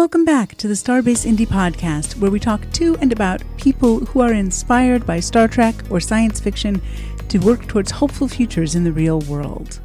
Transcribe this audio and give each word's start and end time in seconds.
Welcome 0.00 0.24
back 0.24 0.54
to 0.54 0.66
the 0.66 0.72
Starbase 0.72 1.26
Indy 1.26 1.44
Podcast, 1.44 2.16
where 2.16 2.30
we 2.30 2.40
talk 2.40 2.62
to 2.72 2.96
and 3.02 3.12
about 3.12 3.42
people 3.58 4.00
who 4.06 4.20
are 4.20 4.32
inspired 4.32 5.04
by 5.04 5.20
Star 5.20 5.46
Trek 5.46 5.74
or 5.90 6.00
science 6.00 6.40
fiction 6.40 6.80
to 7.28 7.36
work 7.36 7.66
towards 7.68 7.90
hopeful 7.90 8.26
futures 8.26 8.74
in 8.74 8.82
the 8.82 8.92
real 8.92 9.20
world. 9.20 9.78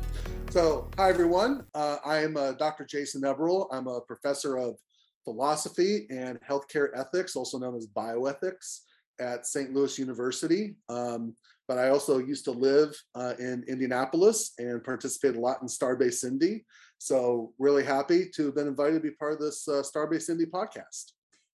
So, 0.52 0.90
hi 0.98 1.10
everyone. 1.10 1.66
Uh, 1.76 1.98
I 2.06 2.20
am 2.20 2.38
uh, 2.38 2.54
Dr. 2.54 2.86
Jason 2.86 3.24
Eberle. 3.24 3.68
I'm 3.74 3.88
a 3.88 4.00
professor 4.00 4.58
of 4.58 4.78
philosophy 5.26 6.08
and 6.10 6.40
healthcare 6.50 6.92
ethics, 6.96 7.36
also 7.36 7.60
known 7.60 7.76
as 7.76 7.86
bioethics, 7.86 8.84
at 9.20 9.46
St. 9.46 9.74
Louis 9.74 10.00
University. 10.00 10.78
Um, 10.88 11.36
but 11.68 11.78
I 11.78 11.90
also 11.90 12.20
used 12.20 12.46
to 12.46 12.52
live 12.52 12.96
uh, 13.16 13.34
in 13.38 13.66
Indianapolis 13.68 14.54
and 14.60 14.82
participate 14.82 15.36
a 15.36 15.40
lot 15.42 15.62
in 15.62 15.68
Starbase 15.68 16.24
Indy. 16.24 16.64
So 16.98 17.54
really 17.60 17.84
happy 17.84 18.30
to 18.36 18.46
have 18.46 18.56
been 18.56 18.68
invited 18.68 18.96
to 18.96 19.00
be 19.00 19.12
part 19.12 19.34
of 19.34 19.40
this 19.40 19.68
uh, 19.68 19.84
Starbase 19.84 20.30
Indy 20.30 20.46
podcast. 20.46 21.12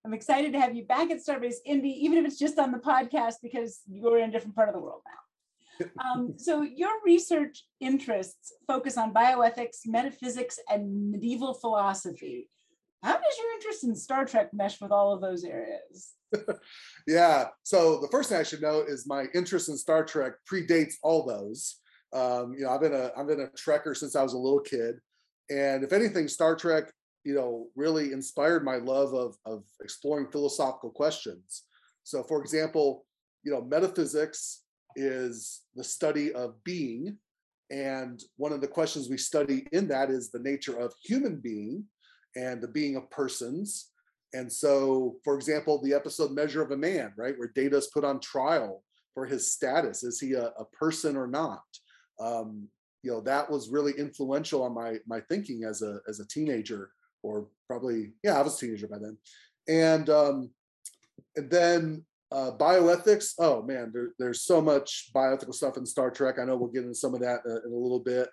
I'm 0.04 0.14
excited 0.14 0.52
to 0.52 0.60
have 0.60 0.74
you 0.74 0.84
back 0.84 1.10
at 1.10 1.18
Starbase 1.18 1.56
Indy, 1.64 1.90
even 2.04 2.18
if 2.18 2.24
it's 2.24 2.38
just 2.38 2.58
on 2.58 2.72
the 2.72 2.78
podcast 2.78 3.34
because 3.42 3.80
you're 3.88 4.18
in 4.18 4.30
a 4.30 4.32
different 4.32 4.56
part 4.56 4.68
of 4.68 4.74
the 4.74 4.80
world 4.80 5.02
now. 5.06 5.12
Um, 6.04 6.34
so 6.36 6.62
your 6.62 6.90
research 7.04 7.64
interests 7.78 8.52
focus 8.66 8.98
on 8.98 9.14
bioethics, 9.14 9.86
metaphysics, 9.86 10.58
and 10.68 11.12
medieval 11.12 11.54
philosophy. 11.54 12.48
How 13.02 13.12
does 13.12 13.38
your 13.38 13.52
interest 13.52 13.84
in 13.84 13.94
Star 13.94 14.24
Trek 14.24 14.52
mesh 14.52 14.80
with 14.80 14.90
all 14.90 15.12
of 15.12 15.20
those 15.20 15.44
areas? 15.44 16.14
yeah. 17.06 17.48
So 17.62 18.00
the 18.00 18.08
first 18.08 18.28
thing 18.28 18.38
I 18.38 18.42
should 18.42 18.62
note 18.62 18.88
is 18.88 19.06
my 19.06 19.26
interest 19.34 19.68
in 19.68 19.76
Star 19.76 20.04
Trek 20.04 20.32
predates 20.50 20.94
all 21.02 21.24
those. 21.24 21.76
Um, 22.12 22.54
you 22.58 22.64
know, 22.64 22.70
I've 22.70 22.80
been 22.80 22.94
a 22.94 23.12
I've 23.16 23.28
been 23.28 23.42
a 23.42 23.48
Trekker 23.48 23.96
since 23.96 24.16
I 24.16 24.22
was 24.22 24.32
a 24.32 24.38
little 24.38 24.60
kid, 24.60 24.96
and 25.50 25.84
if 25.84 25.92
anything, 25.92 26.28
Star 26.28 26.56
Trek, 26.56 26.92
you 27.24 27.34
know, 27.34 27.66
really 27.76 28.12
inspired 28.12 28.64
my 28.64 28.76
love 28.76 29.14
of 29.14 29.36
of 29.44 29.64
exploring 29.82 30.30
philosophical 30.30 30.90
questions. 30.90 31.64
So, 32.04 32.22
for 32.22 32.40
example, 32.40 33.04
you 33.44 33.52
know, 33.52 33.62
metaphysics 33.62 34.62
is 34.96 35.62
the 35.74 35.84
study 35.84 36.32
of 36.32 36.62
being, 36.64 37.18
and 37.70 38.22
one 38.36 38.52
of 38.52 38.60
the 38.60 38.68
questions 38.68 39.08
we 39.08 39.18
study 39.18 39.66
in 39.72 39.88
that 39.88 40.10
is 40.10 40.30
the 40.30 40.38
nature 40.40 40.78
of 40.78 40.94
human 41.02 41.36
being 41.36 41.84
and 42.36 42.62
the 42.62 42.68
being 42.68 42.96
of 42.96 43.10
persons 43.10 43.90
and 44.34 44.52
so, 44.52 45.16
for 45.24 45.34
example, 45.34 45.80
the 45.80 45.94
episode 45.94 46.32
Measure 46.32 46.62
of 46.62 46.70
a 46.70 46.76
Man, 46.76 47.12
right, 47.16 47.38
where 47.38 47.52
Data 47.54 47.76
is 47.76 47.86
put 47.86 48.04
on 48.04 48.20
trial 48.20 48.82
for 49.14 49.24
his 49.24 49.52
status. 49.52 50.04
Is 50.04 50.20
he 50.20 50.34
a, 50.34 50.52
a 50.58 50.64
person 50.72 51.16
or 51.16 51.26
not? 51.26 51.62
Um, 52.20 52.68
you 53.02 53.10
know, 53.10 53.20
that 53.22 53.50
was 53.50 53.68
really 53.68 53.92
influential 53.92 54.62
on 54.62 54.74
my 54.74 54.96
my 55.06 55.20
thinking 55.28 55.64
as 55.64 55.82
a 55.82 56.00
as 56.08 56.20
a 56.20 56.28
teenager, 56.28 56.90
or 57.22 57.48
probably, 57.66 58.12
yeah, 58.22 58.38
I 58.38 58.42
was 58.42 58.56
a 58.56 58.66
teenager 58.66 58.88
by 58.88 58.98
then. 58.98 59.18
And 59.68 60.10
um, 60.10 60.50
and 61.36 61.50
then 61.50 62.04
uh, 62.32 62.52
bioethics. 62.58 63.34
Oh 63.38 63.62
man, 63.62 63.90
there, 63.92 64.10
there's 64.18 64.42
so 64.42 64.60
much 64.60 65.10
bioethical 65.14 65.54
stuff 65.54 65.76
in 65.76 65.86
Star 65.86 66.10
Trek. 66.10 66.38
I 66.38 66.44
know 66.44 66.56
we'll 66.56 66.70
get 66.70 66.82
into 66.82 66.94
some 66.94 67.14
of 67.14 67.20
that 67.20 67.40
uh, 67.46 67.66
in 67.66 67.72
a 67.72 67.76
little 67.76 68.00
bit. 68.00 68.28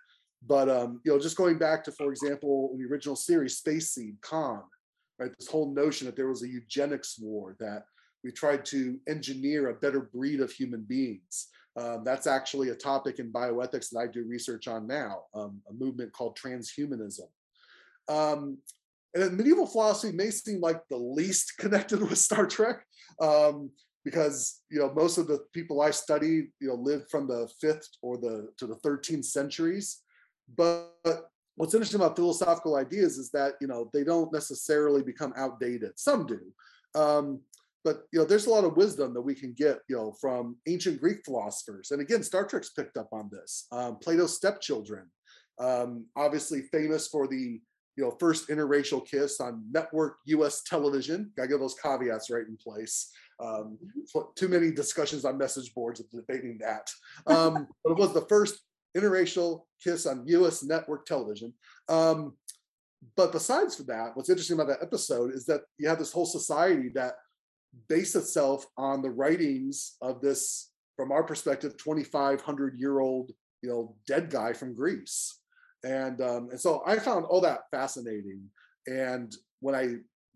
But 0.47 0.69
um, 0.69 1.02
you 1.03 1.11
know, 1.11 1.19
just 1.19 1.38
going 1.38 1.58
back 1.58 1.83
to, 1.86 1.91
for 1.91 2.11
example, 2.11 2.69
in 2.73 2.80
the 2.80 2.91
original 2.91 3.16
series, 3.16 3.58
Space 3.58 3.91
Seed, 3.91 4.17
Khan, 4.21 4.61
right? 5.19 5.31
This 5.38 5.47
whole 5.47 5.73
notion 5.73 6.05
that 6.05 6.16
there 6.16 6.27
was 6.27 6.43
a 6.43 6.47
eugenics 6.47 7.17
war, 7.19 7.55
that 7.59 7.83
we 8.23 8.31
tried 8.31 8.66
to 8.66 8.99
engineer 9.08 9.69
a 9.69 9.75
better 9.75 10.02
breed 10.02 10.41
of 10.41 10.52
human 10.52 10.81
beings. 10.81 11.47
Um, 11.78 12.04
that's 12.06 12.28
actually 12.28 12.70
a 12.70 12.76
topic 12.76 13.20
in 13.20 13.34
bioethics 13.34 13.90
that 13.90 14.00
I 14.00 14.08
do 14.08 14.23
research 14.23 14.68
on 14.68 14.88
now, 14.88 15.23
um, 15.34 15.62
a 15.70 15.73
movement 15.73 16.14
called 16.14 16.38
transhumanism. 16.38 17.28
Um, 18.08 18.59
and 19.14 19.38
medieval 19.38 19.67
philosophy 19.67 20.16
may 20.16 20.30
seem 20.30 20.62
like 20.62 20.82
the 20.90 20.98
least 20.98 21.54
connected 21.59 22.02
with 22.02 22.17
Star 22.17 22.45
Trek, 22.45 22.86
um, 23.20 23.72
because 24.04 24.62
you 24.70 24.80
know 24.80 24.94
most 24.94 25.17
of 25.17 25.28
the 25.28 25.40
people 25.54 25.82
I 25.82 25.92
study, 25.92 26.50
you 26.59 26.67
know, 26.67 26.76
lived 26.76 27.09
from 27.09 27.28
the 27.28 27.50
fifth 27.59 27.89
or 28.02 28.17
the 28.17 28.49
to 28.58 28.67
the 28.67 28.76
13th 28.76 29.26
centuries. 29.26 30.02
But 30.55 30.94
what's 31.55 31.73
interesting 31.73 32.02
about 32.02 32.16
philosophical 32.16 32.76
ideas 32.76 33.17
is 33.17 33.32
that 33.32 33.54
you 33.60 33.67
know 33.67 33.89
they 33.94 34.04
don't 34.04 34.32
necessarily 34.32 35.02
become 35.02 35.33
outdated 35.36 35.92
some 35.95 36.26
do 36.26 36.39
um, 36.95 37.42
but 37.86 38.04
you 38.12 38.20
know 38.20 38.26
there's 38.26 38.48
a 38.48 38.50
lot 38.50 38.66
of 38.66 38.76
wisdom 38.76 39.14
that 39.14 39.22
we 39.22 39.34
can 39.34 39.54
get 39.54 39.80
you 39.88 39.96
know 39.96 40.14
from 40.20 40.58
ancient 40.68 41.00
greek 41.00 41.20
philosophers 41.23 41.92
and 41.92 42.02
again 42.02 42.22
star 42.23 42.46
trek's 42.46 42.72
picked 42.72 42.98
up 42.98 43.08
on 43.14 43.30
this 43.32 43.68
um, 43.72 43.98
plato's 43.98 44.36
stepchildren 44.36 45.06
um, 45.60 46.06
obviously 46.18 46.64
famous 46.72 47.08
for 47.08 47.28
the 47.28 47.62
you 47.96 48.04
know 48.04 48.12
first 48.20 48.50
interracial 48.50 49.06
kiss 49.08 49.40
on 49.40 49.64
network 49.72 50.18
us 50.28 50.62
television 50.64 51.32
gotta 51.38 51.48
get 51.48 51.60
those 51.60 51.76
caveats 51.82 52.30
right 52.30 52.48
in 52.48 52.58
place 52.58 53.12
um, 53.42 53.78
mm-hmm. 53.84 54.20
too 54.36 54.50
many 54.50 54.72
discussions 54.72 55.23
on 55.23 55.38
message 55.38 55.73
boards 55.73 56.02
of 56.02 56.10
debating 56.12 56.58
that 56.60 56.90
um, 57.28 57.67
but 57.84 57.92
it 57.92 57.98
was 57.98 58.14
the 58.14 58.26
first 58.28 58.60
interracial 58.96 59.62
kiss 59.84 60.06
on 60.06 60.26
US 60.28 60.64
network 60.64 61.06
television. 61.06 61.54
Um, 61.90 62.36
but 63.16 63.32
besides 63.32 63.76
for 63.76 63.84
that, 63.84 64.12
what's 64.16 64.30
interesting 64.30 64.60
about 64.60 64.67
that 64.67 64.84
episode 64.84 65.34
is 65.34 65.46
that 65.46 65.62
you 65.78 65.88
have 65.88 66.00
this 66.00 66.12
whole 66.12 66.26
society 66.26 66.90
that 66.96 67.16
based 67.87 68.15
itself 68.15 68.65
on 68.77 69.02
the 69.02 69.09
writings 69.09 69.95
of 70.02 70.21
this, 70.21 70.71
from 70.95 71.11
our 71.11 71.23
perspective, 71.23 71.75
2,500 71.77 72.80
year 72.80 72.99
old, 72.99 73.31
you 73.61 73.69
know, 73.69 73.95
dead 74.08 74.30
guy 74.30 74.53
from 74.53 74.75
Greece. 74.75 75.39
And, 75.83 76.21
um, 76.21 76.49
and 76.52 76.59
so 76.59 76.81
I 76.86 76.97
found 76.97 77.25
all 77.25 77.41
that 77.41 77.61
fascinating. 77.71 78.41
And 78.87 79.36
when 79.59 79.75
I 79.75 79.95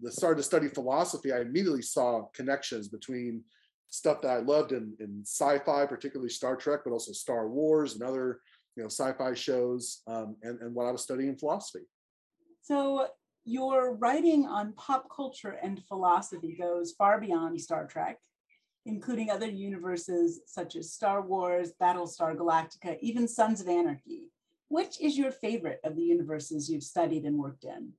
started 0.10 0.38
to 0.38 0.44
study 0.44 0.68
philosophy, 0.68 1.32
I 1.32 1.42
immediately 1.42 1.82
saw 1.82 2.28
connections 2.34 2.88
between 2.88 3.44
stuff 3.90 4.22
that 4.22 4.30
I 4.30 4.38
loved 4.40 4.72
in, 4.72 4.94
in 5.00 5.24
sci-fi, 5.26 5.86
particularly 5.86 6.30
Star 6.30 6.56
Trek, 6.56 6.82
but 6.86 6.92
also 6.92 7.12
Star 7.12 7.48
Wars 7.50 7.94
and 7.94 8.04
other 8.04 8.42
you 8.76 8.84
know 8.84 8.88
sci-fi 8.88 9.34
shows 9.34 10.02
um, 10.08 10.38
and, 10.44 10.60
and 10.62 10.74
what 10.74 10.86
I 10.86 10.92
was 10.92 11.04
studying 11.04 11.30
in 11.30 11.38
philosophy. 11.38 11.86
So 12.62 13.08
your 13.50 13.96
writing 13.96 14.46
on 14.46 14.74
pop 14.74 15.10
culture 15.14 15.58
and 15.64 15.84
philosophy 15.88 16.56
goes 16.60 16.92
far 16.92 17.20
beyond 17.20 17.60
Star 17.60 17.88
Trek, 17.88 18.20
including 18.86 19.32
other 19.32 19.50
universes 19.50 20.42
such 20.46 20.76
as 20.76 20.94
Star 20.94 21.22
Wars, 21.22 21.72
Battlestar 21.82 22.36
Galactica, 22.36 22.98
even 23.02 23.28
Sons 23.28 23.60
of 23.60 23.68
Anarchy. 23.68 24.30
Which 24.68 25.02
is 25.02 25.18
your 25.18 25.32
favorite 25.32 25.80
of 25.84 25.96
the 25.96 26.04
universes 26.04 26.70
you've 26.70 26.84
studied 26.84 27.24
and 27.24 27.40
worked 27.40 27.64
in? 27.64 27.94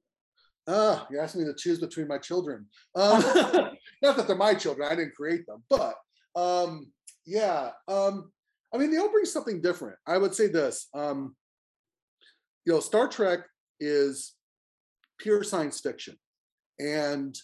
Ah, 0.68 1.08
you're 1.10 1.20
asking 1.20 1.42
me 1.42 1.48
to 1.48 1.58
choose 1.58 1.80
between 1.80 2.06
my 2.06 2.18
children. 2.18 2.66
Um, 2.94 3.20
not 4.02 4.16
that 4.16 4.28
they're 4.28 4.36
my 4.36 4.54
children, 4.54 4.86
I 4.88 4.94
didn't 4.94 5.16
create 5.16 5.46
them, 5.46 5.64
but 5.68 5.96
um, 6.36 6.92
yeah. 7.26 7.70
Um, 7.88 8.30
I 8.72 8.78
mean, 8.78 8.92
they 8.92 8.98
all 8.98 9.10
bring 9.10 9.24
something 9.24 9.60
different. 9.60 9.96
I 10.06 10.16
would 10.16 10.32
say 10.32 10.46
this. 10.46 10.86
Um, 10.94 11.34
you 12.64 12.72
know, 12.72 12.78
Star 12.78 13.08
Trek 13.08 13.40
is 13.80 14.34
pure 15.20 15.42
science 15.42 15.80
fiction, 15.80 16.16
and 16.78 17.36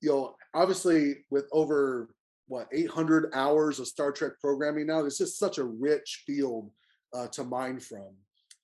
you 0.00 0.10
know, 0.10 0.36
obviously, 0.54 1.24
with 1.30 1.48
over 1.52 2.10
what 2.46 2.68
800 2.72 3.30
hours 3.34 3.78
of 3.78 3.88
Star 3.88 4.12
Trek 4.12 4.32
programming 4.40 4.86
now, 4.86 5.04
it's 5.04 5.18
just 5.18 5.38
such 5.38 5.58
a 5.58 5.64
rich 5.64 6.22
field 6.26 6.70
uh, 7.14 7.26
to 7.28 7.44
mine 7.44 7.80
from. 7.80 8.14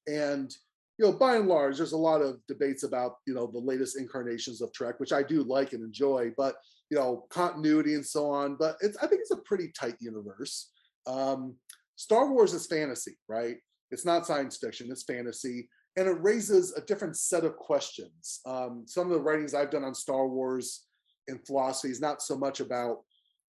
And 0.07 0.55
you 0.99 1.05
know, 1.05 1.13
by 1.13 1.37
and 1.37 1.49
large, 1.49 1.77
there's 1.77 1.93
a 1.93 1.97
lot 1.97 2.23
of 2.23 2.39
debates 2.47 2.85
about 2.85 3.17
you 3.27 3.35
know 3.35 3.47
the 3.47 3.59
latest 3.59 3.99
incarnations 3.99 4.61
of 4.61 4.73
Trek, 4.73 5.01
which 5.01 5.13
I 5.13 5.23
do 5.23 5.43
like 5.43 5.73
and 5.73 5.83
enjoy, 5.83 6.33
but 6.37 6.57
you 6.91 6.97
know, 6.97 7.27
continuity 7.31 7.95
and 7.95 8.07
so 8.07 8.31
on. 8.31 8.57
But 8.57 8.77
it's 8.81 8.97
I 8.99 9.07
think 9.07 9.23
it's 9.23 9.33
a 9.33 9.39
pretty 9.39 9.73
tight 9.79 9.97
universe. 10.01 10.71
Um, 11.07 11.57
Star 11.97 12.31
Wars 12.31 12.55
is 12.55 12.67
fantasy, 12.67 13.17
right? 13.29 13.57
It's 13.91 14.05
not 14.05 14.27
science 14.27 14.57
fiction, 14.57 14.89
it's 14.91 15.05
fantasy. 15.05 15.69
And 15.97 16.09
it 16.09 16.23
raises 16.23 16.73
a 16.73 16.81
different 16.81 17.17
set 17.17 17.45
of 17.45 17.57
questions. 17.57 18.41
Um, 18.47 18.85
some 18.87 19.07
of 19.07 19.13
the 19.13 19.21
writings 19.21 19.55
I've 19.55 19.71
done 19.71 19.85
on 19.85 19.95
Star 19.95 20.27
Wars 20.27 20.87
in 21.29 21.39
philosophy 21.39 21.91
is 21.91 22.01
not 22.01 22.21
so 22.21 22.37
much 22.37 22.61
about 22.61 23.03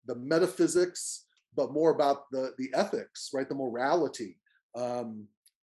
the 0.05 0.15
metaphysics, 0.15 1.25
but 1.55 1.73
more 1.73 1.91
about 1.91 2.29
the, 2.31 2.53
the 2.57 2.69
ethics, 2.73 3.31
right? 3.33 3.47
The 3.47 3.55
morality. 3.55 4.37
Um, 4.75 5.27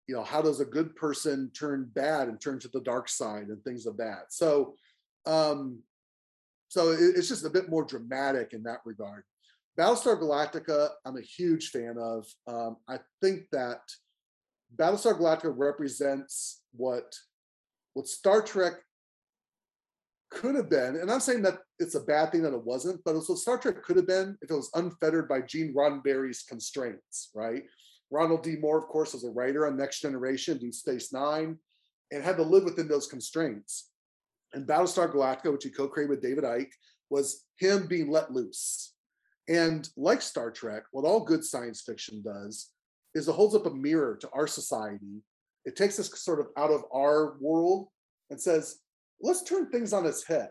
you 0.07 0.15
know, 0.15 0.23
how 0.23 0.41
does 0.41 0.59
a 0.59 0.65
good 0.65 0.95
person 0.95 1.51
turn 1.51 1.89
bad 1.93 2.27
and 2.27 2.39
turn 2.39 2.59
to 2.59 2.67
the 2.69 2.81
dark 2.81 3.09
side 3.09 3.47
and 3.47 3.63
things 3.63 3.85
of 3.85 3.97
that? 3.97 4.25
So, 4.29 4.75
um, 5.25 5.79
so 6.67 6.91
it, 6.91 7.15
it's 7.15 7.27
just 7.27 7.45
a 7.45 7.49
bit 7.49 7.69
more 7.69 7.83
dramatic 7.83 8.53
in 8.53 8.63
that 8.63 8.79
regard. 8.85 9.23
Battlestar 9.77 10.19
Galactica, 10.19 10.89
I'm 11.05 11.17
a 11.17 11.21
huge 11.21 11.69
fan 11.69 11.95
of. 11.99 12.25
Um, 12.47 12.77
I 12.87 12.99
think 13.21 13.43
that 13.51 13.81
Battlestar 14.75 15.19
Galactica 15.19 15.53
represents 15.55 16.61
what 16.73 17.15
what 17.93 18.07
Star 18.07 18.41
Trek 18.41 18.73
could 20.29 20.55
have 20.55 20.69
been, 20.69 20.97
and 20.97 21.09
I'm 21.09 21.21
saying 21.21 21.43
that 21.43 21.59
it's 21.79 21.95
a 21.95 22.01
bad 22.01 22.31
thing 22.31 22.41
that 22.41 22.53
it 22.53 22.65
wasn't, 22.65 23.01
but 23.05 23.15
it's 23.15 23.29
what 23.29 23.37
Star 23.37 23.57
Trek 23.57 23.83
could 23.83 23.95
have 23.95 24.07
been 24.07 24.37
if 24.41 24.51
it 24.51 24.55
was 24.55 24.69
unfettered 24.73 25.29
by 25.29 25.41
Gene 25.41 25.73
Roddenberry's 25.73 26.43
constraints, 26.43 27.29
right? 27.33 27.63
Ronald 28.11 28.43
D. 28.43 28.57
Moore, 28.57 28.77
of 28.77 28.87
course, 28.87 29.13
was 29.13 29.23
a 29.23 29.29
writer 29.29 29.65
on 29.65 29.77
Next 29.77 30.01
Generation, 30.01 30.57
Deep 30.57 30.73
Space 30.73 31.13
Nine, 31.13 31.57
and 32.11 32.23
had 32.23 32.37
to 32.37 32.43
live 32.43 32.65
within 32.65 32.87
those 32.87 33.07
constraints. 33.07 33.91
And 34.53 34.67
Battlestar 34.67 35.11
Galactica, 35.11 35.51
which 35.51 35.63
he 35.63 35.69
co-created 35.69 36.09
with 36.09 36.21
David 36.21 36.43
Eick, 36.43 36.69
was 37.09 37.45
him 37.57 37.87
being 37.87 38.09
let 38.09 38.31
loose. 38.31 38.93
And 39.47 39.87
like 39.95 40.21
Star 40.21 40.51
Trek, 40.51 40.83
what 40.91 41.05
all 41.05 41.23
good 41.23 41.43
science 41.43 41.81
fiction 41.81 42.21
does 42.23 42.71
is 43.15 43.27
it 43.27 43.33
holds 43.33 43.55
up 43.55 43.65
a 43.65 43.71
mirror 43.71 44.17
to 44.21 44.29
our 44.33 44.45
society. 44.45 45.23
It 45.65 45.75
takes 45.75 45.99
us 45.99 46.11
sort 46.21 46.39
of 46.39 46.47
out 46.57 46.69
of 46.69 46.83
our 46.93 47.37
world 47.39 47.87
and 48.29 48.39
says, 48.39 48.79
let's 49.21 49.43
turn 49.43 49.71
things 49.71 49.93
on 49.93 50.05
its 50.05 50.27
head. 50.27 50.49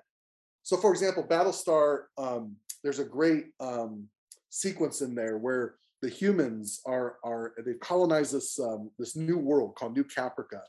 So, 0.62 0.76
for 0.78 0.90
example, 0.90 1.22
Battlestar, 1.22 2.05
um, 2.19 2.56
there's 2.82 2.99
a 2.99 3.05
great 3.05 3.46
um, 3.61 4.08
sequence 4.50 5.02
in 5.02 5.14
there 5.14 5.37
where 5.38 5.76
the 6.00 6.08
humans 6.08 6.81
are 6.87 7.16
are 7.25 7.55
they've 7.64 7.81
colonized 7.81 8.32
this 8.34 8.58
um, 8.58 8.90
this 8.99 9.16
new 9.16 9.38
world 9.38 9.75
called 9.75 9.96
New 9.96 10.05
Caprica, 10.05 10.61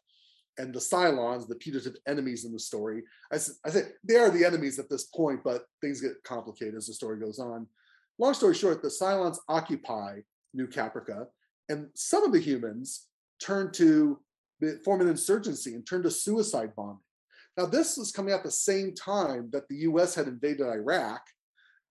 and 0.58 0.74
the 0.74 0.80
Cylons, 0.80 1.48
the 1.48 1.56
putative 1.56 1.96
enemies 2.08 2.46
in 2.46 2.54
the 2.54 2.60
story. 2.60 3.04
I, 3.32 3.36
I 3.66 3.70
say 3.70 3.84
they 4.04 4.16
are 4.16 4.30
the 4.30 4.46
enemies 4.46 4.80
at 4.80 4.90
this 4.90 5.06
point, 5.06 5.42
but 5.44 5.66
things 5.82 6.02
get 6.02 6.24
complicated 6.24 6.76
as 6.76 6.88
the 6.88 6.94
story 6.94 7.20
goes 7.20 7.40
on. 7.40 7.68
Long 8.18 8.34
story 8.34 8.56
short, 8.56 8.82
the 8.82 8.88
Cylons 8.88 9.38
occupy 9.50 10.20
New 10.54 10.68
Caprica, 10.68 11.28
and 11.70 11.88
some 11.96 12.24
of 12.24 12.32
the 12.32 12.40
humans 12.40 13.08
turned 13.42 13.74
to 13.76 14.20
form 14.84 15.02
an 15.02 15.08
insurgency 15.08 15.74
and 15.74 15.86
turned 15.86 16.04
to 16.04 16.12
suicide 16.12 16.74
bombing. 16.76 17.00
Now, 17.58 17.66
this 17.66 17.98
was 17.98 18.12
coming 18.12 18.34
at 18.34 18.44
the 18.44 18.52
same 18.52 18.94
time 18.94 19.50
that 19.52 19.68
the 19.70 19.78
US 19.78 20.16
had 20.16 20.28
invaded 20.28 20.68
Iraq 20.68 21.22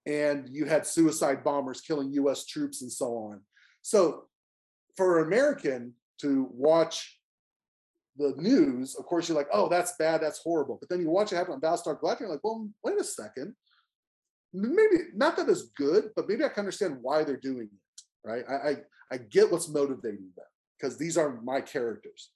and 0.07 0.49
you 0.51 0.67
had 0.67 0.87
suicide 0.87 1.43
bombers 1.43 1.81
killing 1.81 2.13
US 2.13 2.47
troops 2.47 2.83
and 2.83 2.93
so 2.93 3.17
on. 3.17 3.41
So, 3.83 4.25
for 4.97 5.19
an 5.19 5.27
American 5.27 5.95
to 6.21 6.49
watch 6.53 7.19
the 8.17 8.35
news, 8.37 8.95
of 8.95 9.07
course, 9.07 9.29
you're 9.29 9.37
like, 9.37 9.49
oh, 9.53 9.69
that's 9.69 9.95
bad, 9.99 10.21
that's 10.21 10.39
horrible. 10.39 10.79
But 10.79 10.89
then 10.89 11.01
you 11.01 11.11
watch 11.11 11.33
it 11.33 11.37
happen 11.37 11.55
on 11.55 11.61
Battlestar 11.61 11.99
Galactica, 11.99 12.21
you're 12.21 12.29
like, 12.29 12.45
well, 12.45 12.69
wait 12.85 13.01
a 13.01 13.05
second. 13.05 13.55
Maybe 14.53 14.97
not 15.15 15.37
that 15.37 15.49
it's 15.49 15.63
good, 15.77 16.11
but 16.15 16.29
maybe 16.29 16.45
I 16.45 16.49
can 16.49 16.61
understand 16.61 16.99
why 17.03 17.25
they're 17.25 17.37
doing 17.37 17.69
it, 17.73 17.81
right? 18.25 18.45
I 18.49 18.55
I, 18.55 18.77
I 19.13 19.17
get 19.19 19.51
what's 19.51 19.69
motivating 19.69 20.31
them 20.37 20.47
because 20.79 20.97
these 20.99 21.17
are 21.17 21.41
my 21.43 21.61
characters. 21.61 22.31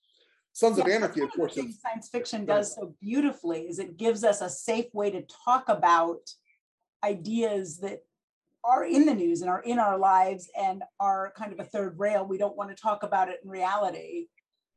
Sons 0.52 0.79
yeah, 0.79 0.85
of 0.85 0.90
Anarchy, 0.90 1.20
of 1.20 1.31
course. 1.31 1.56
Is, 1.56 1.81
science 1.81 2.08
fiction 2.08 2.44
does 2.44 2.75
so 2.75 2.94
beautifully 3.00 3.62
is 3.62 3.79
it 3.79 3.96
gives 3.96 4.25
us 4.25 4.40
a 4.40 4.50
safe 4.50 4.93
way 4.93 5.11
to 5.11 5.23
talk 5.44 5.69
about 5.69 6.19
ideas 7.05 7.79
that 7.79 8.00
are 8.64 8.85
in 8.85 9.06
the 9.06 9.14
news 9.14 9.40
and 9.40 9.50
are 9.50 9.62
in 9.62 9.79
our 9.79 9.96
lives 9.96 10.50
and 10.58 10.82
are 10.99 11.32
kind 11.37 11.52
of 11.52 11.61
a 11.61 11.64
third 11.64 11.99
rail. 11.99 12.26
We 12.26 12.38
don't 12.38 12.56
want 12.56 12.70
to 12.70 12.82
talk 12.82 13.02
about 13.02 13.29
it 13.29 13.41
in 13.44 13.50
reality. 13.50 14.26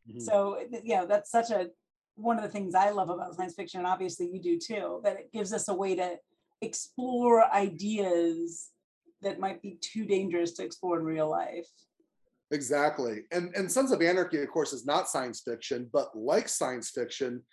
Mm-hmm. 0.08 0.20
So, 0.20 0.60
you 0.84 0.96
know, 0.96 1.08
that's 1.08 1.32
such 1.32 1.50
a 1.50 1.70
one 2.16 2.38
of 2.38 2.44
the 2.44 2.50
things 2.50 2.76
I 2.76 2.92
love 2.92 3.10
about 3.10 3.36
science 3.36 3.56
fiction, 3.56 3.80
and 3.80 3.88
obviously 3.88 4.28
you 4.28 4.42
do 4.42 4.60
too, 4.60 5.02
that 5.04 5.18
it 5.18 5.32
gives 5.34 5.54
us 5.54 5.68
a 5.68 5.74
way 5.74 5.96
to 5.96 6.18
explore 6.62 7.52
ideas 7.52 8.70
that 9.22 9.40
might 9.40 9.62
be 9.62 9.78
too 9.82 10.06
dangerous 10.06 10.52
to 10.54 10.64
explore 10.64 11.00
in 11.00 11.06
real 11.06 11.30
life. 11.30 11.68
Exactly. 12.52 13.22
And 13.32 13.56
and 13.56 13.72
Sons 13.72 13.92
of 13.92 14.02
Anarchy, 14.02 14.42
of 14.42 14.50
course, 14.50 14.74
is 14.74 14.86
not 14.86 15.10
science 15.10 15.42
fiction, 15.42 15.90
but 15.92 16.16
like 16.16 16.50
science 16.50 16.90
fiction, 16.90 17.44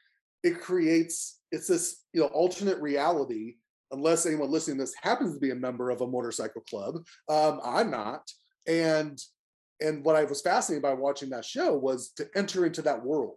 it 0.43 0.61
creates 0.61 1.41
it's 1.53 1.69
this 1.69 2.05
you 2.12 2.20
know 2.20 2.26
alternate 2.29 2.81
reality. 2.81 3.56
Unless 3.91 4.26
anyone 4.26 4.50
listening 4.50 4.76
to 4.76 4.82
this 4.82 4.94
happens 5.00 5.32
to 5.32 5.41
be 5.41 5.50
a 5.50 5.55
member 5.55 5.88
of 5.88 6.03
a 6.03 6.06
motorcycle 6.06 6.61
club, 6.69 6.97
um, 7.31 7.61
I'm 7.65 7.91
not. 7.91 8.23
And 8.67 9.19
and 9.81 10.05
what 10.05 10.17
I 10.17 10.25
was 10.25 10.43
fascinated 10.43 10.82
by 10.82 10.94
watching 10.94 11.31
that 11.31 11.44
show 11.44 11.76
was 11.76 12.11
to 12.17 12.29
enter 12.35 12.67
into 12.67 12.82
that 12.82 13.03
world 13.03 13.37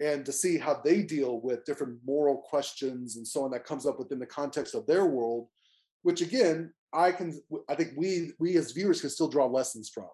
and 0.00 0.26
to 0.26 0.32
see 0.32 0.58
how 0.58 0.80
they 0.84 1.02
deal 1.02 1.40
with 1.40 1.64
different 1.64 1.98
moral 2.04 2.36
questions 2.36 3.16
and 3.16 3.26
so 3.26 3.44
on 3.44 3.50
that 3.52 3.64
comes 3.64 3.86
up 3.86 3.98
within 3.98 4.18
the 4.18 4.26
context 4.26 4.74
of 4.74 4.86
their 4.86 5.06
world, 5.06 5.48
which 6.02 6.20
again, 6.20 6.72
I 6.94 7.12
can 7.12 7.38
I 7.68 7.74
think 7.74 7.92
we 7.96 8.32
we 8.38 8.56
as 8.56 8.72
viewers 8.72 9.00
can 9.00 9.10
still 9.10 9.28
draw 9.28 9.46
lessons 9.46 9.90
from. 9.90 10.08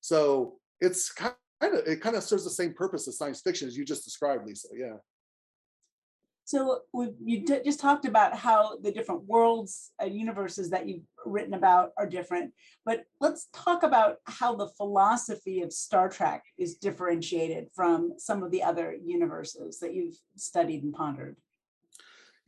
So 0.00 0.58
it's 0.80 1.10
kind 1.12 1.34
of 1.62 1.86
it 1.86 2.00
kind 2.00 2.16
of 2.16 2.22
serves 2.22 2.44
the 2.44 2.50
same 2.50 2.72
purpose 2.72 3.08
as 3.08 3.18
science 3.18 3.40
fiction 3.40 3.68
as 3.68 3.76
you 3.76 3.84
just 3.84 4.04
described, 4.04 4.46
Lisa. 4.46 4.68
Yeah. 4.74 4.96
So 6.50 6.80
you 7.24 7.44
just 7.64 7.78
talked 7.78 8.06
about 8.06 8.34
how 8.34 8.76
the 8.82 8.90
different 8.90 9.24
worlds 9.24 9.92
and 10.00 10.12
universes 10.12 10.68
that 10.70 10.88
you've 10.88 11.04
written 11.24 11.54
about 11.54 11.92
are 11.96 12.08
different, 12.08 12.52
but 12.84 13.04
let's 13.20 13.46
talk 13.52 13.84
about 13.84 14.16
how 14.24 14.56
the 14.56 14.66
philosophy 14.66 15.62
of 15.62 15.72
Star 15.72 16.08
Trek 16.08 16.42
is 16.58 16.74
differentiated 16.74 17.68
from 17.72 18.14
some 18.18 18.42
of 18.42 18.50
the 18.50 18.64
other 18.64 18.96
universes 19.00 19.78
that 19.78 19.94
you've 19.94 20.16
studied 20.34 20.82
and 20.82 20.92
pondered. 20.92 21.36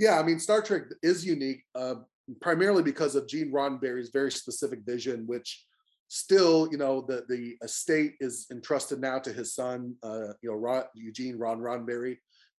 Yeah, 0.01 0.19
I 0.19 0.25
mean, 0.25 0.41
Star 0.41 0.63
Trek 0.63 0.83
is 1.01 1.25
unique, 1.25 1.63
uh, 1.77 1.95
primarily 2.41 2.83
because 2.83 3.15
of 3.15 3.29
Gene 3.29 3.53
Roddenberry's 3.53 4.11
very 4.11 4.31
specific 4.31 4.81
vision, 4.85 5.27
which 5.27 5.65
still, 6.09 6.69
you 6.71 6.79
know, 6.79 7.05
the 7.07 7.25
the 7.29 7.57
estate 7.63 8.15
is 8.21 8.47
entrusted 8.51 9.01
now 9.01 9.19
to 9.19 9.33
his 9.33 9.55
son, 9.55 9.95
uh, 10.03 10.29
you 10.43 10.51
know, 10.51 10.85
Eugene 10.95 11.39
Rod 11.39 11.59
Roddenberry, 11.59 12.19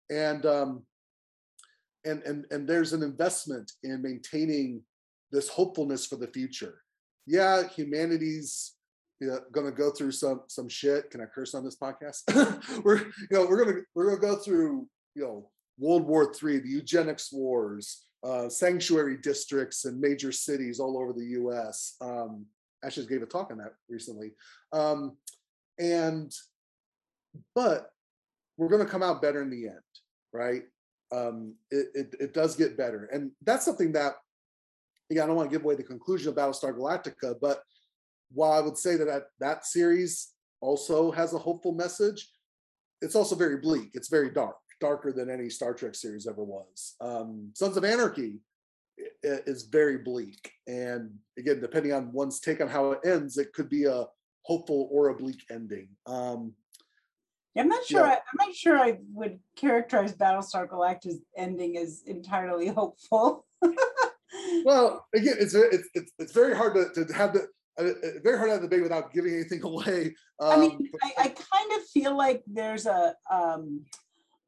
and 0.09 0.45
um, 0.45 0.83
and 2.05 2.23
and 2.23 2.45
and 2.51 2.67
there's 2.67 2.93
an 2.93 3.03
investment 3.03 3.71
in 3.83 4.01
maintaining 4.01 4.81
this 5.31 5.49
hopefulness 5.49 6.05
for 6.05 6.15
the 6.15 6.27
future. 6.27 6.81
Yeah, 7.25 7.67
humanity's 7.67 8.73
you 9.19 9.29
know, 9.29 9.39
going 9.51 9.65
to 9.65 9.71
go 9.71 9.91
through 9.91 10.11
some 10.11 10.41
some 10.47 10.67
shit. 10.67 11.09
Can 11.11 11.21
I 11.21 11.25
curse 11.25 11.53
on 11.53 11.63
this 11.63 11.77
podcast? 11.77 12.23
we're 12.83 12.97
you 12.97 13.27
know 13.31 13.45
we're 13.45 13.63
gonna 13.63 13.77
we're 13.95 14.09
gonna 14.09 14.35
go 14.35 14.41
through 14.41 14.87
you 15.15 15.23
know 15.23 15.49
World 15.77 16.05
War 16.07 16.33
Three, 16.33 16.59
the 16.59 16.69
eugenics 16.69 17.31
wars, 17.31 18.05
uh, 18.23 18.49
sanctuary 18.49 19.17
districts 19.17 19.85
and 19.85 19.99
major 19.99 20.31
cities 20.31 20.79
all 20.79 20.97
over 20.97 21.13
the 21.13 21.25
U.S. 21.25 21.95
Um, 22.01 22.45
just 22.89 23.09
gave 23.09 23.21
a 23.21 23.25
talk 23.25 23.51
on 23.51 23.57
that 23.57 23.73
recently. 23.89 24.31
Um, 24.71 25.17
and 25.79 26.31
but 27.55 27.89
we're 28.57 28.69
going 28.69 28.85
to 28.85 28.91
come 28.91 29.03
out 29.03 29.21
better 29.21 29.41
in 29.41 29.49
the 29.49 29.67
end, 29.67 29.79
right? 30.31 30.63
Um, 31.11 31.55
it, 31.71 31.87
it, 31.93 32.15
it 32.19 32.33
does 32.33 32.55
get 32.55 32.77
better, 32.77 33.09
and 33.11 33.31
that's 33.43 33.65
something 33.65 33.91
that 33.93 34.13
yeah, 35.09 35.23
I 35.23 35.27
don't 35.27 35.35
want 35.35 35.49
to 35.49 35.55
give 35.55 35.63
away 35.63 35.75
the 35.75 35.83
conclusion 35.83 36.29
of 36.29 36.35
Battlestar 36.35 36.75
Galactica, 36.75 37.35
but 37.41 37.61
while 38.31 38.51
I 38.51 38.61
would 38.61 38.77
say 38.77 38.95
that, 38.97 39.23
that 39.39 39.65
series 39.65 40.31
also 40.61 41.11
has 41.11 41.33
a 41.33 41.37
hopeful 41.37 41.73
message, 41.73 42.29
it's 43.01 43.15
also 43.15 43.35
very 43.35 43.57
bleak. 43.57 43.91
It's 43.93 44.07
very 44.07 44.31
dark, 44.31 44.55
darker 44.83 45.13
than 45.13 45.29
any 45.29 45.49
Star 45.49 45.73
Trek 45.73 45.95
series 45.95 46.27
ever 46.27 46.43
was. 46.43 46.95
Um, 46.99 47.51
Sons 47.53 47.77
of 47.77 47.85
Anarchy 47.85 48.41
is 49.23 49.63
very 49.63 49.97
bleak. 49.97 50.51
And 50.67 51.11
again, 51.37 51.61
depending 51.61 51.93
on 51.93 52.11
one's 52.11 52.41
take 52.41 52.59
on 52.59 52.67
how 52.67 52.91
it 52.91 52.99
ends, 53.05 53.37
it 53.37 53.53
could 53.53 53.69
be 53.69 53.85
a 53.85 54.05
hopeful 54.43 54.89
or 54.91 55.07
a 55.07 55.15
bleak 55.15 55.41
ending. 55.49 55.87
Um, 56.05 56.53
I'm 57.57 57.69
not 57.69 57.85
sure. 57.85 58.01
Yeah. 58.01 58.07
I, 58.07 58.13
am 58.15 58.47
not 58.47 58.55
sure 58.55 58.77
I 58.77 58.97
would 59.13 59.39
characterize 59.55 60.13
Battlestar 60.13 60.67
Galactica's 60.67 61.21
ending 61.37 61.77
as 61.77 62.03
entirely 62.05 62.67
hopeful. 62.79 63.45
well, 64.65 65.07
again, 65.15 65.35
it's 65.39 65.53
it's 65.53 65.87
it's, 65.93 66.11
it's 66.19 66.33
very 66.33 66.55
hard 66.57 66.73
to, 66.73 67.05
to 67.05 67.13
have 67.13 67.33
the 67.33 67.47
uh, 67.77 67.83
very 68.21 68.37
hard 68.37 68.49
to 68.49 68.53
have 68.53 68.61
the 68.61 68.67
debate 68.67 68.83
without 68.83 69.13
giving 69.13 69.33
anything 69.33 69.63
away. 69.71 70.13
Um, 70.41 70.51
I 70.51 70.57
mean, 70.57 70.89
I, 71.01 71.11
I, 71.17 71.27
kind 71.27 71.79
of 71.79 71.87
feel 71.93 72.17
like 72.17 72.43
there's 72.47 72.85
a 72.85 73.15
um, 73.31 73.85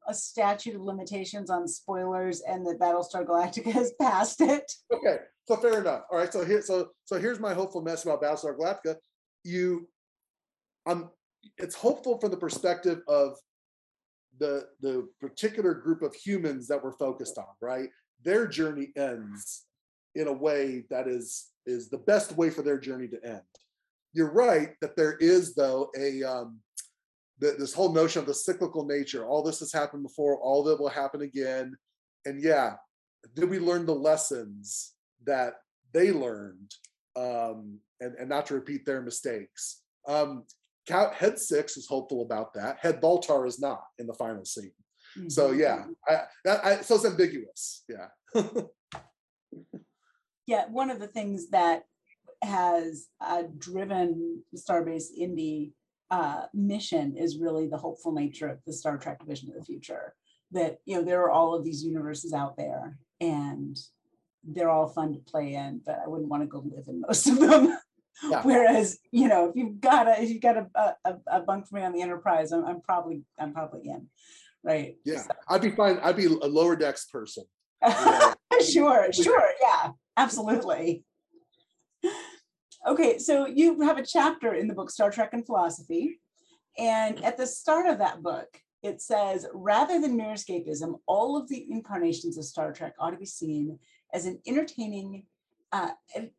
a 0.08 0.14
statute 0.14 0.74
of 0.74 0.82
limitations 0.82 1.50
on 1.50 1.66
spoilers 1.66 2.40
and 2.42 2.66
that 2.66 2.78
Battlestar 2.78 3.26
Galactica 3.26 3.72
has 3.72 3.92
passed 4.00 4.40
it. 4.40 4.70
Okay, 4.92 5.18
so 5.46 5.56
fair 5.56 5.80
enough. 5.80 6.02
All 6.10 6.18
right, 6.18 6.32
so 6.32 6.44
here, 6.44 6.62
so 6.62 6.90
so 7.04 7.18
here's 7.18 7.40
my 7.40 7.54
hopeful 7.54 7.82
message 7.82 8.06
about 8.06 8.22
Battlestar 8.22 8.56
Galactica. 8.56 8.96
You, 9.44 9.88
um, 10.86 11.10
it's 11.58 11.74
hopeful 11.74 12.18
from 12.18 12.30
the 12.30 12.36
perspective 12.36 13.00
of 13.08 13.36
the 14.38 14.66
the 14.80 15.08
particular 15.20 15.74
group 15.74 16.02
of 16.02 16.14
humans 16.14 16.68
that 16.68 16.82
we're 16.82 16.96
focused 16.96 17.38
on. 17.38 17.46
Right, 17.60 17.88
their 18.24 18.46
journey 18.46 18.92
ends 18.96 19.64
in 20.14 20.28
a 20.28 20.32
way 20.32 20.84
that 20.90 21.06
is 21.08 21.48
is 21.66 21.88
the 21.88 21.98
best 21.98 22.32
way 22.32 22.50
for 22.50 22.62
their 22.62 22.78
journey 22.78 23.08
to 23.08 23.24
end. 23.24 23.40
You're 24.12 24.32
right 24.32 24.70
that 24.80 24.96
there 24.96 25.16
is 25.20 25.54
though 25.54 25.90
a 25.98 26.22
um, 26.22 26.60
the, 27.38 27.54
this 27.58 27.74
whole 27.74 27.92
notion 27.92 28.20
of 28.20 28.26
the 28.26 28.34
cyclical 28.34 28.86
nature 28.86 29.26
all 29.26 29.42
this 29.42 29.60
has 29.60 29.72
happened 29.72 30.02
before 30.02 30.38
all 30.38 30.62
that 30.64 30.80
will 30.80 30.88
happen 30.88 31.22
again. 31.22 31.76
And 32.24 32.42
yeah 32.42 32.74
did 33.34 33.50
we 33.50 33.58
learn 33.58 33.86
the 33.86 33.94
lessons 33.94 34.94
that 35.24 35.54
they 35.92 36.12
learned 36.12 36.72
um, 37.16 37.78
and, 38.00 38.14
and 38.14 38.28
not 38.28 38.46
to 38.46 38.54
repeat 38.54 38.84
their 38.84 39.02
mistakes. 39.02 39.82
Um, 40.06 40.44
head 40.88 41.38
six 41.38 41.76
is 41.76 41.86
hopeful 41.86 42.22
about 42.22 42.54
that. 42.54 42.78
Head 42.80 43.00
baltar 43.00 43.46
is 43.46 43.58
not 43.58 43.82
in 43.98 44.06
the 44.06 44.14
final 44.14 44.44
scene. 44.44 44.72
Mm-hmm. 45.16 45.28
so 45.28 45.52
yeah 45.52 45.84
I, 46.06 46.22
that, 46.44 46.64
I, 46.64 46.80
so 46.82 46.96
it's 46.96 47.06
ambiguous 47.06 47.84
yeah. 47.88 48.42
Yeah 50.46 50.64
one 50.68 50.90
of 50.90 51.00
the 51.00 51.06
things 51.06 51.48
that 51.50 51.84
has 52.42 53.08
uh, 53.20 53.44
driven 53.56 54.42
starbase 54.54 55.06
indy 55.16 55.72
uh, 56.10 56.46
mission 56.54 57.16
is 57.16 57.38
really 57.38 57.66
the 57.66 57.76
hopeful 57.76 58.12
nature 58.12 58.48
of 58.48 58.58
the 58.64 58.72
Star 58.72 58.96
Trek 58.98 59.24
vision 59.24 59.48
of 59.48 59.54
the 59.54 59.64
future. 59.64 60.14
that 60.52 60.78
you 60.84 60.96
know 60.96 61.02
there 61.02 61.22
are 61.22 61.30
all 61.30 61.54
of 61.54 61.64
these 61.64 61.82
universes 61.82 62.32
out 62.32 62.56
there 62.56 62.98
and 63.20 63.76
they're 64.44 64.70
all 64.70 64.88
fun 64.88 65.12
to 65.12 65.18
play 65.18 65.54
in, 65.54 65.80
but 65.84 65.98
I 66.04 66.08
wouldn't 66.08 66.28
want 66.28 66.42
to 66.42 66.46
go 66.46 66.58
live 66.58 66.86
in 66.88 67.00
most 67.00 67.26
of 67.26 67.40
them. 67.40 67.76
Yeah. 68.30 68.40
Whereas, 68.44 68.98
you 69.10 69.28
know, 69.28 69.50
if 69.50 69.56
you've 69.56 69.78
got 69.78 70.08
a 70.08 70.22
if 70.22 70.30
you've 70.30 70.40
got 70.40 70.56
a, 70.56 70.96
a, 71.04 71.16
a 71.26 71.40
bunk 71.40 71.68
for 71.68 71.74
me 71.74 71.82
on 71.82 71.92
the 71.92 72.00
Enterprise, 72.00 72.50
I'm, 72.50 72.64
I'm 72.64 72.80
probably 72.80 73.24
I'm 73.38 73.52
probably 73.52 73.90
in, 73.90 74.06
right? 74.64 74.96
Yeah, 75.04 75.20
so. 75.20 75.32
I'd 75.50 75.60
be 75.60 75.70
fine. 75.70 75.98
I'd 76.02 76.16
be 76.16 76.24
a 76.24 76.30
lower 76.30 76.76
decks 76.76 77.04
person. 77.04 77.44
sure, 78.72 79.12
sure, 79.12 79.48
yeah, 79.60 79.90
absolutely. 80.16 81.04
Okay, 82.86 83.18
so 83.18 83.46
you 83.46 83.80
have 83.80 83.98
a 83.98 84.06
chapter 84.06 84.54
in 84.54 84.68
the 84.68 84.74
book 84.74 84.90
Star 84.90 85.10
Trek 85.10 85.30
and 85.32 85.44
Philosophy, 85.44 86.20
and 86.78 87.22
at 87.24 87.36
the 87.36 87.46
start 87.46 87.86
of 87.86 87.98
that 87.98 88.22
book, 88.22 88.46
it 88.82 89.00
says 89.00 89.46
rather 89.52 90.00
than 90.00 90.16
mere 90.16 90.34
escapism, 90.34 91.00
all 91.06 91.36
of 91.36 91.48
the 91.48 91.66
incarnations 91.68 92.38
of 92.38 92.44
Star 92.44 92.72
Trek 92.72 92.94
ought 93.00 93.10
to 93.10 93.16
be 93.16 93.26
seen 93.26 93.78
as 94.14 94.26
an 94.26 94.38
entertaining 94.46 95.24
uh, 95.72 95.90
ed- 96.14 96.30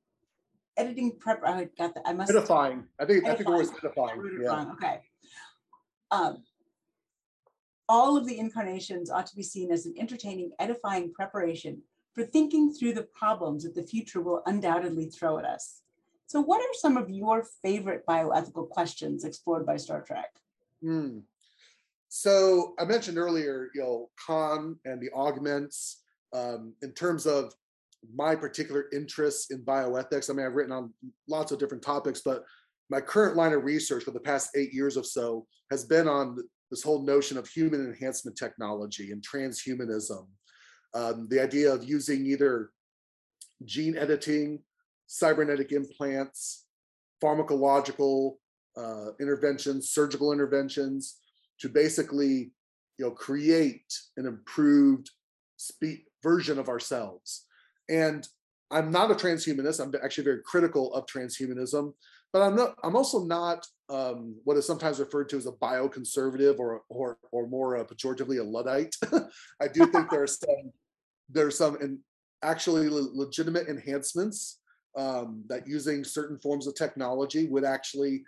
editing 0.77 1.17
prep. 1.19 1.41
I 1.45 1.67
got 1.77 1.95
that. 1.95 2.03
I 2.05 2.13
must 2.13 2.29
edifying. 2.29 2.85
I 2.99 3.05
think 3.05 3.25
edifying. 3.25 3.33
I 3.33 3.35
think 3.35 3.49
it 3.49 3.51
was 3.51 3.71
edifying. 3.83 4.39
Yeah. 4.41 4.71
Okay. 4.73 5.01
Um, 6.11 6.43
all 7.89 8.15
of 8.15 8.25
the 8.25 8.39
incarnations 8.39 9.09
ought 9.09 9.27
to 9.27 9.35
be 9.35 9.43
seen 9.43 9.71
as 9.71 9.85
an 9.85 9.95
entertaining, 9.97 10.51
edifying 10.59 11.11
preparation 11.11 11.81
for 12.13 12.23
thinking 12.23 12.71
through 12.73 12.93
the 12.93 13.03
problems 13.03 13.63
that 13.63 13.75
the 13.75 13.83
future 13.83 14.21
will 14.21 14.43
undoubtedly 14.45 15.09
throw 15.09 15.37
at 15.39 15.45
us. 15.45 15.81
So, 16.27 16.41
what 16.41 16.61
are 16.61 16.73
some 16.73 16.97
of 16.97 17.09
your 17.09 17.47
favorite 17.63 18.05
bioethical 18.05 18.69
questions 18.69 19.23
explored 19.23 19.65
by 19.65 19.77
Star 19.77 20.01
Trek? 20.01 20.29
Hmm. 20.81 21.19
So, 22.09 22.75
I 22.77 22.83
mentioned 22.83 23.17
earlier, 23.17 23.69
you 23.73 23.81
know, 23.81 24.09
Khan 24.25 24.77
and 24.85 25.01
the 25.01 25.09
augments. 25.15 26.03
Um, 26.33 26.73
in 26.81 26.91
terms 26.91 27.25
of 27.25 27.53
my 28.13 28.35
particular 28.35 28.87
interests 28.91 29.51
in 29.51 29.63
bioethics, 29.63 30.29
I 30.29 30.33
mean, 30.33 30.45
I've 30.45 30.53
written 30.53 30.73
on 30.73 30.93
lots 31.29 31.53
of 31.53 31.59
different 31.59 31.83
topics, 31.83 32.21
but 32.23 32.43
my 32.89 32.99
current 32.99 33.37
line 33.37 33.53
of 33.53 33.63
research 33.63 34.03
for 34.03 34.11
the 34.11 34.19
past 34.19 34.49
eight 34.55 34.73
years 34.73 34.97
or 34.97 35.03
so 35.05 35.47
has 35.71 35.85
been 35.85 36.09
on 36.09 36.37
this 36.69 36.83
whole 36.83 37.03
notion 37.03 37.37
of 37.37 37.47
human 37.47 37.85
enhancement 37.85 38.37
technology 38.37 39.11
and 39.11 39.25
transhumanism. 39.25 40.27
Um, 40.93 41.27
the 41.29 41.41
idea 41.41 41.73
of 41.73 41.85
using 41.85 42.25
either 42.25 42.71
gene 43.63 43.97
editing, 43.97 44.59
cybernetic 45.07 45.71
implants, 45.71 46.65
pharmacological 47.23 48.35
uh, 48.77 49.11
interventions, 49.19 49.89
surgical 49.89 50.31
interventions 50.31 51.19
to 51.59 51.69
basically 51.69 52.51
you 52.97 53.05
know, 53.05 53.11
create 53.11 53.93
an 54.17 54.25
improved 54.25 55.09
spe- 55.55 56.05
version 56.21 56.59
of 56.59 56.69
ourselves. 56.69 57.45
And 57.89 58.27
I'm 58.69 58.91
not 58.91 59.11
a 59.11 59.15
transhumanist. 59.15 59.79
I'm 59.79 59.93
actually 60.03 60.25
very 60.25 60.41
critical 60.45 60.93
of 60.93 61.05
transhumanism, 61.05 61.93
but 62.33 62.41
I'm 62.41 62.55
not. 62.55 62.75
I'm 62.83 62.97
also 62.97 63.23
not 63.23 63.65
um, 63.89 64.35
what 64.43 64.57
is 64.57 64.67
sometimes 64.67 64.99
referred 64.99 65.29
to 65.29 65.37
as 65.37 65.45
a 65.45 65.53
bioconservative 65.53 66.59
or 66.59 66.81
or 66.89 67.17
or 67.31 67.47
more 67.47 67.77
uh, 67.77 67.85
pejoratively 67.85 68.41
a 68.41 68.43
luddite. 68.43 68.93
I 69.61 69.69
do 69.69 69.85
think 69.85 70.09
there 70.09 70.23
are 70.23 70.27
some 70.27 70.73
there 71.29 71.47
are 71.47 71.51
some 71.51 71.77
in 71.81 71.99
actually 72.43 72.89
le- 72.89 73.09
legitimate 73.13 73.69
enhancements 73.69 74.59
um, 74.97 75.43
that 75.47 75.67
using 75.67 76.03
certain 76.03 76.39
forms 76.39 76.67
of 76.67 76.75
technology 76.75 77.47
would 77.47 77.63
actually 77.63 78.23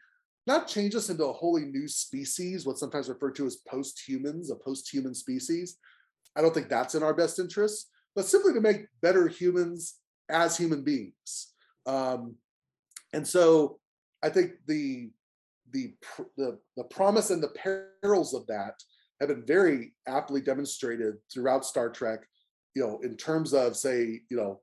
not 0.47 0.67
change 0.67 0.95
us 0.95 1.09
into 1.09 1.25
a 1.25 1.33
wholly 1.33 1.65
new 1.65 1.87
species, 1.87 2.65
what's 2.65 2.79
sometimes 2.79 3.09
referred 3.09 3.35
to 3.35 3.45
as 3.45 3.57
post-humans, 3.67 4.49
a 4.49 4.55
post-human 4.55 5.13
species, 5.13 5.77
I 6.35 6.41
don't 6.41 6.53
think 6.53 6.69
that's 6.69 6.95
in 6.95 7.03
our 7.03 7.13
best 7.13 7.39
interest, 7.39 7.89
but 8.15 8.25
simply 8.25 8.53
to 8.53 8.61
make 8.61 8.87
better 9.01 9.27
humans 9.27 9.95
as 10.29 10.57
human 10.57 10.83
beings. 10.83 11.53
Um, 11.85 12.35
and 13.13 13.27
so 13.27 13.79
I 14.23 14.29
think 14.29 14.51
the 14.67 15.09
the 15.71 15.93
the 16.37 16.59
the 16.77 16.83
promise 16.85 17.29
and 17.29 17.43
the 17.43 17.89
perils 18.03 18.33
of 18.33 18.47
that 18.47 18.75
have 19.19 19.29
been 19.29 19.45
very 19.45 19.93
aptly 20.07 20.41
demonstrated 20.41 21.15
throughout 21.31 21.65
Star 21.65 21.89
Trek. 21.89 22.21
You 22.75 22.83
know, 22.85 22.99
in 23.03 23.17
terms 23.17 23.53
of 23.53 23.75
say, 23.75 24.21
you 24.29 24.37
know, 24.37 24.61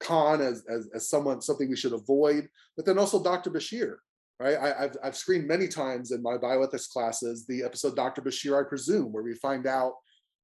Khan 0.00 0.40
as 0.40 0.64
as, 0.68 0.88
as 0.94 1.08
someone 1.08 1.40
something 1.40 1.68
we 1.68 1.76
should 1.76 1.92
avoid, 1.92 2.48
but 2.76 2.86
then 2.86 2.98
also 2.98 3.22
Dr. 3.22 3.50
Bashir. 3.50 3.96
Right, 4.38 4.56
I, 4.56 4.82
have 4.82 4.96
I've 5.04 5.16
screened 5.16 5.46
many 5.46 5.68
times 5.68 6.12
in 6.12 6.22
my 6.22 6.38
bioethics 6.38 6.88
classes 6.88 7.44
the 7.46 7.62
episode 7.62 7.94
Dr. 7.94 8.22
Bashir, 8.22 8.58
I 8.58 8.66
presume, 8.66 9.12
where 9.12 9.22
we 9.22 9.34
find 9.34 9.66
out 9.66 9.92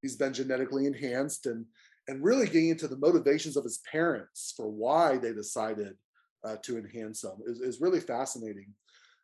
he's 0.02 0.16
been 0.16 0.34
genetically 0.34 0.84
enhanced 0.84 1.46
and 1.46 1.64
and 2.08 2.22
really 2.22 2.46
getting 2.46 2.68
into 2.68 2.88
the 2.88 2.98
motivations 2.98 3.56
of 3.56 3.64
his 3.64 3.80
parents 3.90 4.52
for 4.56 4.68
why 4.68 5.16
they 5.16 5.32
decided 5.32 5.94
uh, 6.44 6.56
to 6.62 6.78
enhance 6.78 7.24
him 7.24 7.32
is, 7.46 7.60
is 7.60 7.80
really 7.80 8.00
fascinating. 8.00 8.72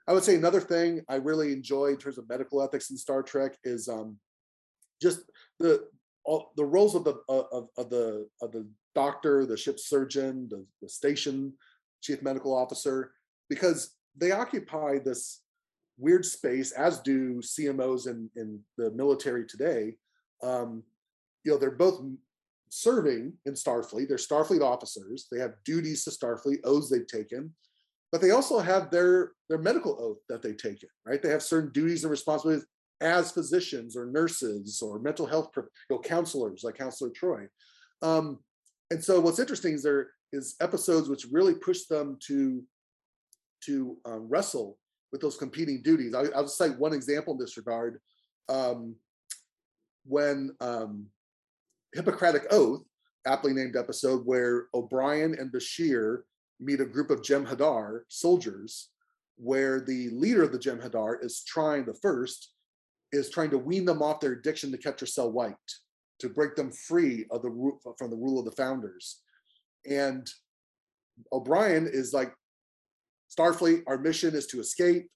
I 0.09 0.13
would 0.13 0.25
say 0.25 0.35
another 0.35 0.61
thing 0.61 1.03
I 1.09 1.17
really 1.17 1.53
enjoy 1.53 1.89
in 1.89 1.97
terms 1.97 2.19
of 2.19 2.29
medical 2.29 2.61
ethics 2.63 2.91
in 2.91 2.97
Star 2.97 3.23
Trek 3.23 3.57
is 3.63 3.89
um, 3.89 4.19
just 5.01 5.21
the 5.61 5.87
all, 6.25 6.53
the 6.57 6.65
roles 6.65 6.95
of 6.95 7.05
the 7.05 7.17
of, 7.29 7.69
of 7.77 7.91
the 7.91 8.29
of 8.41 8.53
the 8.53 8.67
doctor, 8.95 9.47
the 9.47 9.57
ship 9.57 9.79
surgeon, 9.79 10.49
the, 10.51 10.65
the 10.81 10.89
station 10.89 11.53
chief 12.03 12.23
medical 12.23 12.55
officer, 12.55 13.13
because 13.49 13.97
they 14.17 14.33
occupy 14.33 14.99
this 14.99 15.43
weird 15.99 16.25
space, 16.25 16.73
as 16.73 17.01
do 17.01 17.41
CMOs 17.41 18.07
in, 18.07 18.29
in 18.37 18.61
the 18.77 18.91
military 18.93 19.47
today, 19.47 19.95
um, 20.43 20.83
you 21.45 21.53
know, 21.53 21.59
they're 21.59 21.71
both 21.71 22.03
serving 22.69 23.33
in 23.47 23.53
Starfleet. 23.53 24.09
They're 24.09 24.17
Starfleet 24.17 24.63
officers. 24.63 25.29
They 25.31 25.39
have 25.39 25.55
duties 25.65 26.05
to 26.05 26.11
Starfleet, 26.11 26.59
oaths 26.65 26.91
they've 26.91 27.07
taken, 27.07 27.53
but 28.11 28.21
they 28.21 28.31
also 28.31 28.59
have 28.59 28.91
their 28.91 29.33
their 29.49 29.59
medical 29.59 29.97
oath 30.01 30.19
that 30.29 30.43
they've 30.43 30.57
taken. 30.57 30.89
Right? 31.07 31.23
They 31.23 31.31
have 31.31 31.43
certain 31.43 31.71
duties 31.73 32.05
and 32.05 32.11
responsibilities 32.11 32.67
as 33.01 33.33
physicians 33.33 33.97
or 33.97 34.07
nurses 34.07 34.81
or 34.81 34.99
mental 35.01 35.27
health 35.27 35.51
you 35.57 35.65
know, 35.91 35.99
counselors, 35.99 36.63
like 36.63 36.77
Counselor 36.77 37.11
Troi. 37.11 37.49
Um, 38.01 38.39
and 38.93 39.03
so, 39.03 39.21
what's 39.21 39.39
interesting 39.39 39.73
is 39.73 39.83
there 39.83 40.11
is 40.33 40.55
episodes 40.61 41.09
which 41.09 41.27
really 41.33 41.55
push 41.55 41.85
them 41.85 42.19
to 42.27 42.63
to 43.65 43.97
um, 44.05 44.29
wrestle 44.29 44.79
with 45.13 45.23
those 45.23 45.39
competing 45.39 45.83
duties. 45.83 46.15
I, 46.15 46.23
will 46.23 46.43
just 46.43 46.59
cite 46.59 46.79
one 46.79 46.93
example 46.93 47.33
in 47.33 47.39
this 47.39 47.57
regard. 47.57 48.01
Um, 48.51 48.97
when 50.05 50.55
um, 50.61 51.07
Hippocratic 51.95 52.47
Oath, 52.51 52.83
aptly 53.27 53.55
named 53.55 53.77
episode, 53.77 54.27
where 54.27 54.67
O'Brien 54.75 55.37
and 55.39 55.51
Bashir 55.51 56.23
meet 56.61 56.81
a 56.81 56.85
group 56.85 57.11
of 57.11 57.23
Jem'Hadar 57.23 58.01
soldiers, 58.09 58.91
where 59.37 59.81
the 59.81 60.11
leader 60.11 60.43
of 60.43 60.53
the 60.53 60.59
Jem'Hadar 60.59 61.25
is 61.25 61.45
trying, 61.47 61.87
the 61.87 61.95
first, 61.95 62.53
is 63.11 63.31
trying 63.31 63.51
to 63.51 63.59
wean 63.59 63.87
them 63.87 64.03
off 64.03 64.21
their 64.21 64.33
addiction 64.33 64.71
to 64.73 64.79
Ketracel 64.79 65.33
White, 65.33 65.55
to 66.23 66.29
break 66.29 66.55
them 66.55 66.71
free 66.71 67.27
of 67.33 67.43
the 67.43 67.51
from 67.99 68.11
the 68.11 68.17
rule 68.17 68.39
of 68.39 68.45
the 68.45 68.53
founders. 68.53 69.21
And 69.85 70.27
O'Brien 71.33 71.89
is 71.93 72.15
like, 72.15 72.33
Starfleet, 73.37 73.83
our 73.89 73.99
mission 73.99 74.35
is 74.35 74.47
to 74.47 74.61
escape. 74.61 75.09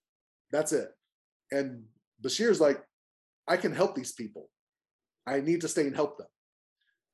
That's 0.51 0.73
it. 0.73 0.89
And 1.53 1.85
Bashir's 2.25 2.61
like, 2.61 2.83
I 3.47 3.57
can 3.57 3.73
help 3.73 3.95
these 3.95 4.13
people. 4.13 4.51
I 5.29 5.41
need 5.41 5.61
to 5.61 5.69
stay 5.69 5.87
and 5.87 5.95
help 5.95 6.19
them. 6.19 6.27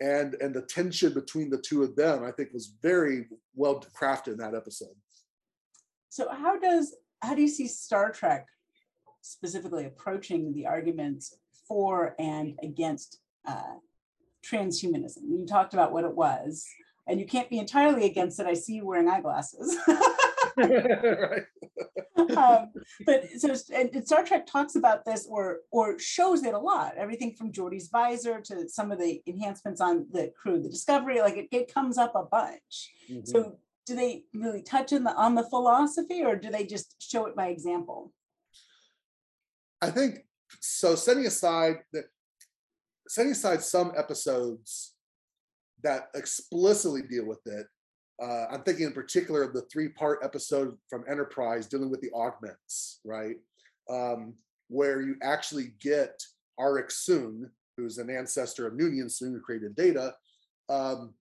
And 0.00 0.34
and 0.40 0.54
the 0.54 0.62
tension 0.62 1.12
between 1.12 1.50
the 1.50 1.58
two 1.60 1.82
of 1.82 1.94
them, 1.94 2.24
I 2.24 2.32
think, 2.32 2.48
was 2.54 2.74
very 2.82 3.26
well 3.54 3.84
crafted 3.94 4.32
in 4.32 4.38
that 4.38 4.54
episode. 4.54 4.96
So 6.08 6.30
how 6.30 6.58
does 6.58 6.96
how 7.22 7.34
do 7.34 7.42
you 7.42 7.48
see 7.48 7.68
Star 7.68 8.10
Trek 8.10 8.46
specifically 9.20 9.84
approaching 9.84 10.52
the 10.54 10.66
arguments 10.66 11.36
for 11.68 12.14
and 12.18 12.58
against 12.62 13.18
uh, 13.46 13.76
transhumanism? 14.44 15.22
You 15.28 15.46
talked 15.46 15.74
about 15.74 15.92
what 15.92 16.04
it 16.04 16.14
was, 16.14 16.66
and 17.06 17.20
you 17.20 17.26
can't 17.26 17.50
be 17.50 17.58
entirely 17.58 18.06
against 18.06 18.40
it. 18.40 18.46
I 18.46 18.54
see 18.54 18.74
you 18.74 18.86
wearing 18.86 19.08
eyeglasses. 19.08 19.76
right. 20.56 21.42
um, 22.36 22.72
but 23.06 23.24
so 23.38 23.54
and 23.74 24.06
Star 24.06 24.24
Trek 24.24 24.46
talks 24.46 24.76
about 24.76 25.04
this 25.04 25.26
or 25.28 25.58
or 25.70 25.98
shows 25.98 26.44
it 26.44 26.54
a 26.54 26.58
lot. 26.58 26.96
Everything 26.96 27.34
from 27.34 27.52
Geordi's 27.52 27.88
visor 27.88 28.40
to 28.42 28.68
some 28.68 28.92
of 28.92 28.98
the 28.98 29.22
enhancements 29.26 29.80
on 29.80 30.06
the 30.12 30.32
crew, 30.40 30.60
the 30.62 30.68
Discovery, 30.68 31.20
like 31.20 31.36
it, 31.36 31.48
it 31.50 31.72
comes 31.72 31.98
up 31.98 32.14
a 32.14 32.24
bunch. 32.24 32.92
Mm-hmm. 33.10 33.24
So 33.24 33.58
do 33.86 33.96
they 33.96 34.24
really 34.34 34.62
touch 34.62 34.92
in 34.92 35.04
the 35.04 35.14
on 35.14 35.34
the 35.34 35.48
philosophy 35.48 36.22
or 36.22 36.36
do 36.36 36.50
they 36.50 36.64
just 36.64 36.96
show 37.00 37.26
it 37.26 37.36
by 37.36 37.48
example? 37.48 38.12
I 39.80 39.90
think 39.90 40.20
so. 40.60 40.94
Setting 40.94 41.26
aside 41.26 41.78
that, 41.92 42.04
setting 43.12 43.32
aside 43.32 43.62
some 43.62 43.92
episodes 43.96 44.94
that 45.82 46.08
explicitly 46.14 47.02
deal 47.02 47.26
with 47.26 47.40
it, 47.46 47.66
uh, 48.22 48.46
I'm 48.50 48.62
thinking 48.62 48.86
in 48.86 48.92
particular 48.92 49.42
of 49.42 49.52
the 49.52 49.66
three 49.72 49.88
part 49.88 50.20
episode 50.22 50.76
from 50.88 51.04
Enterprise 51.10 51.66
dealing 51.66 51.90
with 51.90 52.00
the 52.00 52.10
augments, 52.14 53.00
right? 53.04 53.36
Um, 53.90 54.34
where 54.68 55.02
you 55.02 55.16
actually 55.22 55.74
get 55.80 56.22
Arik 56.58 56.88
Soong 56.88 57.50
who's 57.76 57.98
an 57.98 58.10
ancestor 58.10 58.66
of 58.66 58.74
Noonien 58.74 59.06
Soong, 59.06 59.32
who 59.32 59.40
created 59.40 59.74
Data, 59.74 60.14
um, 60.68 61.14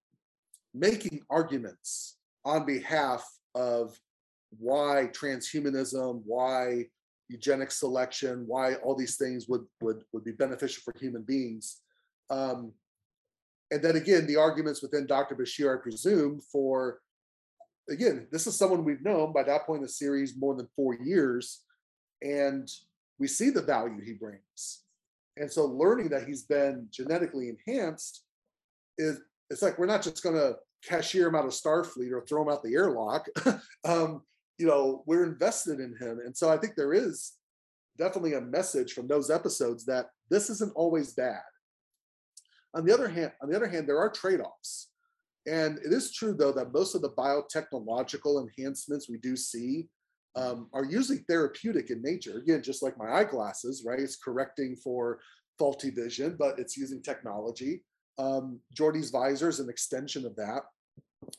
making 0.73 1.21
arguments 1.29 2.17
on 2.45 2.65
behalf 2.65 3.25
of 3.55 3.99
why 4.57 5.09
transhumanism, 5.13 6.21
why 6.25 6.85
eugenic 7.31 7.71
selection, 7.71 8.43
why 8.45 8.75
all 8.75 8.95
these 8.95 9.15
things 9.15 9.47
would 9.47 9.65
would 9.81 10.03
would 10.11 10.23
be 10.23 10.31
beneficial 10.31 10.83
for 10.83 10.93
human 10.99 11.23
beings. 11.23 11.81
Um, 12.29 12.73
and 13.71 13.81
then 13.81 13.95
again, 13.95 14.27
the 14.27 14.35
arguments 14.35 14.81
within 14.81 15.07
Dr. 15.07 15.35
Bashir, 15.35 15.77
I 15.77 15.81
presume, 15.81 16.41
for 16.51 16.99
again, 17.89 18.27
this 18.31 18.47
is 18.47 18.55
someone 18.57 18.83
we've 18.83 19.03
known 19.03 19.31
by 19.33 19.43
that 19.43 19.65
point 19.65 19.77
in 19.77 19.83
the 19.83 19.89
series 19.89 20.37
more 20.37 20.55
than 20.55 20.67
four 20.75 20.95
years, 20.95 21.63
and 22.21 22.69
we 23.17 23.27
see 23.27 23.49
the 23.49 23.61
value 23.61 24.01
he 24.03 24.13
brings. 24.13 24.83
And 25.37 25.51
so 25.51 25.65
learning 25.65 26.09
that 26.09 26.27
he's 26.27 26.43
been 26.43 26.87
genetically 26.91 27.49
enhanced 27.49 28.23
is 28.97 29.21
it's 29.49 29.61
like 29.61 29.79
we're 29.79 29.85
not 29.85 30.01
just 30.01 30.21
gonna 30.21 30.53
cashier 30.83 31.27
him 31.27 31.35
out 31.35 31.45
of 31.45 31.51
Starfleet 31.51 32.11
or 32.11 32.21
throw 32.21 32.41
him 32.41 32.49
out 32.49 32.63
the 32.63 32.75
airlock. 32.75 33.27
um, 33.85 34.21
you 34.57 34.67
know, 34.67 35.03
we're 35.05 35.25
invested 35.25 35.79
in 35.79 35.95
him. 35.99 36.19
And 36.25 36.35
so 36.35 36.49
I 36.49 36.57
think 36.57 36.75
there 36.75 36.93
is 36.93 37.33
definitely 37.97 38.33
a 38.33 38.41
message 38.41 38.93
from 38.93 39.07
those 39.07 39.29
episodes 39.29 39.85
that 39.85 40.07
this 40.29 40.49
isn't 40.49 40.73
always 40.75 41.13
bad. 41.13 41.41
On 42.73 42.85
the 42.85 42.93
other 42.93 43.09
hand, 43.09 43.31
on 43.41 43.49
the 43.49 43.55
other 43.55 43.67
hand, 43.67 43.87
there 43.87 43.99
are 43.99 44.09
trade-offs. 44.09 44.89
And 45.47 45.79
it 45.79 45.91
is 45.91 46.13
true 46.13 46.33
though 46.33 46.51
that 46.53 46.73
most 46.73 46.95
of 46.95 47.01
the 47.01 47.09
biotechnological 47.11 48.41
enhancements 48.41 49.09
we 49.09 49.17
do 49.17 49.35
see 49.35 49.87
um, 50.35 50.69
are 50.73 50.85
usually 50.85 51.19
therapeutic 51.27 51.89
in 51.89 52.01
nature. 52.01 52.37
Again, 52.37 52.63
just 52.63 52.83
like 52.83 52.97
my 52.97 53.11
eyeglasses, 53.11 53.83
right? 53.85 53.99
It's 53.99 54.15
correcting 54.15 54.75
for 54.75 55.19
faulty 55.59 55.89
vision, 55.89 56.35
but 56.39 56.57
it's 56.59 56.77
using 56.77 57.01
technology. 57.01 57.83
Um, 58.17 58.59
Geordi's 58.73 59.09
visor 59.09 59.49
is 59.49 59.59
an 59.59 59.69
extension 59.69 60.25
of 60.25 60.35
that. 60.37 60.61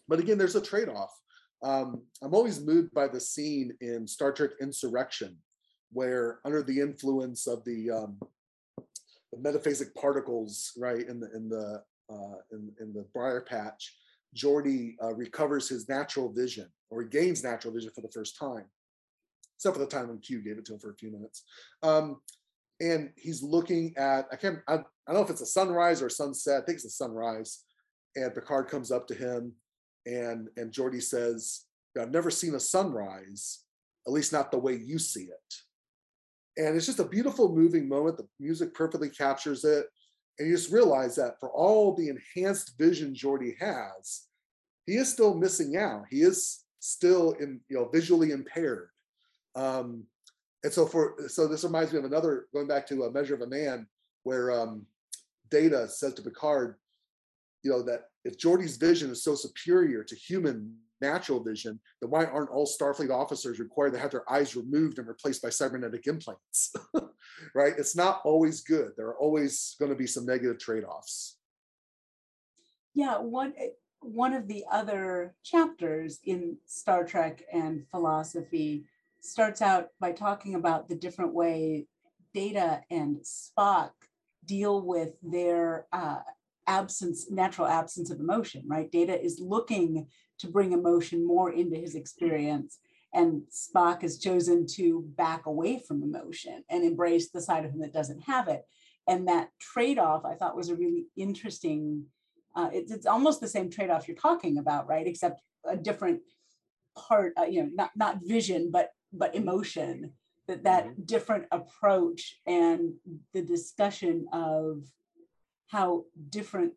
But 0.09 0.19
again, 0.19 0.37
there's 0.37 0.57
a 0.57 0.61
trade-off. 0.61 1.11
Um, 1.63 2.03
I'm 2.23 2.35
always 2.35 2.61
moved 2.61 2.93
by 2.93 3.09
the 3.09 3.21
scene 3.21 3.73
in 3.81 4.07
Star 4.07 4.33
Trek 4.33 4.51
Insurrection, 4.61 5.37
where 5.93 6.41
under 6.45 6.63
the 6.63 6.81
influence 6.81 7.47
of 7.47 7.65
the, 7.65 7.91
um, 7.91 8.19
the 9.33 9.39
metaphasic 9.39 9.95
particles, 9.95 10.73
right, 10.77 11.07
in 11.07 11.21
the 11.21 11.31
in 11.35 11.49
the 11.49 11.83
uh, 12.11 12.37
in, 12.51 12.73
in 12.81 12.93
the 12.93 13.07
briar 13.15 13.41
patch, 13.41 13.95
Geordi 14.37 14.95
uh, 15.03 15.15
recovers 15.15 15.69
his 15.69 15.89
natural 15.89 16.33
vision, 16.33 16.69
or 16.91 17.05
gains 17.05 17.45
natural 17.45 17.73
vision 17.73 17.91
for 17.95 18.01
the 18.01 18.11
first 18.11 18.37
time, 18.37 18.65
except 19.57 19.77
for 19.77 19.81
the 19.81 19.87
time 19.87 20.09
when 20.09 20.19
Q 20.19 20.43
gave 20.43 20.59
it 20.59 20.65
to 20.67 20.75
him 20.75 20.81
for 20.81 20.91
a 20.91 20.97
few 20.97 21.13
minutes. 21.13 21.45
Um, 21.83 22.21
and 22.81 23.11
he's 23.17 23.43
looking 23.43 23.95
at 23.97 24.27
I 24.33 24.37
can't 24.37 24.59
I, 24.67 24.75
I 24.75 24.77
don't 25.07 25.15
know 25.15 25.23
if 25.23 25.31
it's 25.31 25.41
a 25.41 25.47
sunrise 25.47 26.03
or 26.03 26.07
a 26.07 26.11
sunset. 26.11 26.63
I 26.63 26.65
think 26.65 26.77
it's 26.77 26.85
a 26.85 26.91
sunrise. 26.91 27.65
And 28.15 28.35
Picard 28.35 28.69
comes 28.69 28.91
up 28.91 29.07
to 29.09 29.15
him, 29.15 29.53
and 30.07 30.49
and 30.57 30.73
Geordi 30.73 31.03
says, 31.03 31.65
"I've 31.99 32.11
never 32.11 32.31
seen 32.31 32.55
a 32.55 32.61
sunrise, 32.61 33.65
at 34.07 34.13
least 34.13 34.33
not 34.33 34.51
the 34.51 34.59
way 34.59 34.75
you 34.75 34.99
see 34.99 35.25
it." 35.25 35.55
And 36.57 36.77
it's 36.77 36.87
just 36.87 37.01
a 37.01 37.05
beautiful, 37.05 37.55
moving 37.55 37.89
moment. 37.89 38.19
The 38.19 38.29
music 38.39 38.75
perfectly 38.75 39.09
captures 39.09 39.65
it, 39.65 39.87
and 40.39 40.49
you 40.49 40.55
just 40.55 40.73
realize 40.73 41.17
that 41.17 41.39
for 41.41 41.51
all 41.51 41.95
the 41.95 42.09
enhanced 42.09 42.77
vision 42.79 43.15
Geordi 43.15 43.55
has, 43.59 44.27
he 44.87 44.97
is 44.97 45.11
still 45.11 45.35
missing 45.35 45.77
out. 45.77 46.05
He 46.11 46.23
is 46.23 46.65
still 46.81 47.33
in 47.33 47.61
you 47.69 47.77
know 47.77 47.89
visually 47.93 48.33
impaired. 48.33 48.89
Um, 49.55 50.05
and 50.65 50.73
so 50.73 50.87
for 50.87 51.15
so 51.29 51.47
this 51.47 51.65
reminds 51.65 51.93
me 51.93 51.99
of 51.99 52.05
another 52.05 52.47
going 52.53 52.67
back 52.67 52.87
to 52.89 53.05
a 53.05 53.13
measure 53.13 53.35
of 53.35 53.43
a 53.43 53.47
man 53.47 53.87
where 54.25 54.53
um, 54.53 54.87
data 55.51 55.89
says 55.89 56.15
to 56.15 56.23
picard 56.23 56.77
you 57.63 57.71
know 57.71 57.83
that 57.83 58.05
if 58.25 58.39
Geordi's 58.39 58.77
vision 58.77 59.11
is 59.11 59.25
so 59.25 59.35
superior 59.35 60.05
to 60.05 60.15
human 60.17 60.75
natural 61.01 61.43
vision 61.43 61.81
then 62.01 62.11
why 62.11 62.25
aren't 62.25 62.51
all 62.51 62.67
starfleet 62.67 63.11
officers 63.11 63.59
required 63.59 63.93
to 63.93 63.99
have 63.99 64.13
their 64.13 64.31
eyes 64.31 64.55
removed 64.55 64.99
and 64.99 65.09
replaced 65.09 65.43
by 65.43 65.51
cybernetic 65.51 66.07
implants? 66.07 66.73
Right? 67.55 67.73
It's 67.77 67.97
not 67.97 68.21
always 68.25 68.61
good. 68.61 68.93
There 68.97 69.07
are 69.07 69.19
always 69.19 69.75
going 69.81 69.91
to 69.91 69.97
be 69.97 70.07
some 70.07 70.25
negative 70.25 70.59
trade-offs. 70.59 71.39
Yeah 72.95 73.19
one 73.19 73.53
eh, 73.59 73.71
one 74.01 74.33
of 74.33 74.49
the 74.49 74.65
other 74.71 75.35
chapters 75.43 76.21
in 76.25 76.57
star 76.67 77.05
trek 77.05 77.43
and 77.53 77.87
philosophy 77.91 78.85
starts 79.21 79.63
out 79.63 79.89
by 79.99 80.13
talking 80.13 80.55
about 80.55 80.89
the 80.89 80.95
different 80.95 81.33
way 81.33 81.87
Data 82.35 82.83
and 82.91 83.19
Spock 83.19 83.91
deal 84.45 84.83
with 84.83 85.15
their 85.23 85.87
uh, 85.93 86.21
absence, 86.79 87.19
natural 87.31 87.69
absence 87.81 88.09
of 88.11 88.21
emotion, 88.21 88.63
right? 88.75 88.91
Data 88.91 89.17
is 89.29 89.47
looking 89.55 89.91
to 90.41 90.47
bring 90.55 90.73
emotion 90.73 91.19
more 91.35 91.51
into 91.61 91.77
his 91.85 91.95
experience, 91.95 92.79
and 93.21 93.43
Spock 93.63 93.99
has 94.03 94.19
chosen 94.19 94.59
to 94.77 94.85
back 95.25 95.43
away 95.47 95.73
from 95.87 96.03
emotion 96.03 96.57
and 96.71 96.83
embrace 96.85 97.27
the 97.29 97.45
side 97.49 97.65
of 97.65 97.73
him 97.73 97.81
that 97.83 97.99
doesn't 97.99 98.23
have 98.33 98.49
it. 98.49 98.63
And 99.11 99.29
that 99.29 99.49
trade 99.73 99.99
off 99.99 100.23
I 100.25 100.35
thought 100.37 100.61
was 100.63 100.71
a 100.71 100.81
really 100.83 101.05
interesting, 101.27 102.07
uh, 102.57 102.71
it's, 102.73 102.91
it's 102.97 103.11
almost 103.15 103.39
the 103.41 103.55
same 103.57 103.69
trade 103.71 103.91
off 103.91 104.07
you're 104.07 104.29
talking 104.29 104.59
about, 104.59 104.89
right? 104.93 105.07
Except 105.07 105.37
a 105.75 105.77
different 105.77 106.21
part, 106.97 107.33
uh, 107.41 107.49
you 107.53 107.63
know, 107.63 107.71
not, 107.81 107.91
not 107.97 108.19
vision, 108.35 108.71
but 108.77 108.89
but 109.13 109.35
emotion 109.35 110.13
that 110.49 110.65
that 110.65 110.85
mm-hmm. 110.85 111.03
different 111.05 111.45
approach 111.59 112.23
and 112.47 112.95
the 113.35 113.43
discussion 113.43 114.27
of 114.33 114.83
how 115.73 116.05
different 116.29 116.73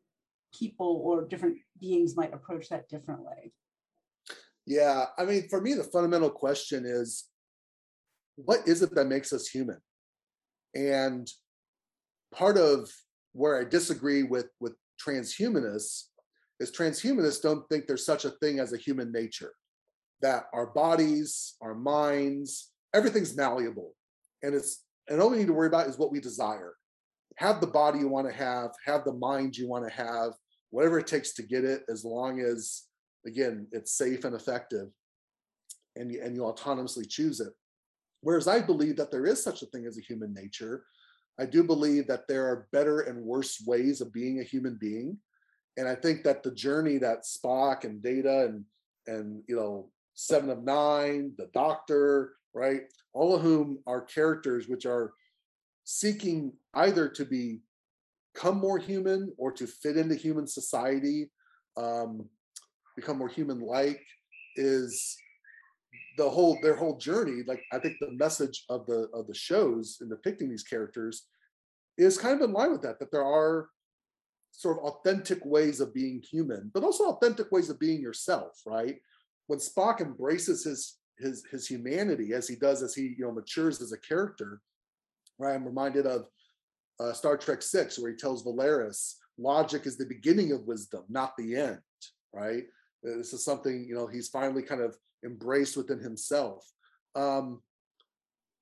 people 0.58 1.02
or 1.04 1.28
different 1.28 1.58
beings 1.80 2.16
might 2.16 2.34
approach 2.34 2.70
that 2.70 2.88
differently 2.90 3.54
yeah 4.66 5.06
i 5.18 5.26
mean 5.26 5.48
for 5.50 5.62
me 5.62 5.74
the 5.74 5.84
fundamental 5.84 6.30
question 6.30 6.84
is 6.86 7.26
what 8.36 8.60
is 8.66 8.82
it 8.82 8.94
that 8.96 9.08
makes 9.08 9.32
us 9.34 9.48
human 9.48 9.78
and 10.74 11.30
part 12.34 12.58
of 12.58 12.90
where 13.34 13.60
i 13.60 13.64
disagree 13.64 14.24
with 14.24 14.48
with 14.60 14.74
transhumanists 15.06 16.06
is 16.60 16.72
transhumanists 16.72 17.42
don't 17.42 17.68
think 17.70 17.86
there's 17.86 18.06
such 18.06 18.26
a 18.26 18.32
thing 18.42 18.60
as 18.60 18.74
a 18.74 18.78
human 18.78 19.12
nature 19.12 19.54
that 20.22 20.46
our 20.54 20.68
bodies, 20.68 21.56
our 21.62 21.76
minds, 21.76 22.72
everything's 22.94 23.36
malleable. 23.36 23.94
And 24.44 24.56
it's 24.56 24.84
and 25.08 25.22
all 25.22 25.30
we 25.30 25.38
need 25.38 25.48
to 25.48 25.54
worry 25.54 25.68
about 25.68 25.88
is 25.88 25.98
what 25.98 26.12
we 26.12 26.20
desire. 26.20 26.74
Have 27.36 27.62
the 27.62 27.68
body 27.68 28.00
you 28.00 28.08
want 28.08 28.28
to 28.28 28.34
have, 28.34 28.72
have 28.86 29.04
the 29.04 29.14
mind 29.14 29.58
you 29.58 29.68
want 29.68 29.88
to 29.88 29.94
have, 29.94 30.34
whatever 30.70 31.00
it 31.00 31.08
takes 31.08 31.34
to 31.34 31.44
get 31.44 31.64
it, 31.64 31.84
as 31.90 32.06
long 32.06 32.40
as 32.40 32.84
again 33.26 33.68
it's 33.72 33.98
safe 33.98 34.24
and 34.24 34.36
effective 34.36 34.88
and 35.96 36.12
you, 36.12 36.22
and 36.22 36.36
you 36.36 36.44
autonomously 36.44 37.08
choose 37.10 37.40
it. 37.40 37.54
Whereas 38.22 38.48
I 38.48 38.62
believe 38.62 38.98
that 38.98 39.12
there 39.12 39.26
is 39.26 39.44
such 39.44 39.62
a 39.62 39.68
thing 39.68 39.86
as 39.86 39.98
a 39.98 40.02
human 40.02 40.34
nature. 40.34 40.86
I 41.40 41.46
do 41.46 41.64
believe 41.64 42.08
that 42.08 42.28
there 42.28 42.46
are 42.48 42.68
better 42.72 43.02
and 43.02 43.24
worse 43.24 43.62
ways 43.66 44.02
of 44.02 44.14
being 44.14 44.40
a 44.40 44.44
human 44.44 44.78
being. 44.80 45.18
And 45.78 45.88
I 45.88 45.96
think 45.96 46.24
that 46.24 46.42
the 46.42 46.52
journey 46.52 46.98
that 47.00 47.24
Spock 47.24 47.84
and 47.84 48.02
Data 48.02 48.46
and 48.46 48.64
and 49.08 49.44
you 49.48 49.56
know 49.56 49.90
Seven 50.14 50.50
of 50.50 50.64
Nine, 50.64 51.34
The 51.38 51.50
Doctor, 51.54 52.34
right? 52.54 52.84
All 53.14 53.36
of 53.36 53.42
whom 53.42 53.80
are 53.86 54.02
characters 54.02 54.68
which 54.68 54.86
are 54.86 55.14
seeking 55.86 56.52
either 56.74 57.08
to 57.10 57.26
be 57.26 57.62
become 58.34 58.58
more 58.58 58.78
human 58.78 59.32
or 59.38 59.50
to 59.50 59.66
fit 59.66 59.96
into 59.96 60.14
human 60.14 60.46
society, 60.46 61.32
um, 61.78 62.28
become 62.98 63.18
more 63.18 63.30
human-like, 63.30 64.02
is 64.58 65.16
the 66.18 66.30
whole 66.30 66.58
their 66.62 66.76
whole 66.76 66.98
journey. 66.98 67.44
Like 67.48 67.64
I 67.72 67.80
think 67.80 67.96
the 68.00 68.12
message 68.12 68.66
of 68.70 68.86
the 68.88 69.08
of 69.14 69.28
the 69.28 69.34
shows 69.34 70.00
in 70.02 70.10
depicting 70.10 70.50
these 70.50 70.64
characters 70.64 71.28
is 71.98 72.18
kind 72.18 72.36
of 72.36 72.50
in 72.50 72.54
line 72.54 72.74
with 72.74 72.82
that. 72.82 73.00
That 73.00 73.12
there 73.12 73.26
are 73.26 73.70
sort 74.52 74.80
of 74.80 74.86
authentic 74.86 75.46
ways 75.46 75.80
of 75.80 75.94
being 75.94 76.22
human, 76.22 76.72
but 76.74 76.84
also 76.84 77.06
authentic 77.06 77.52
ways 77.52 77.70
of 77.70 77.80
being 77.80 78.02
yourself, 78.02 78.62
right? 78.66 78.98
when 79.48 79.60
Spock 79.60 80.02
embraces 80.02 80.64
his 80.64 80.98
his 81.18 81.46
his 81.50 81.68
humanity 81.68 82.34
as 82.34 82.48
he 82.48 82.56
does 82.56 82.84
as 82.84 82.94
he 82.94 83.16
you 83.18 83.26
know 83.26 83.32
matures 83.32 83.82
as 83.82 83.92
a 83.92 84.00
character, 84.00 84.62
right? 85.40 85.56
I'm 85.56 85.66
reminded 85.66 86.06
of 86.06 86.28
uh, 87.00 87.14
Star 87.14 87.38
Trek 87.38 87.62
Six, 87.62 88.00
where 88.00 88.12
he 88.12 88.18
tells 88.18 88.44
Valeris, 88.44 89.16
"Logic 89.38 89.86
is 89.86 89.98
the 89.98 90.06
beginning 90.06 90.52
of 90.52 90.66
wisdom, 90.66 91.04
not 91.10 91.36
the 91.38 91.56
end." 91.56 91.80
Right? 92.34 92.64
This 93.04 93.34
is 93.34 93.46
something 93.46 93.86
you 93.88 93.96
know 93.96 94.08
he's 94.08 94.30
finally 94.30 94.64
kind 94.64 94.82
of 94.82 94.98
embraced 95.26 95.78
within 95.78 96.00
himself. 96.00 96.66
Um, 97.16 97.62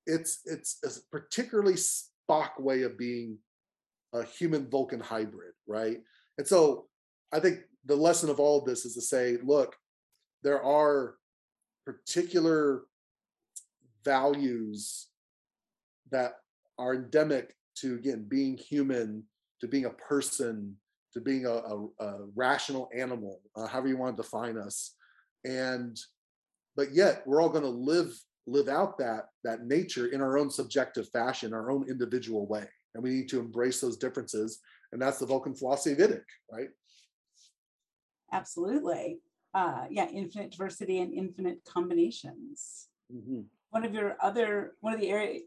it's 0.06 0.42
it's 0.46 0.80
a 0.84 0.90
particularly 1.12 1.76
Spock 1.76 2.60
way 2.60 2.84
of 2.84 2.98
being 2.98 3.38
a 4.14 4.24
human 4.24 4.70
Vulcan 4.70 5.00
hybrid, 5.00 5.54
right? 5.68 5.98
And 6.38 6.48
so 6.48 6.88
I 7.32 7.40
think 7.40 7.60
the 7.86 7.96
lesson 7.96 8.30
of 8.30 8.40
all 8.40 8.60
of 8.60 8.66
this 8.66 8.86
is 8.86 8.94
to 8.96 9.02
say, 9.02 9.38
look, 9.44 9.76
there 10.44 10.64
are 10.64 11.16
particular 11.86 12.84
values 14.06 15.08
that 16.12 16.36
are 16.78 16.96
endemic 16.96 17.56
to 17.76 17.96
again 17.96 18.26
being 18.28 18.58
human 18.58 19.24
to 19.62 19.68
being 19.68 19.86
a 19.86 19.90
person 19.92 20.76
to 21.14 21.22
being 21.22 21.46
a, 21.46 21.52
a, 21.52 21.88
a 22.00 22.26
rational 22.36 22.90
animal, 22.96 23.40
uh, 23.56 23.68
however 23.68 23.88
you 23.88 23.98
want 23.98 24.18
to 24.18 24.24
define 24.24 24.58
us. 24.58 24.96
And 25.46 25.98
but 26.76 26.94
yet 26.94 27.22
we're 27.26 27.42
all 27.42 27.50
going 27.50 27.64
to 27.64 27.70
live 27.70 28.14
live 28.48 28.68
out 28.68 28.98
that 28.98 29.28
that 29.44 29.66
nature 29.66 30.08
in 30.08 30.22
our 30.22 30.38
own 30.38 30.50
subjective 30.50 31.08
fashion, 31.10 31.54
our 31.54 31.72
own 31.72 31.90
individual 31.90 32.48
way. 32.48 32.66
And 32.94 33.04
we 33.04 33.12
need 33.12 33.30
to 33.30 33.40
embrace 33.40 33.80
those 33.80 33.98
differences. 33.98 34.60
And 34.92 35.02
that's 35.02 35.20
the 35.20 35.26
Vulcan 35.26 35.56
philosophy 35.56 35.94
of 35.94 36.10
Idic, 36.10 36.24
right? 36.52 36.70
Absolutely. 38.32 39.20
Uh, 39.54 39.86
yeah, 39.90 40.08
infinite 40.10 40.52
diversity 40.52 41.00
and 41.00 41.14
infinite 41.14 41.60
combinations. 41.66 42.88
Mm-hmm. 43.14 43.42
One 43.70 43.86
of 43.86 43.94
your 43.94 44.18
other, 44.22 44.74
one 44.82 44.94
of 44.94 45.00
the 45.00 45.10
area, 45.10 45.42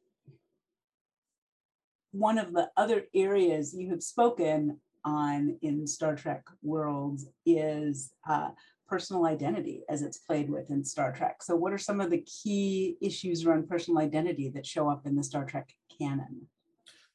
one 2.19 2.39
of 2.39 2.53
the 2.53 2.71
other 2.77 3.05
areas 3.15 3.75
you 3.75 3.91
have 3.91 4.03
spoken 4.03 4.79
on 5.05 5.57
in 5.63 5.87
Star 5.87 6.17
Trek 6.17 6.43
worlds 6.63 7.27
is 7.45 8.13
uh, 8.29 8.51
personal 8.89 9.27
identity 9.27 9.83
as 9.89 10.03
it's 10.03 10.19
played 10.19 10.49
with 10.49 10.71
in 10.71 10.85
Star 10.85 11.13
Trek. 11.13 11.43
So, 11.43 11.55
what 11.55 11.73
are 11.73 11.79
some 11.79 12.01
of 12.01 12.11
the 12.11 12.23
key 12.23 12.97
issues 13.01 13.45
around 13.45 13.69
personal 13.69 14.01
identity 14.01 14.49
that 14.51 14.67
show 14.67 14.89
up 14.89 15.07
in 15.07 15.15
the 15.15 15.23
Star 15.23 15.45
Trek 15.45 15.71
canon? 15.99 16.49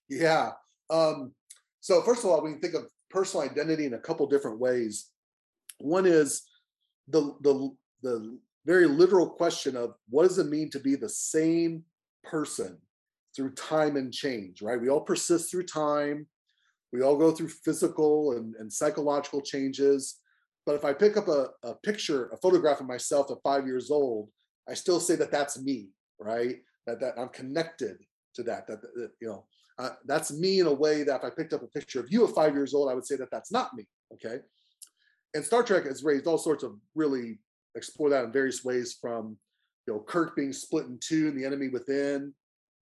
Yeah. 0.08 0.52
Um, 0.90 1.34
so, 1.80 2.02
first 2.02 2.24
of 2.24 2.30
all, 2.30 2.44
we 2.44 2.52
can 2.52 2.62
think 2.62 2.76
of 2.76 2.88
personal 3.10 3.46
identity 3.50 3.86
in 3.86 3.94
a 3.94 4.00
couple 4.00 4.28
different 4.28 4.60
ways. 4.60 5.10
One 5.80 6.06
is 6.06 6.44
the 7.08 7.36
the 7.42 7.76
the 8.04 8.38
very 8.66 8.86
literal 8.86 9.30
question 9.30 9.76
of 9.76 9.96
what 10.10 10.28
does 10.28 10.38
it 10.38 10.48
mean 10.48 10.70
to 10.70 10.80
be 10.80 10.96
the 10.96 11.10
same 11.10 11.84
person 12.24 12.78
through 13.36 13.54
time 13.54 13.96
and 13.96 14.14
change, 14.14 14.62
right? 14.62 14.80
We 14.80 14.90
all 14.90 15.02
persist 15.02 15.52
through 15.52 15.66
time. 15.66 16.28
We 16.92 17.02
all 17.02 17.16
go 17.16 17.32
through 17.32 17.50
physical 17.50 18.34
and, 18.34 18.56
and 18.60 18.72
psychological 18.72 19.42
changes. 19.42 20.18
But 20.66 20.76
if 20.76 20.86
I 20.86 20.94
pick 20.94 21.18
up 21.18 21.28
a, 21.28 21.48
a 21.64 21.76
picture, 21.76 22.28
a 22.28 22.38
photograph 22.38 22.82
of 22.82 22.88
myself 22.88 23.32
at 23.32 23.38
five 23.44 23.66
years 23.66 23.90
old, 23.90 24.30
I 24.70 24.74
still 24.74 25.00
say 25.00 25.16
that 25.16 25.32
that's 25.32 25.62
me, 25.62 25.90
right? 26.20 26.58
That, 26.86 27.00
that 27.00 27.14
I'm 27.18 27.30
connected 27.30 27.98
to 28.36 28.44
that, 28.44 28.68
that, 28.68 28.82
that 28.82 29.12
you 29.22 29.28
know, 29.28 29.46
uh, 29.80 29.92
that's 30.06 30.32
me 30.32 30.60
in 30.60 30.68
a 30.68 30.74
way 30.74 31.04
that 31.04 31.18
if 31.18 31.24
I 31.24 31.30
picked 31.36 31.54
up 31.54 31.64
a 31.64 31.68
picture 31.68 32.00
of 32.00 32.12
you 32.12 32.28
at 32.28 32.36
five 32.36 32.54
years 32.54 32.74
old, 32.74 32.92
I 32.92 32.94
would 32.94 33.06
say 33.06 33.16
that 33.16 33.32
that's 33.32 33.52
not 33.52 33.74
me, 33.74 33.88
okay? 34.14 34.40
And 35.34 35.44
Star 35.44 35.64
Trek 35.64 35.86
has 35.86 36.04
raised 36.04 36.28
all 36.28 36.38
sorts 36.38 36.64
of 36.64 36.76
really 36.94 37.40
explore 37.76 38.10
that 38.10 38.26
in 38.26 38.32
various 38.32 38.64
ways 38.64 38.98
from, 39.00 39.38
you 39.88 39.94
know, 39.94 40.00
Kirk 40.02 40.36
being 40.36 40.54
split 40.54 40.86
in 40.86 41.00
two 41.02 41.30
and 41.30 41.38
the 41.38 41.46
enemy 41.46 41.70
within, 41.70 42.34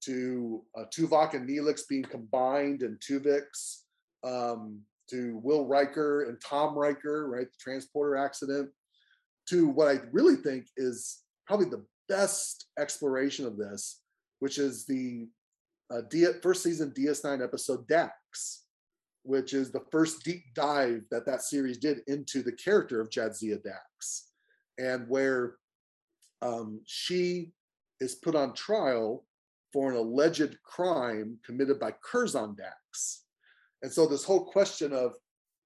to 0.05 0.63
uh, 0.77 0.85
Tuvok 0.95 1.33
and 1.33 1.47
Neelix 1.47 1.81
being 1.87 2.03
combined 2.03 2.83
in 2.83 2.97
Tuvix, 2.97 3.81
um, 4.23 4.81
to 5.09 5.39
Will 5.43 5.65
Riker 5.65 6.23
and 6.23 6.39
Tom 6.41 6.77
Riker, 6.77 7.29
right, 7.29 7.47
the 7.47 7.57
transporter 7.59 8.15
accident, 8.15 8.69
to 9.49 9.67
what 9.67 9.87
I 9.87 9.99
really 10.11 10.35
think 10.35 10.67
is 10.77 11.23
probably 11.47 11.69
the 11.69 11.85
best 12.07 12.67
exploration 12.77 13.45
of 13.45 13.57
this, 13.57 14.01
which 14.39 14.57
is 14.57 14.85
the 14.85 15.27
uh, 15.91 16.01
D- 16.09 16.27
first 16.43 16.63
season 16.63 16.91
DS9 16.91 17.43
episode 17.43 17.87
Dax, 17.87 18.65
which 19.23 19.53
is 19.53 19.71
the 19.71 19.83
first 19.91 20.23
deep 20.23 20.43
dive 20.53 21.01
that 21.11 21.25
that 21.25 21.41
series 21.41 21.77
did 21.77 22.01
into 22.07 22.43
the 22.43 22.51
character 22.51 23.01
of 23.01 23.09
Jadzia 23.09 23.61
Dax, 23.63 24.29
and 24.77 25.07
where 25.09 25.55
um, 26.41 26.81
she 26.85 27.51
is 27.99 28.15
put 28.15 28.35
on 28.35 28.53
trial 28.53 29.25
for 29.71 29.91
an 29.91 29.97
alleged 29.97 30.57
crime 30.63 31.37
committed 31.45 31.79
by 31.79 31.93
Curzon 32.03 32.55
Dax. 32.55 33.23
And 33.81 33.91
so 33.91 34.05
this 34.05 34.23
whole 34.23 34.45
question 34.45 34.93
of 34.93 35.13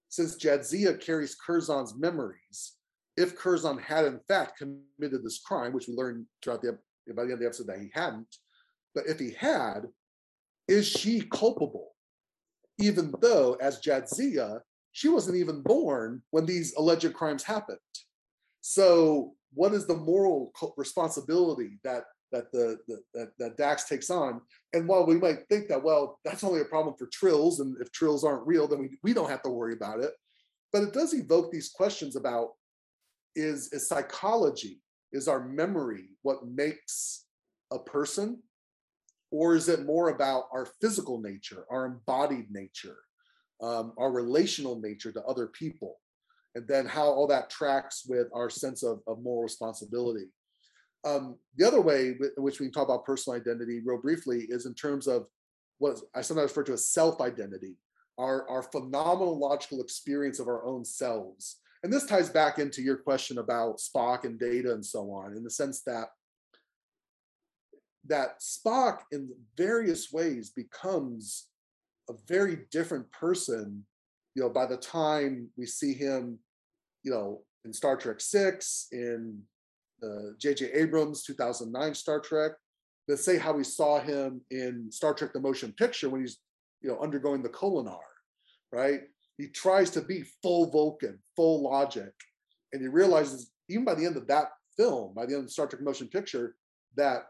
since 0.10 0.36
Jadzia 0.36 1.00
carries 1.00 1.36
Curzon's 1.36 1.96
memories, 1.96 2.74
if 3.18 3.36
Curzon 3.36 3.78
had 3.80 4.06
in 4.06 4.20
fact 4.28 4.60
committed 4.60 5.24
this 5.24 5.40
crime, 5.40 5.74
which 5.74 5.88
we 5.88 5.96
learned 5.96 6.26
throughout 6.42 6.62
the 6.62 6.78
by 7.16 7.24
the 7.24 7.32
end 7.32 7.34
of 7.34 7.40
the 7.40 7.46
episode 7.46 7.68
that 7.68 7.80
he 7.80 7.90
hadn't, 7.94 8.38
but 8.96 9.06
if 9.08 9.20
he 9.20 9.32
had, 9.32 9.88
is 10.68 10.88
she 10.88 11.22
culpable? 11.22 11.96
Even 12.80 13.14
though, 13.22 13.56
as 13.56 13.82
Jadzia, 13.82 14.62
she 14.94 15.10
wasn't 15.10 15.38
even 15.38 15.62
born 15.62 16.22
when 16.30 16.46
these 16.46 16.74
alleged 16.76 17.14
crimes 17.14 17.44
happened. 17.44 17.80
So, 18.62 19.34
what 19.54 19.74
is 19.74 19.86
the 19.86 19.96
moral 19.96 20.52
responsibility 20.78 21.80
that 21.84 22.06
that 22.34 22.52
the, 22.52 22.78
the 22.88 23.02
that, 23.14 23.32
that 23.40 23.58
Dax 23.58 23.86
takes 23.86 24.10
on. 24.10 24.42
And 24.74 24.88
while 24.88 25.06
we 25.06 25.16
might 25.16 25.48
think 25.48 25.70
that, 25.70 25.82
well, 25.82 26.20
that's 26.26 26.44
only 26.44 26.60
a 26.60 26.66
problem 26.66 26.96
for 26.98 27.08
trills, 27.14 27.62
and 27.62 27.78
if 27.80 27.92
trills 27.92 28.26
aren't 28.26 28.46
real, 28.46 28.68
then 28.68 28.80
we, 28.80 28.98
we 29.04 29.14
don't 29.14 29.30
have 29.30 29.44
to 29.44 29.50
worry 29.50 29.74
about 29.74 30.02
it. 30.02 30.12
But 30.74 30.84
it 30.84 30.94
does 30.94 31.14
evoke 31.14 31.52
these 31.52 31.70
questions 31.70 32.16
about 32.18 32.50
is, 33.36 33.72
is 33.72 33.88
psychology, 33.88 34.82
is 35.12 35.28
our 35.28 35.48
memory 35.48 36.10
what 36.24 36.48
makes 36.48 37.26
a 37.72 37.80
person? 37.80 38.42
Or 39.32 39.56
is 39.56 39.70
it 39.70 39.86
more 39.86 40.10
about 40.10 40.46
our 40.52 40.68
physical 40.82 41.20
nature, 41.20 41.66
our 41.72 41.86
embodied 41.86 42.52
nature, 42.52 42.98
um, 43.62 43.94
our 43.98 44.12
relational 44.12 44.80
nature 44.80 45.12
to 45.12 45.24
other 45.24 45.48
people? 45.48 46.00
And 46.56 46.68
then 46.68 46.86
how 46.86 47.06
all 47.06 47.28
that 47.28 47.50
tracks 47.50 48.04
with 48.08 48.28
our 48.34 48.50
sense 48.50 48.84
of, 48.84 49.02
of 49.08 49.24
moral 49.24 49.42
responsibility. 49.42 50.28
Um, 51.06 51.38
the 51.58 51.68
other 51.68 51.82
way 51.82 52.16
in 52.38 52.44
which 52.44 52.60
we 52.60 52.68
can 52.68 52.74
talk 52.74 52.86
about 52.86 53.06
personal 53.06 53.40
identity 53.40 53.82
real 53.84 54.02
briefly 54.02 54.46
is 54.50 54.66
in 54.66 54.74
terms 54.74 55.08
of 55.08 55.28
what 55.80 56.00
I 56.16 56.22
sometimes 56.22 56.52
refer 56.52 56.64
to 56.64 56.74
as 56.74 56.90
self-identity, 56.90 57.76
our, 58.18 58.48
our 58.50 58.64
phenomenological 58.64 59.82
experience 59.82 60.40
of 60.40 60.48
our 60.48 60.66
own 60.66 60.86
selves. 60.86 61.58
And 61.84 61.92
this 61.92 62.06
ties 62.06 62.30
back 62.30 62.60
into 62.60 62.82
your 62.82 62.96
question 62.96 63.40
about 63.40 63.80
Spock 63.80 64.24
and 64.24 64.40
data 64.40 64.72
and 64.72 64.86
so 64.86 65.12
on, 65.12 65.36
in 65.36 65.44
the 65.44 65.50
sense 65.50 65.82
that 65.86 66.08
that 68.08 68.40
Spock 68.42 69.00
in 69.12 69.30
various 69.58 70.12
ways 70.12 70.50
becomes 70.50 71.48
a 72.10 72.14
very 72.28 72.60
different 72.72 73.10
person, 73.12 73.86
you 74.36 74.44
know, 74.44 74.50
by 74.50 74.66
the 74.66 74.78
time 74.78 75.50
we 75.58 75.66
see 75.66 75.94
him, 75.94 76.40
you 77.04 77.12
know, 77.12 77.42
in 77.66 77.72
Star 77.72 77.96
Trek 77.96 78.20
6, 78.20 78.88
in 78.92 79.42
J.J. 80.40 80.72
Abrams 80.74 81.24
2009 81.24 81.96
Star 81.96 82.20
Trek. 82.20 82.52
Let's 83.08 83.26
say 83.26 83.38
how 83.38 83.54
we 83.54 83.64
saw 83.64 84.00
him 84.00 84.42
in 84.52 84.92
Star 84.92 85.14
Trek: 85.14 85.34
The 85.34 85.40
Motion 85.40 85.74
Picture 85.74 86.10
when 86.10 86.22
he's 86.22 86.40
you 86.82 86.90
know 86.90 87.00
undergoing 87.00 87.44
the 87.44 87.50
Kolinahr, 87.50 88.00
right? 88.72 89.02
He 89.38 89.48
tries 89.48 89.90
to 89.92 90.02
be 90.02 90.24
full 90.42 90.70
Vulcan, 90.70 91.20
full 91.36 91.64
logic, 91.64 92.14
and 92.72 92.82
he 92.82 92.88
realizes 92.88 93.52
even 93.70 93.86
by 93.86 93.96
the 93.96 94.06
end 94.06 94.18
of 94.18 94.28
that 94.28 94.50
film, 94.78 95.14
by 95.14 95.26
the 95.26 95.36
end 95.36 95.46
of 95.46 95.52
Star 95.52 95.68
Trek 95.68 95.82
Motion 95.82 96.08
Picture, 96.08 96.56
that 96.96 97.24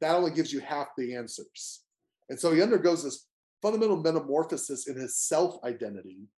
that 0.00 0.14
only 0.14 0.30
gives 0.30 0.52
you 0.52 0.60
half 0.60 0.88
the 0.96 1.14
answers. 1.14 1.82
And 2.28 2.38
so 2.38 2.52
he 2.52 2.62
undergoes 2.62 3.02
this 3.04 3.26
fundamental 3.62 3.96
metamorphosis 3.96 4.88
in 4.88 4.96
his 4.96 5.16
self 5.16 5.62
identity, 5.64 6.28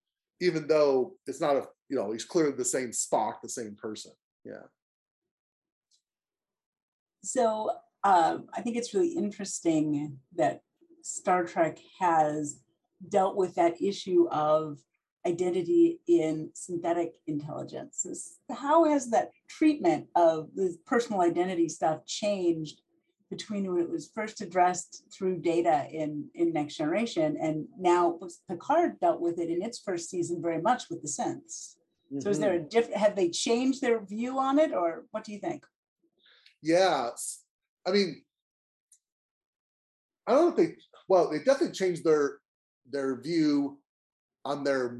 even 0.41 0.67
though 0.67 1.15
it's 1.27 1.41
not 1.41 1.57
a, 1.57 1.67
you 1.89 1.97
know, 1.97 2.13
he's 2.13 2.25
clearly 2.25 2.53
the 2.53 2.65
same 2.65 2.91
Spock, 2.91 3.35
the 3.43 3.49
same 3.49 3.77
person. 3.77 4.13
Yeah. 4.45 4.67
So 7.29 7.71
um, 8.05 8.47
I 8.55 8.63
think 8.63 8.77
it's 8.77 8.95
really 8.95 9.15
interesting 9.15 10.19
that 10.37 10.63
Star 11.03 11.45
Trek 11.45 11.79
has 12.01 12.61
dealt 13.07 13.37
with 13.37 13.55
that 13.57 13.81
issue 13.83 14.29
of 14.31 14.79
identity 15.27 16.01
in 16.07 16.51
synthetic 16.55 17.15
intelligence. 17.27 18.35
How 18.51 18.85
has 18.85 19.11
that 19.11 19.31
treatment 19.49 20.07
of 20.17 20.49
the 20.55 20.77
personal 20.87 21.21
identity 21.21 21.69
stuff 21.69 22.07
changed 22.07 22.81
between 23.29 23.71
when 23.71 23.83
it 23.83 23.91
was 23.91 24.11
first 24.15 24.41
addressed 24.41 25.05
through 25.13 25.39
data 25.41 25.87
in, 25.93 26.25
in 26.35 26.55
Next 26.55 26.77
Generation 26.77 27.37
and 27.39 27.67
now 27.79 28.19
Picard 28.49 28.99
dealt 29.01 29.21
with 29.21 29.39
it 29.39 29.51
in 29.51 29.61
its 29.61 29.79
first 29.79 30.09
season 30.09 30.41
very 30.41 30.63
much 30.63 30.85
with 30.89 31.03
the 31.03 31.09
synths? 31.09 31.77
Mm-hmm. 32.11 32.21
So 32.21 32.31
is 32.31 32.39
there 32.39 32.55
a 32.55 32.59
mm-hmm. 32.59 32.69
different, 32.69 32.97
have 32.97 33.17
they 33.17 33.29
changed 33.29 33.83
their 33.83 34.03
view 34.03 34.39
on 34.39 34.59
it 34.59 34.73
or 34.73 35.05
what 35.11 35.25
do 35.25 35.33
you 35.33 35.39
think? 35.39 35.67
Yeah, 36.63 37.11
I 37.87 37.91
mean, 37.91 38.23
I 40.27 40.33
don't 40.33 40.57
think. 40.57 40.77
Well, 41.09 41.31
they 41.31 41.39
definitely 41.39 41.73
changed 41.73 42.05
their 42.05 42.39
their 42.91 43.21
view 43.21 43.79
on 44.45 44.65
their 44.65 44.99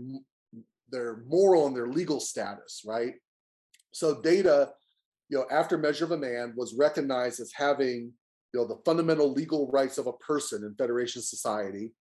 their 0.91 1.23
moral 1.27 1.67
and 1.67 1.77
their 1.77 1.89
legal 1.89 2.21
status, 2.21 2.83
right? 2.87 3.15
So 3.93 4.21
Data, 4.21 4.73
you 5.29 5.39
know, 5.39 5.47
after 5.51 5.77
Measure 5.77 6.05
of 6.05 6.13
a 6.13 6.17
Man 6.17 6.55
was 6.57 6.75
recognized 6.75 7.41
as 7.41 7.53
having, 7.55 8.13
you 8.55 8.61
know, 8.61 8.67
the 8.67 8.81
fundamental 8.85 9.33
legal 9.33 9.71
rights 9.71 9.99
of 9.99 10.07
a 10.07 10.13
person 10.15 10.65
in 10.65 10.75
Federation 10.77 11.21
society. 11.23 11.93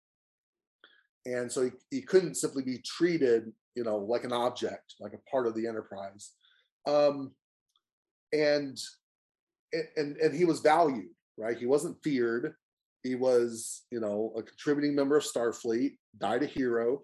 And 1.25 1.51
so 1.51 1.65
he, 1.65 1.71
he 1.91 2.03
couldn't 2.03 2.37
simply 2.37 2.63
be 2.63 2.79
treated, 2.85 3.53
you 3.75 3.83
know, 3.83 3.97
like 3.97 4.25
an 4.25 4.33
object, 4.33 4.95
like 5.01 5.13
a 5.13 5.31
part 5.31 5.47
of 5.49 5.57
the 5.57 5.67
enterprise. 5.67 6.33
Um, 6.87 7.33
and 8.33 8.79
and 9.73 10.17
and 10.17 10.35
he 10.35 10.45
was 10.45 10.61
valued 10.61 11.09
right 11.39 11.59
he 11.59 11.67
wasn't 11.67 11.97
feared 12.03 12.55
He 13.07 13.15
was, 13.15 13.85
you 13.93 14.01
know, 14.01 14.33
a 14.37 14.43
contributing 14.43 14.95
member 14.97 15.17
of 15.17 15.23
Starfleet, 15.25 15.97
died 16.19 16.43
a 16.43 16.47
hero. 16.47 17.03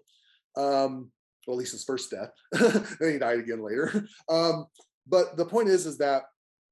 Um, 0.57 1.11
well, 1.47 1.55
at 1.55 1.59
least 1.59 1.71
his 1.71 1.85
first 1.85 2.11
death. 2.11 2.31
then 2.99 3.13
he 3.13 3.17
died 3.17 3.39
again 3.39 3.63
later. 3.63 4.05
Um, 4.29 4.65
but 5.07 5.37
the 5.37 5.45
point 5.45 5.69
is, 5.69 5.85
is 5.85 5.97
that 5.99 6.23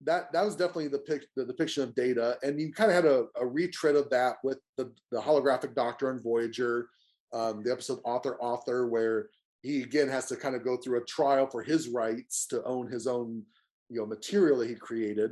that 0.04 0.32
that 0.34 0.44
was 0.44 0.56
definitely 0.56 0.90
the, 0.90 1.00
pic, 1.00 1.26
the 1.36 1.46
depiction 1.46 1.84
of 1.84 1.96
data, 1.96 2.38
and 2.44 2.60
you 2.60 2.74
kind 2.74 2.90
of 2.92 2.96
had 2.96 3.06
a, 3.06 3.26
a 3.40 3.46
retread 3.46 3.96
of 3.96 4.10
that 4.10 4.38
with 4.44 4.60
the, 4.78 4.92
the 5.12 5.22
holographic 5.22 5.76
Doctor 5.76 6.10
on 6.10 6.22
Voyager, 6.22 6.90
um, 7.34 7.64
the 7.64 7.72
episode 7.72 8.00
Author 8.04 8.38
Author, 8.42 8.88
where 8.88 9.30
he 9.62 9.84
again 9.84 10.10
has 10.10 10.26
to 10.28 10.36
kind 10.36 10.56
of 10.56 10.64
go 10.64 10.76
through 10.78 11.00
a 11.00 11.06
trial 11.06 11.48
for 11.48 11.62
his 11.62 11.88
rights 11.88 12.48
to 12.48 12.64
own 12.64 12.92
his 12.92 13.06
own 13.08 13.44
you 13.90 14.00
know 14.00 14.06
material 14.06 14.58
that 14.60 14.70
he 14.70 14.76
created. 14.76 15.32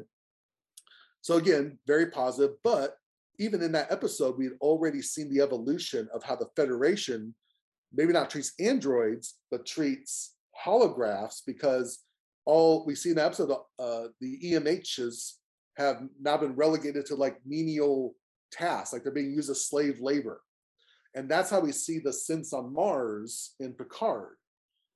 So 1.21 1.35
again, 1.35 1.77
very 1.85 2.07
positive, 2.07 2.55
but 2.63 2.97
even 3.39 3.61
in 3.61 3.71
that 3.71 3.91
episode, 3.91 4.37
we 4.37 4.45
had 4.45 4.57
already 4.61 5.01
seen 5.01 5.29
the 5.29 5.41
evolution 5.41 6.07
of 6.13 6.23
how 6.23 6.35
the 6.35 6.49
Federation 6.55 7.33
maybe 7.93 8.13
not 8.13 8.29
treats 8.29 8.53
androids, 8.59 9.35
but 9.49 9.65
treats 9.65 10.35
holographs 10.65 11.41
because 11.45 12.03
all 12.45 12.85
we 12.85 12.95
see 12.95 13.09
in 13.09 13.15
the 13.15 13.25
episode, 13.25 13.51
uh, 13.79 14.03
the 14.19 14.39
EMHs 14.43 15.33
have 15.77 16.03
now 16.21 16.37
been 16.37 16.55
relegated 16.55 17.05
to 17.05 17.15
like 17.15 17.37
menial 17.45 18.15
tasks, 18.51 18.93
like 18.93 19.03
they're 19.03 19.11
being 19.11 19.33
used 19.33 19.49
as 19.49 19.65
slave 19.65 19.99
labor. 20.01 20.41
And 21.15 21.29
that's 21.29 21.49
how 21.49 21.59
we 21.59 21.71
see 21.71 21.99
the 21.99 22.11
synths 22.11 22.53
on 22.53 22.73
Mars 22.73 23.55
in 23.59 23.73
Picard. 23.73 24.35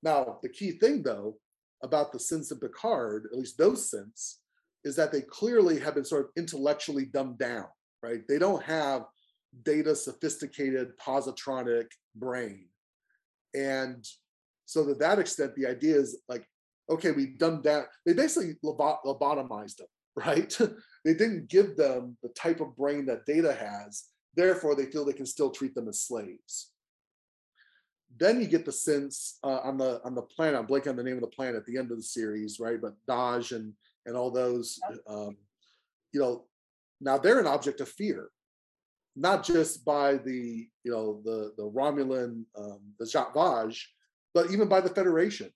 Now, 0.04 0.40
the 0.44 0.50
key 0.50 0.72
thing 0.72 1.02
though 1.04 1.38
about 1.82 2.12
the 2.12 2.18
synths 2.18 2.52
in 2.52 2.60
Picard, 2.60 3.28
at 3.32 3.38
least 3.38 3.58
those 3.58 3.90
synths, 3.90 4.36
is 4.84 4.96
that 4.96 5.12
they 5.12 5.22
clearly 5.22 5.80
have 5.80 5.96
been 5.96 6.06
sort 6.06 6.26
of 6.26 6.32
intellectually 6.38 7.06
dumbed 7.06 7.38
down, 7.38 7.66
right? 8.02 8.22
They 8.28 8.40
don't 8.40 8.64
have 8.64 9.04
data 9.64 9.96
sophisticated 9.96 10.98
positronic 10.98 11.86
brain. 12.16 12.68
And 13.54 14.06
so 14.66 14.86
to 14.86 14.96
that 14.96 15.20
extent, 15.20 15.56
the 15.56 15.68
idea 15.68 15.96
is 15.96 16.22
like 16.28 16.46
okay, 16.90 17.12
we've 17.12 17.38
done 17.38 17.62
that. 17.64 17.88
They 18.06 18.14
basically 18.14 18.56
lobotomized 18.64 19.78
them, 19.78 19.88
right? 20.16 20.58
they 21.06 21.14
didn't 21.14 21.50
give 21.50 21.76
them 21.76 22.18
the 22.22 22.30
type 22.30 22.62
of 22.62 22.76
brain 22.76 23.06
that 23.08 23.26
data 23.26 23.54
has. 23.54 24.06
Therefore, 24.36 24.76
they 24.76 24.86
feel 24.86 25.06
they 25.06 25.14
can 25.14 25.26
still 25.26 25.52
treat 25.52 25.76
them 25.76 25.88
as 25.88 26.02
slaves. 26.02 26.72
Then 28.18 28.40
you 28.40 28.48
get 28.48 28.66
the 28.66 28.72
sense 28.72 29.40
uh, 29.44 29.60
on 29.64 29.78
the 29.78 30.00
on 30.04 30.14
the 30.14 30.22
planet. 30.22 30.60
I'm 30.60 30.68
blanking 30.68 30.90
on 30.90 30.96
the 30.96 31.04
name 31.04 31.16
of 31.16 31.22
the 31.22 31.28
planet 31.28 31.56
at 31.56 31.66
the 31.66 31.78
end 31.78 31.92
of 31.92 31.98
the 31.98 32.04
series, 32.04 32.60
right? 32.60 32.80
But 32.80 32.94
Dahj 33.10 33.56
and 33.56 33.74
and 34.06 34.16
all 34.16 34.32
those, 34.32 34.80
um, 35.08 35.38
you 36.12 36.20
know, 36.20 36.46
now 37.02 37.18
they're 37.18 37.40
an 37.40 37.48
object 37.48 37.82
of 37.82 37.90
fear, 37.90 38.30
not 39.16 39.44
just 39.44 39.84
by 39.86 40.16
the 40.16 40.68
you 40.84 40.92
know 40.92 41.22
the 41.24 41.54
the 41.58 41.70
Romulan 41.70 42.46
um, 42.58 42.80
the 43.00 43.06
Zhat 43.06 43.34
Vash, 43.34 43.90
but 44.34 44.52
even 44.52 44.68
by 44.68 44.82
the 44.82 44.90
Federation 44.90 45.50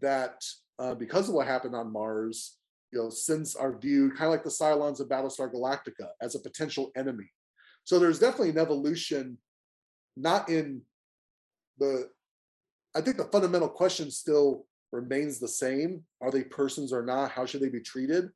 that 0.00 0.44
uh, 0.78 0.94
because 0.94 1.28
of 1.28 1.34
what 1.34 1.46
happened 1.46 1.74
on 1.74 1.92
Mars, 1.92 2.58
you 2.92 2.98
know, 2.98 3.08
synths 3.08 3.56
are 3.58 3.78
viewed 3.78 4.16
kind 4.16 4.26
of 4.26 4.32
like 4.32 4.44
the 4.44 4.50
Cylons 4.50 5.00
of 5.00 5.08
Battlestar 5.08 5.52
Galactica 5.52 6.08
as 6.20 6.34
a 6.34 6.40
potential 6.40 6.90
enemy. 6.96 7.30
So 7.84 7.98
there's 7.98 8.18
definitely 8.18 8.50
an 8.50 8.58
evolution, 8.58 9.38
not 10.16 10.48
in 10.48 10.82
the. 11.78 12.08
I 12.94 13.00
think 13.00 13.16
the 13.16 13.24
fundamental 13.24 13.70
question 13.70 14.10
still 14.10 14.66
remains 14.92 15.38
the 15.38 15.48
same: 15.48 16.02
Are 16.20 16.30
they 16.30 16.44
persons 16.44 16.92
or 16.92 17.04
not? 17.04 17.32
How 17.32 17.46
should 17.46 17.60
they 17.60 17.68
be 17.68 17.80
treated? 17.80 18.30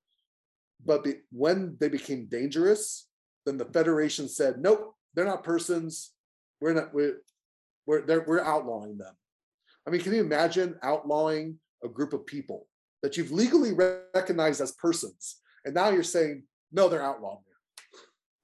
But 0.84 1.04
be, 1.04 1.14
when 1.30 1.76
they 1.78 1.88
became 1.88 2.26
dangerous, 2.26 3.08
then 3.44 3.56
the 3.56 3.66
Federation 3.66 4.28
said, 4.28 4.58
"Nope, 4.58 4.94
they're 5.14 5.24
not 5.24 5.44
persons. 5.44 6.12
We're 6.60 6.74
not. 6.74 6.94
We're 6.94 7.18
we're, 7.86 8.24
we're 8.26 8.44
outlawing 8.44 8.98
them." 8.98 9.14
I 9.86 9.90
mean, 9.90 10.00
can 10.00 10.14
you 10.14 10.20
imagine 10.20 10.78
outlawing 10.82 11.58
a 11.84 11.88
group 11.88 12.12
of 12.12 12.26
people 12.26 12.66
that 13.02 13.16
you've 13.16 13.30
legally 13.30 13.72
recognized 13.72 14.60
as 14.60 14.72
persons, 14.72 15.36
and 15.64 15.74
now 15.74 15.90
you're 15.90 16.02
saying 16.02 16.44
no, 16.72 16.88
they're 16.88 17.02
outlawed 17.02 17.38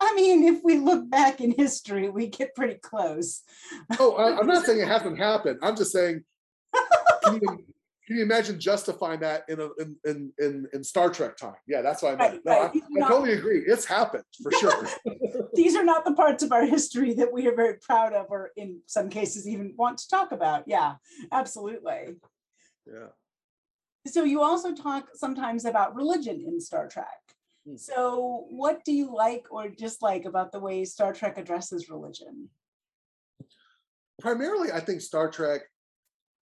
I 0.03 0.15
mean, 0.15 0.43
if 0.43 0.65
we 0.65 0.79
look 0.79 1.09
back 1.09 1.41
in 1.41 1.53
history, 1.53 2.11
we 2.11 2.27
get 2.27 2.57
pretty 2.57 2.75
close. 2.75 3.43
oh, 4.01 4.17
I, 4.17 4.41
am 4.41 4.49
not 4.49 4.67
saying 4.67 4.81
it 4.81 4.89
hasn't 4.89 5.17
happened. 5.17 5.61
I'm 5.63 5.77
just 5.77 5.93
saying, 5.93 6.25
can 7.25 7.35
you, 7.41 7.65
can 8.07 8.17
you 8.17 8.23
imagine 8.23 8.59
justifying 8.59 9.21
that 9.21 9.45
in, 9.49 9.61
a, 9.61 9.69
in, 9.79 9.97
in 10.05 10.33
in 10.39 10.67
in 10.73 10.85
Star 10.85 11.09
Trek 11.09 11.37
time? 11.37 11.55
Yeah, 11.69 11.83
that's 11.83 12.03
what 12.03 12.15
I 12.15 12.17
meant. 12.17 12.33
Right, 12.33 12.41
no, 12.45 12.63
right. 12.63 12.71
I, 12.75 12.79
I 12.79 13.01
not, 13.01 13.09
totally 13.09 13.33
agree. 13.35 13.61
It's 13.61 13.85
happened 13.85 14.25
for 14.43 14.51
sure. 14.53 14.89
these 15.55 15.77
are 15.77 15.85
not 15.85 16.05
the 16.05 16.15
parts 16.15 16.43
of 16.43 16.51
our 16.51 16.67
history 16.67 17.15
that 17.15 17.33
we 17.33 17.47
are 17.47 17.55
very 17.55 17.79
proud 17.79 18.13
of, 18.13 18.27
or 18.29 18.51
in 18.57 18.81
some 18.87 19.09
cases 19.09 19.47
even 19.47 19.75
want 19.77 19.99
to 19.99 20.09
talk 20.09 20.33
about. 20.33 20.65
Yeah, 20.67 20.95
absolutely. 21.31 22.17
Yeah. 22.87 23.09
So 24.09 24.25
you 24.25 24.43
also 24.43 24.75
talk 24.75 25.11
sometimes 25.15 25.65
about 25.65 25.95
religion 25.95 26.45
in 26.47 26.61
Star 26.61 26.89
Trek. 26.89 27.07
Hmm. 27.69 27.77
So 27.77 28.47
what 28.51 28.85
do 28.85 28.93
you 28.93 29.15
like 29.15 29.47
or 29.51 29.69
dislike 29.69 30.25
about 30.25 30.51
the 30.51 30.59
way 30.59 30.85
Star 30.85 31.13
Trek 31.13 31.39
addresses 31.39 31.89
religion? 31.89 32.49
Primarily, 34.21 34.73
I 34.73 34.81
think 34.81 35.01
Star 35.01 35.31
Trek 35.31 35.63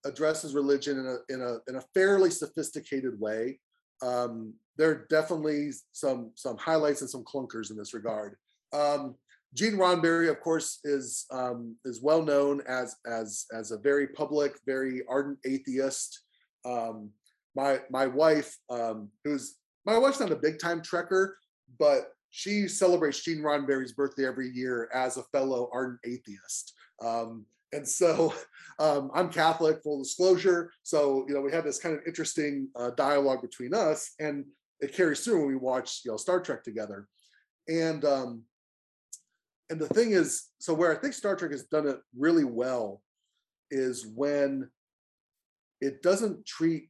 addresses 0.04 0.54
religion 0.54 0.98
in 0.98 1.06
a 1.06 1.34
in 1.34 1.42
a 1.42 1.58
in 1.68 1.76
a 1.76 1.84
fairly 1.94 2.30
sophisticated 2.30 3.18
way. 3.18 3.58
Um, 4.02 4.54
there 4.76 4.90
are 4.90 5.06
definitely 5.10 5.72
some 5.92 6.32
some 6.34 6.56
highlights 6.56 7.00
and 7.00 7.10
some 7.10 7.24
clunkers 7.24 7.70
in 7.70 7.76
this 7.76 7.94
regard. 7.94 8.36
Um, 8.72 9.16
Gene 9.52 9.74
Roddenberry, 9.74 10.30
of 10.30 10.40
course, 10.40 10.78
is 10.84 11.26
um, 11.32 11.76
is 11.84 12.00
well 12.02 12.22
known 12.22 12.62
as 12.68 12.96
as 13.06 13.46
as 13.52 13.72
a 13.72 13.78
very 13.78 14.06
public, 14.08 14.58
very 14.66 15.02
ardent 15.08 15.38
atheist. 15.44 16.22
Um, 16.64 17.10
my 17.56 17.80
my 17.90 18.06
wife, 18.06 18.56
um, 18.70 19.10
who's 19.24 19.56
my 19.84 19.98
wife's 19.98 20.20
not 20.20 20.30
a 20.30 20.36
big 20.36 20.58
time 20.60 20.80
trekker, 20.80 21.32
but 21.78 22.12
she 22.30 22.68
celebrates 22.68 23.24
Gene 23.24 23.40
Roddenberry's 23.40 23.92
birthday 23.92 24.26
every 24.26 24.50
year 24.50 24.88
as 24.94 25.16
a 25.16 25.24
fellow 25.24 25.68
ardent 25.72 26.00
atheist. 26.04 26.72
Um, 27.04 27.44
and 27.72 27.86
so 27.86 28.34
um, 28.78 29.10
I'm 29.14 29.30
Catholic, 29.30 29.82
full 29.82 30.02
disclosure. 30.02 30.72
So 30.82 31.24
you 31.28 31.34
know 31.34 31.40
we 31.40 31.52
had 31.52 31.64
this 31.64 31.78
kind 31.78 31.94
of 31.94 32.02
interesting 32.06 32.68
uh, 32.76 32.90
dialogue 32.90 33.42
between 33.42 33.74
us, 33.74 34.14
and 34.18 34.44
it 34.80 34.94
carries 34.94 35.20
through 35.24 35.40
when 35.40 35.48
we 35.48 35.56
watch 35.56 36.02
you 36.04 36.10
know 36.10 36.16
Star 36.16 36.40
Trek 36.40 36.62
together. 36.62 37.08
And 37.68 38.04
um, 38.04 38.42
and 39.68 39.78
the 39.78 39.88
thing 39.88 40.12
is, 40.12 40.48
so 40.58 40.74
where 40.74 40.96
I 40.96 41.00
think 41.00 41.14
Star 41.14 41.36
Trek 41.36 41.52
has 41.52 41.64
done 41.64 41.86
it 41.86 41.98
really 42.16 42.44
well 42.44 43.02
is 43.70 44.06
when 44.06 44.68
it 45.80 46.02
doesn't 46.02 46.44
treat 46.44 46.88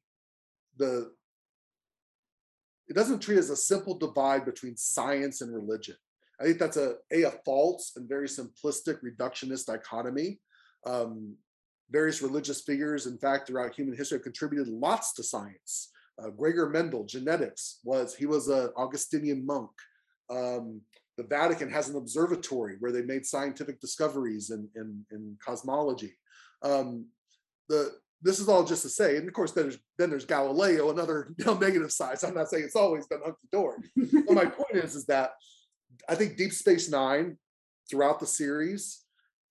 the 0.79 1.11
it 2.89 2.95
doesn't 2.95 3.21
treat 3.21 3.39
as 3.39 3.51
a 3.51 3.57
simple 3.57 3.97
divide 3.97 4.45
between 4.45 4.77
science 4.77 5.43
and 5.43 5.55
religion. 5.55 5.95
I 6.41 6.45
think 6.45 6.59
that's 6.59 6.77
a 6.77 6.95
a, 7.13 7.25
a 7.25 7.33
false 7.45 7.93
and 7.97 8.09
very 8.09 8.29
simplistic 8.29 8.99
reductionist 9.05 9.67
dichotomy 9.67 10.41
um, 10.87 11.35
various 11.91 12.23
religious 12.23 12.61
figures, 12.63 13.07
in 13.07 13.19
fact, 13.19 13.47
throughout 13.47 13.75
human 13.75 13.97
history, 13.97 14.17
have 14.17 14.25
contributed 14.25 14.69
lots 14.69 15.13
to 15.15 15.23
science. 15.23 15.91
Uh, 16.19 16.31
Gregor 16.31 16.69
Mendel, 16.69 17.05
genetics, 17.05 17.81
was 17.85 18.15
he 18.15 18.27
was 18.27 18.49
an 18.49 18.71
Augustinian 18.77 19.45
monk. 19.45 19.71
Um, 20.31 20.83
the 21.17 21.25
Vatican 21.25 21.71
has 21.71 21.89
an 21.89 21.97
observatory 21.97 22.77
where 22.79 22.93
they 22.93 23.03
made 23.03 23.27
scientific 23.27 23.81
discoveries 23.81 24.51
in, 24.51 24.69
in, 24.77 25.05
in 25.11 25.37
cosmology. 25.45 26.15
Um, 26.63 27.07
the 27.69 27.93
this 28.23 28.39
is 28.39 28.49
all 28.49 28.65
just 28.65 28.83
to 28.83 28.89
say, 28.89 29.17
and 29.17 29.27
of 29.27 29.33
course, 29.35 29.53
then 29.53 29.65
there's 29.65 29.79
then 29.99 30.11
there's 30.11 30.27
Galileo, 30.27 30.91
another 30.91 31.35
negative 31.39 31.93
side. 31.93 32.19
So 32.19 32.29
I'm 32.29 32.35
not 32.35 32.49
saying 32.49 32.65
it's 32.65 32.77
always 32.77 33.07
been 33.07 33.21
hunky 33.23 33.49
dory. 33.51 33.79
but 33.97 34.35
my 34.35 34.45
point 34.45 34.75
is, 34.75 34.95
is 34.95 35.07
that 35.07 35.33
I 36.09 36.15
think 36.15 36.37
Deep 36.37 36.53
Space 36.53 36.91
Nine, 36.91 37.39
throughout 37.89 38.21
the 38.21 38.27
series, 38.27 39.05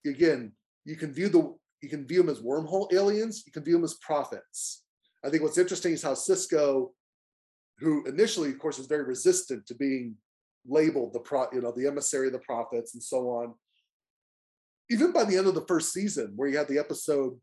again, 0.06 0.52
you 0.90 0.96
can 0.96 1.14
view 1.14 1.30
the 1.30 1.56
you 1.82 1.88
can 1.88 2.06
view 2.06 2.22
them 2.22 2.30
as 2.30 2.42
wormhole 2.42 2.92
aliens. 2.92 3.44
You 3.46 3.54
can 3.54 3.64
view 3.64 3.76
them 3.76 3.84
as 3.86 3.94
prophets. 4.02 4.84
I 5.24 5.30
think 5.30 5.44
what's 5.44 5.58
interesting 5.58 5.94
is 5.94 6.04
how 6.04 6.14
Sisko, 6.14 6.90
who 7.78 8.06
initially, 8.06 8.50
of 8.50 8.60
course, 8.60 8.80
is 8.80 8.88
very 8.88 9.04
resistant 9.04 9.66
to 9.68 9.76
being 9.76 10.16
labeled 10.68 11.14
the 11.14 11.20
pro, 11.20 11.46
you 11.54 11.62
know, 11.62 11.72
the 11.72 11.88
emissary 11.88 12.28
of 12.28 12.34
the 12.34 12.40
prophets 12.40 12.96
and 12.96 13.04
so 13.04 13.30
on. 13.30 13.54
Even 14.90 15.14
by 15.14 15.24
the 15.24 15.38
end 15.38 15.48
of 15.48 15.54
the 15.54 15.66
first 15.68 15.94
season, 15.94 16.34
where 16.36 16.50
you 16.50 16.58
had 16.58 16.68
the 16.68 16.80
episode 16.80 17.40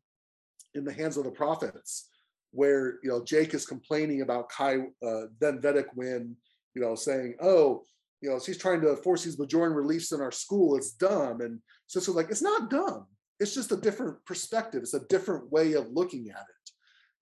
in 0.75 0.85
the 0.85 0.93
hands 0.93 1.17
of 1.17 1.25
the 1.25 1.31
prophets, 1.31 2.11
where 2.51 2.99
you 3.03 3.09
know 3.09 3.25
Jake 3.25 3.55
is 3.55 3.65
complaining 3.65 4.23
about 4.23 4.51
Kai 4.51 4.79
uh, 5.07 5.23
Ben 5.41 5.61
Vedek 5.61 5.87
when 5.95 6.37
you 6.75 6.83
know 6.83 6.95
saying, 6.95 7.37
"Oh, 7.41 7.85
you 8.21 8.29
know, 8.29 8.41
she's 8.41 8.59
trying 8.59 8.81
to 8.81 8.97
force 8.97 9.23
these 9.23 9.37
Bajoran 9.37 9.75
reliefs 9.75 10.13
in 10.13 10.21
our 10.21 10.33
school. 10.33 10.77
It's 10.77 10.91
dumb." 10.91 11.41
And 11.41 11.61
Sisko's 11.89 12.17
like, 12.17 12.31
"It's 12.31 12.43
not 12.43 12.69
dumb 12.69 13.07
it's 13.39 13.55
just 13.55 13.73
a 13.73 13.77
different 13.77 14.25
perspective. 14.25 14.83
It's 14.83 14.95
a 14.95 15.07
different 15.09 15.51
way 15.51 15.75
of 15.75 15.91
looking 15.91 16.31
at 16.31 16.37
it. 16.37 16.71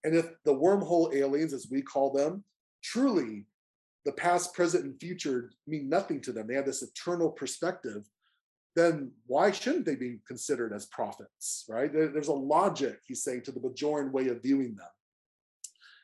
And 0.04 0.14
if 0.14 0.26
the 0.44 0.54
wormhole 0.54 1.14
aliens, 1.14 1.52
as 1.52 1.68
we 1.70 1.82
call 1.82 2.12
them, 2.12 2.44
truly 2.82 3.46
the 4.04 4.12
past, 4.12 4.54
present, 4.54 4.84
and 4.84 5.00
future 5.00 5.50
mean 5.66 5.88
nothing 5.88 6.20
to 6.22 6.32
them, 6.32 6.46
they 6.46 6.54
have 6.54 6.66
this 6.66 6.82
eternal 6.82 7.30
perspective, 7.30 8.04
then 8.76 9.10
why 9.26 9.50
shouldn't 9.50 9.86
they 9.86 9.94
be 9.94 10.18
considered 10.26 10.72
as 10.72 10.86
prophets, 10.86 11.64
right? 11.68 11.92
There's 11.92 12.28
a 12.28 12.32
logic, 12.32 13.00
he's 13.06 13.22
saying, 13.22 13.42
to 13.42 13.52
the 13.52 13.60
Bajoran 13.60 14.10
way 14.10 14.28
of 14.28 14.42
viewing 14.42 14.74
them. 14.74 14.88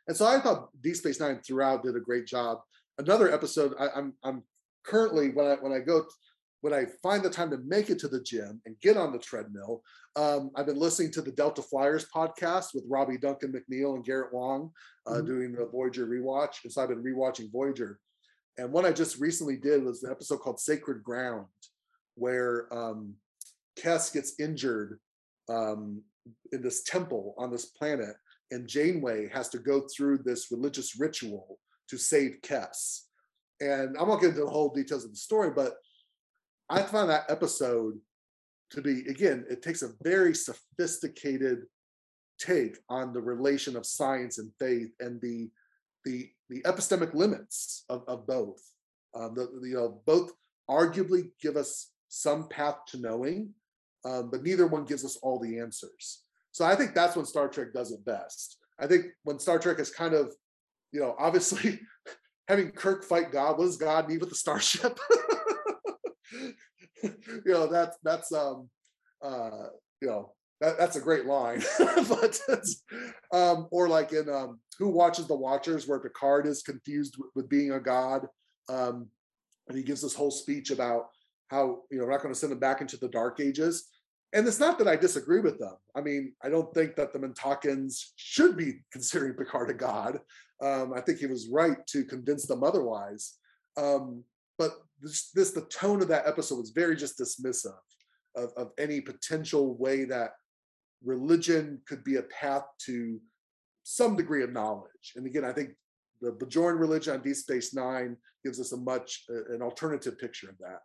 And 0.08 0.16
so 0.16 0.26
I 0.26 0.40
thought 0.40 0.70
Deep 0.80 0.96
Space 0.96 1.20
Nine 1.20 1.40
throughout 1.44 1.82
did 1.82 1.96
a 1.96 2.00
great 2.00 2.26
job. 2.26 2.60
Another 2.98 3.32
episode, 3.32 3.74
I, 3.78 3.88
I'm 3.94 4.14
I'm 4.24 4.42
currently 4.84 5.30
when 5.30 5.46
I 5.46 5.54
when 5.54 5.72
I 5.72 5.80
go 5.80 6.04
when 6.60 6.74
I 6.74 6.86
find 7.02 7.22
the 7.22 7.30
time 7.30 7.50
to 7.50 7.58
make 7.58 7.88
it 7.90 7.98
to 8.00 8.08
the 8.08 8.22
gym 8.22 8.60
and 8.66 8.80
get 8.80 8.96
on 8.96 9.12
the 9.12 9.18
treadmill, 9.18 9.82
um, 10.16 10.50
I've 10.54 10.66
been 10.66 10.78
listening 10.78 11.10
to 11.12 11.22
the 11.22 11.32
Delta 11.32 11.62
Flyers 11.62 12.06
podcast 12.14 12.74
with 12.74 12.84
Robbie 12.88 13.18
Duncan 13.18 13.52
McNeill 13.52 13.94
and 13.94 14.04
Garrett 14.04 14.32
Wang 14.32 14.70
uh, 15.06 15.12
mm-hmm. 15.12 15.26
doing 15.26 15.52
the 15.52 15.66
Voyager 15.66 16.06
rewatch. 16.06 16.56
And 16.64 16.72
so 16.72 16.82
I've 16.82 16.88
been 16.90 17.02
rewatching 17.02 17.50
Voyager. 17.50 17.98
And 18.58 18.72
what 18.72 18.84
I 18.84 18.92
just 18.92 19.18
recently 19.18 19.56
did 19.56 19.84
was 19.84 20.02
an 20.02 20.10
episode 20.10 20.40
called 20.40 20.60
Sacred 20.60 21.02
Ground, 21.02 21.46
where 22.14 22.72
um, 22.74 23.14
Kes 23.78 24.12
gets 24.12 24.38
injured 24.38 24.98
um, 25.48 26.02
in 26.52 26.60
this 26.60 26.82
temple 26.82 27.34
on 27.38 27.50
this 27.50 27.66
planet, 27.66 28.16
and 28.50 28.68
Janeway 28.68 29.28
has 29.28 29.48
to 29.50 29.58
go 29.58 29.86
through 29.96 30.18
this 30.18 30.50
religious 30.50 31.00
ritual 31.00 31.58
to 31.88 31.96
save 31.96 32.38
Kes. 32.42 33.04
And 33.60 33.96
I'm 33.98 34.08
not 34.08 34.16
getting 34.16 34.30
into 34.30 34.44
the 34.44 34.50
whole 34.50 34.72
details 34.74 35.04
of 35.04 35.10
the 35.10 35.16
story, 35.16 35.50
but 35.54 35.74
I 36.70 36.83
found 36.83 37.11
that 37.11 37.24
episode 37.28 37.98
to 38.70 38.80
be, 38.80 39.00
again, 39.09 39.44
it 39.50 39.62
takes 39.62 39.83
a 39.83 39.90
very 40.02 40.35
sophisticated 40.35 41.64
take 42.38 42.78
on 42.88 43.12
the 43.12 43.20
relation 43.20 43.76
of 43.76 43.85
science 43.85 44.38
and 44.38 44.50
faith 44.59 44.90
and 45.00 45.20
the 45.20 45.50
the 46.06 46.30
the 46.48 46.62
epistemic 46.62 47.12
limits 47.12 47.85
of, 47.90 48.02
of 48.09 48.26
both. 48.26 48.62
Um, 49.14 49.35
the, 49.35 49.50
you 49.62 49.74
know, 49.74 50.00
both 50.06 50.33
arguably 50.70 51.30
give 51.42 51.56
us 51.56 51.90
some 52.09 52.48
path 52.48 52.76
to 52.88 52.98
knowing, 52.98 53.50
um, 54.04 54.30
but 54.30 54.42
neither 54.42 54.66
one 54.66 54.85
gives 54.85 55.04
us 55.04 55.18
all 55.22 55.38
the 55.38 55.59
answers. 55.59 56.22
So 56.52 56.64
I 56.64 56.74
think 56.74 56.94
that's 56.94 57.16
when 57.16 57.26
Star 57.26 57.48
Trek 57.48 57.72
does 57.74 57.92
it 57.92 58.04
best. 58.04 58.56
I 58.78 58.87
think 58.87 59.06
when 59.24 59.38
Star 59.38 59.59
Trek 59.59 59.78
is 59.78 59.90
kind 59.90 60.14
of, 60.14 60.33
you 60.92 61.00
know, 61.00 61.14
obviously 61.18 61.80
having 62.48 62.70
Kirk 62.70 63.04
fight 63.04 63.30
God, 63.30 63.59
what 63.59 63.66
does 63.66 63.76
God 63.76 64.09
need 64.09 64.20
with 64.20 64.30
the 64.30 64.35
starship? 64.35 64.98
you 67.02 67.52
know, 67.52 67.66
that's 67.66 67.96
that's 68.02 68.32
um 68.32 68.68
uh 69.22 69.68
you 70.00 70.08
know 70.08 70.32
that, 70.60 70.78
that's 70.78 70.96
a 70.96 71.00
great 71.00 71.26
line. 71.26 71.62
but 71.78 72.40
um, 73.32 73.68
or 73.70 73.88
like 73.88 74.12
in 74.12 74.28
um, 74.28 74.60
Who 74.78 74.88
Watches 74.88 75.26
the 75.26 75.34
Watchers, 75.34 75.88
where 75.88 75.98
Picard 75.98 76.46
is 76.46 76.62
confused 76.62 77.16
with, 77.18 77.30
with 77.34 77.48
being 77.48 77.72
a 77.72 77.80
god. 77.80 78.26
Um, 78.68 79.08
and 79.68 79.76
he 79.76 79.84
gives 79.84 80.02
this 80.02 80.14
whole 80.14 80.30
speech 80.30 80.70
about 80.70 81.06
how, 81.48 81.80
you 81.90 81.98
know, 81.98 82.04
we're 82.04 82.10
not 82.10 82.22
going 82.22 82.34
to 82.34 82.38
send 82.38 82.52
them 82.52 82.58
back 82.58 82.80
into 82.80 82.96
the 82.96 83.08
dark 83.08 83.40
ages. 83.40 83.88
And 84.32 84.46
it's 84.46 84.60
not 84.60 84.78
that 84.78 84.86
I 84.86 84.96
disagree 84.96 85.40
with 85.40 85.58
them. 85.58 85.74
I 85.96 86.02
mean, 86.02 86.34
I 86.42 86.48
don't 86.48 86.72
think 86.72 86.94
that 86.96 87.12
the 87.12 87.18
Mintakans 87.18 88.10
should 88.16 88.56
be 88.56 88.80
considering 88.92 89.34
Picard 89.34 89.70
a 89.70 89.74
god. 89.74 90.20
Um, 90.62 90.92
I 90.94 91.00
think 91.00 91.18
he 91.18 91.26
was 91.26 91.48
right 91.50 91.84
to 91.88 92.04
convince 92.04 92.46
them 92.46 92.62
otherwise. 92.62 93.38
Um, 93.76 94.24
but 94.58 94.72
this, 95.00 95.30
this, 95.30 95.50
the 95.52 95.66
tone 95.66 96.02
of 96.02 96.08
that 96.08 96.26
episode 96.26 96.58
was 96.58 96.70
very 96.70 96.96
just 96.96 97.18
dismissive 97.18 97.74
of, 98.36 98.52
of 98.56 98.70
any 98.78 99.00
potential 99.00 99.76
way 99.76 100.04
that 100.04 100.32
religion 101.04 101.80
could 101.86 102.04
be 102.04 102.16
a 102.16 102.22
path 102.22 102.64
to 102.86 103.20
some 103.82 104.16
degree 104.16 104.42
of 104.42 104.52
knowledge. 104.52 105.12
And 105.16 105.26
again, 105.26 105.44
I 105.44 105.52
think 105.52 105.70
the 106.20 106.32
Bajoran 106.32 106.78
religion 106.78 107.14
on 107.14 107.22
Deep 107.22 107.36
Space 107.36 107.74
Nine 107.74 108.16
gives 108.44 108.60
us 108.60 108.72
a 108.72 108.76
much 108.76 109.24
uh, 109.30 109.54
an 109.54 109.62
alternative 109.62 110.18
picture 110.18 110.48
of 110.48 110.58
that. 110.58 110.80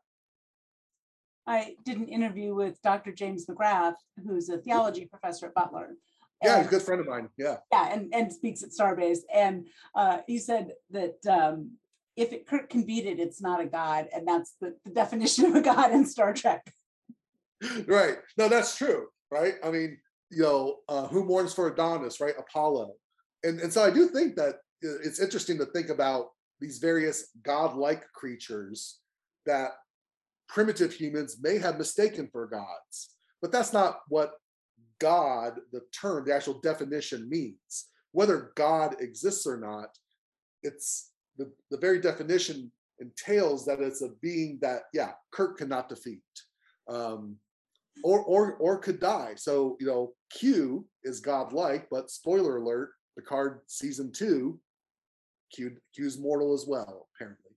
I 1.48 1.76
did 1.84 1.98
an 1.98 2.08
interview 2.08 2.56
with 2.56 2.82
Dr. 2.82 3.12
James 3.12 3.46
McGrath, 3.46 3.96
who's 4.26 4.50
a 4.50 4.58
theology 4.58 5.06
professor 5.06 5.48
at 5.48 5.54
Butler. 5.54 5.96
Yeah, 6.44 6.58
he's 6.58 6.68
a 6.68 6.70
good 6.70 6.82
friend 6.82 7.02
of 7.02 7.08
mine. 7.08 7.30
Yeah. 7.38 7.58
Yeah, 7.72 7.94
and, 7.94 8.14
and 8.14 8.32
speaks 8.32 8.64
at 8.64 8.72
Starbase. 8.72 9.20
And 9.34 9.68
uh, 9.96 10.20
he 10.28 10.38
said 10.38 10.72
that 10.92 11.18
um, 11.30 11.72
if 12.16 12.32
it 12.32 12.48
Kirk 12.48 12.70
can 12.70 12.84
beat 12.84 13.06
it, 13.06 13.20
it's 13.20 13.42
not 13.42 13.62
a 13.62 13.66
god. 13.66 14.08
And 14.14 14.28
that's 14.28 14.56
the, 14.62 14.76
the 14.86 14.92
definition 14.92 15.46
of 15.46 15.56
a 15.56 15.62
god 15.62 15.92
in 15.92 16.06
Star 16.06 16.34
Trek. 16.34 16.74
Right. 17.88 18.18
No, 18.38 18.48
that's 18.50 18.78
true. 18.78 19.08
Right. 19.32 19.56
I 19.64 19.72
mean, 19.72 19.98
you 20.30 20.44
know, 20.44 20.78
uh, 20.90 21.08
who 21.08 21.24
mourns 21.24 21.54
for 21.54 21.68
Adonis, 21.68 22.20
right? 22.20 22.36
Apollo. 22.38 22.94
And, 23.44 23.60
and 23.60 23.72
so 23.72 23.84
I 23.84 23.90
do 23.90 24.10
think 24.10 24.36
that 24.36 24.56
it's 24.82 25.20
interesting 25.20 25.58
to 25.60 25.66
think 25.66 25.90
about 25.90 26.28
these 26.60 26.78
various 26.78 27.30
godlike 27.44 28.04
creatures 28.14 29.00
that 29.46 29.72
primitive 30.48 30.94
humans 30.94 31.38
may 31.42 31.58
have 31.58 31.78
mistaken 31.78 32.30
for 32.32 32.46
gods. 32.48 33.16
But 33.42 33.52
that's 33.52 33.74
not 33.74 34.00
what 34.10 34.34
God, 35.00 35.60
the 35.72 35.82
term, 36.00 36.26
the 36.26 36.36
actual 36.36 36.60
definition 36.60 37.30
means. 37.30 37.86
Whether 38.12 38.52
God 38.56 38.96
exists 39.00 39.46
or 39.46 39.58
not, 39.58 39.90
it's 40.64 41.12
the, 41.38 41.52
the 41.72 41.78
very 41.78 42.00
definition 42.00 42.72
entails 43.00 43.66
that 43.66 43.82
it's 43.82 44.02
a 44.02 44.10
being 44.22 44.58
that, 44.62 44.84
yeah, 44.94 45.12
Kirk 45.32 45.58
cannot 45.58 45.90
defeat. 45.90 46.22
Um, 46.88 47.38
or 48.04 48.24
or 48.24 48.56
or 48.56 48.78
could 48.78 49.00
die. 49.00 49.34
So 49.36 49.78
you 49.80 49.88
know, 49.88 50.14
Q 50.30 50.86
is 51.04 51.20
godlike, 51.20 51.88
but 51.90 52.12
spoiler 52.12 52.58
alert: 52.58 52.92
Picard 53.18 53.62
season 53.68 54.12
two, 54.12 54.60
Q 55.54 55.78
Q's 55.96 56.18
mortal 56.20 56.54
as 56.54 56.66
well, 56.68 57.08
apparently. 57.16 57.52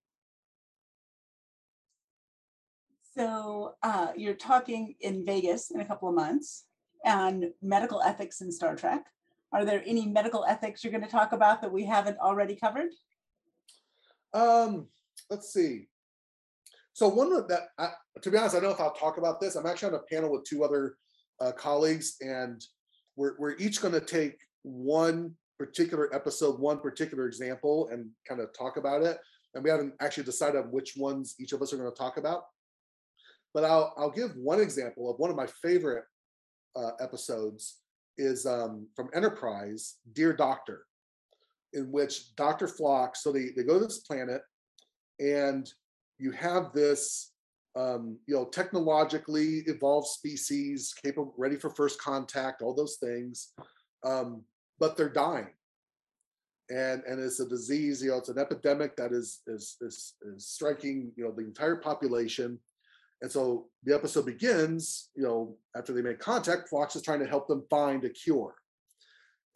So 3.15 3.75
uh, 3.83 4.13
you're 4.17 4.35
talking 4.35 4.95
in 5.01 5.25
Vegas 5.27 5.73
in 5.73 5.81
a 5.81 5.85
couple 5.85 6.09
of 6.09 6.15
months 6.15 6.67
on 7.05 7.53
medical 7.61 8.01
ethics 8.01 8.41
in 8.41 8.53
Star 8.53 8.77
Trek. 8.77 9.07
Are 9.53 9.65
there 9.65 9.83
any 9.87 10.07
medical 10.07 10.45
ethics 10.45 10.85
you're 10.85 10.93
going 10.93 11.05
to 11.05 11.11
talk 11.11 11.33
about 11.33 11.61
that 11.63 11.73
we 11.73 11.85
haven't 11.85 12.19
already 12.19 12.55
covered? 12.55 12.91
Um, 14.35 14.89
let's 15.31 15.53
see. 15.53 15.89
So 16.93 17.09
one 17.09 17.33
of 17.33 17.49
that, 17.49 17.69
I, 17.79 17.91
to 18.23 18.31
be 18.31 18.37
honest, 18.37 18.57
I 18.57 18.61
don't 18.61 18.71
know 18.71 18.75
if 18.75 18.81
I'll 18.81 18.93
talk 18.93 19.19
about 19.19 19.41
this. 19.41 19.55
I'm 19.55 19.67
actually 19.67 19.95
on 19.95 20.01
a 20.01 20.15
panel 20.15 20.33
with 20.33 20.45
two 20.45 20.65
other 20.65 20.97
uh, 21.41 21.53
colleagues, 21.53 22.17
and 22.21 22.61
we're 23.17 23.35
we're 23.39 23.57
each 23.57 23.81
going 23.81 23.95
to 23.95 24.01
take 24.01 24.39
one 24.63 25.35
particular 25.59 26.13
episode, 26.15 26.59
one 26.59 26.81
particular 26.81 27.27
example, 27.27 27.89
and 27.93 28.11
kind 28.29 28.41
of 28.41 28.53
talk 28.53 28.77
about 28.77 29.03
it. 29.03 29.19
And 29.55 29.63
we 29.63 29.71
haven't 29.71 29.95
actually 30.01 30.25
decided 30.25 30.61
on 30.61 30.73
which 30.73 30.95
ones 30.97 31.37
each 31.39 31.53
of 31.53 31.63
us 31.63 31.73
are 31.73 31.77
going 31.77 31.91
to 31.91 31.97
talk 31.97 32.17
about. 32.17 32.43
But 33.55 33.65
I'll 33.65 33.95
I'll 33.97 34.11
give 34.11 34.35
one 34.37 34.61
example 34.61 35.11
of 35.11 35.19
one 35.19 35.31
of 35.31 35.37
my 35.37 35.47
favorite 35.63 36.05
uh, 36.77 36.91
episodes 37.01 37.79
is 38.19 38.47
um, 38.47 38.89
from 38.97 39.09
Enterprise, 39.15 39.99
Dear 40.13 40.33
Doctor, 40.33 40.85
in 41.73 41.91
which 41.93 42.35
Dr. 42.37 42.67
Phlox, 42.67 43.23
so 43.23 43.33
they, 43.33 43.51
they 43.57 43.63
go 43.63 43.79
to 43.79 43.87
this 43.87 44.01
planet 44.01 44.43
and 45.21 45.71
you 46.19 46.33
have 46.33 46.73
this 46.73 47.33
um, 47.77 48.19
you 48.27 48.35
know 48.35 48.47
technologically 48.47 49.63
evolved 49.67 50.09
species 50.09 50.95
capable 51.03 51.35
ready 51.37 51.57
for 51.57 51.71
first 51.71 52.01
contact 52.01 52.63
all 52.63 52.75
those 52.75 52.97
things 52.97 53.53
um, 54.05 54.43
but 54.79 54.97
they're 54.97 55.09
dying 55.09 55.49
and 56.71 57.03
and 57.07 57.21
it's 57.21 57.41
a 57.41 57.49
disease 57.49 58.03
you 58.03 58.11
know 58.11 58.19
it's 58.19 58.29
an 58.29 58.39
epidemic 58.39 58.97
that 58.97 59.13
is 59.13 59.41
is 59.47 59.77
is, 59.81 60.15
is 60.23 60.47
striking 60.47 61.13
you 61.17 61.25
know 61.25 61.33
the 61.33 61.45
entire 61.45 61.77
population 61.77 62.59
and 63.23 63.31
so 63.31 63.67
the 63.85 63.95
episode 63.95 64.27
begins 64.27 65.11
you 65.15 65.23
know 65.23 65.57
after 65.77 65.93
they 65.93 66.03
make 66.03 66.19
contact 66.19 66.69
Phlox 66.69 66.97
is 66.97 67.03
trying 67.03 67.21
to 67.21 67.27
help 67.27 67.49
them 67.49 67.65
find 67.71 68.05
a 68.05 68.11
cure 68.11 68.55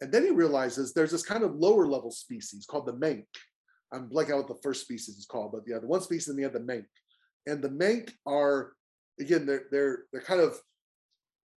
and 0.03 0.11
then 0.11 0.25
he 0.25 0.31
realizes 0.31 0.91
there's 0.91 1.11
this 1.11 1.23
kind 1.23 1.45
of 1.45 1.55
lower 1.55 1.87
level 1.87 2.11
species 2.11 2.65
called 2.65 2.85
the 2.85 2.97
Menk. 2.97 3.25
I'm 3.93 4.09
blanking 4.09 4.31
out 4.31 4.39
what 4.39 4.47
the 4.49 4.61
first 4.61 4.81
species 4.81 5.15
is 5.17 5.25
called, 5.25 5.53
but 5.53 5.61
yeah, 5.65 5.79
the 5.79 5.87
one 5.87 6.01
species 6.01 6.27
and 6.27 6.37
the 6.37 6.43
other 6.43 6.59
Menk. 6.59 6.85
And 7.47 7.61
the 7.61 7.69
Menk 7.69 8.13
are 8.25 8.73
again, 9.17 9.45
they're 9.45 9.63
they're 9.71 9.99
they're 10.11 10.21
kind 10.21 10.41
of 10.41 10.59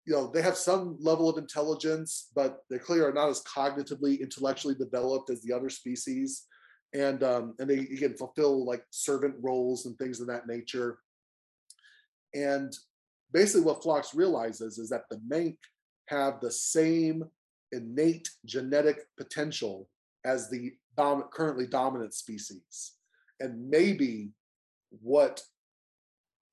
you 0.05 0.12
know 0.12 0.30
they 0.30 0.42
have 0.42 0.59
some 0.59 0.99
level 1.01 1.30
of 1.30 1.38
intelligence, 1.38 2.28
but 2.34 2.59
they 2.68 2.76
clearly 2.76 3.07
are 3.07 3.14
not 3.14 3.30
as 3.30 3.42
cognitively 3.45 4.20
intellectually 4.20 4.74
developed 4.74 5.30
as 5.30 5.40
the 5.40 5.55
other 5.55 5.70
species. 5.70 6.45
And 6.92 7.22
um, 7.22 7.55
and 7.59 7.70
they 7.70 7.78
again 7.78 8.14
fulfill 8.14 8.66
like 8.66 8.84
servant 8.90 9.36
roles 9.40 9.86
and 9.86 9.97
things 9.97 10.20
of 10.20 10.26
that 10.26 10.47
nature. 10.47 10.99
And 12.34 12.76
basically, 13.32 13.62
what 13.62 13.82
Phlox 13.82 14.14
realizes 14.14 14.76
is 14.76 14.90
that 14.90 15.05
the 15.11 15.18
Menk 15.26 15.57
have 16.09 16.42
the 16.42 16.53
same 16.53 17.24
innate 17.72 18.28
genetic 18.44 19.06
potential 19.16 19.88
as 20.24 20.48
the 20.50 20.72
dom- 20.96 21.24
currently 21.32 21.66
dominant 21.66 22.14
species. 22.14 22.92
And 23.40 23.68
maybe 23.68 24.30
what 24.90 25.42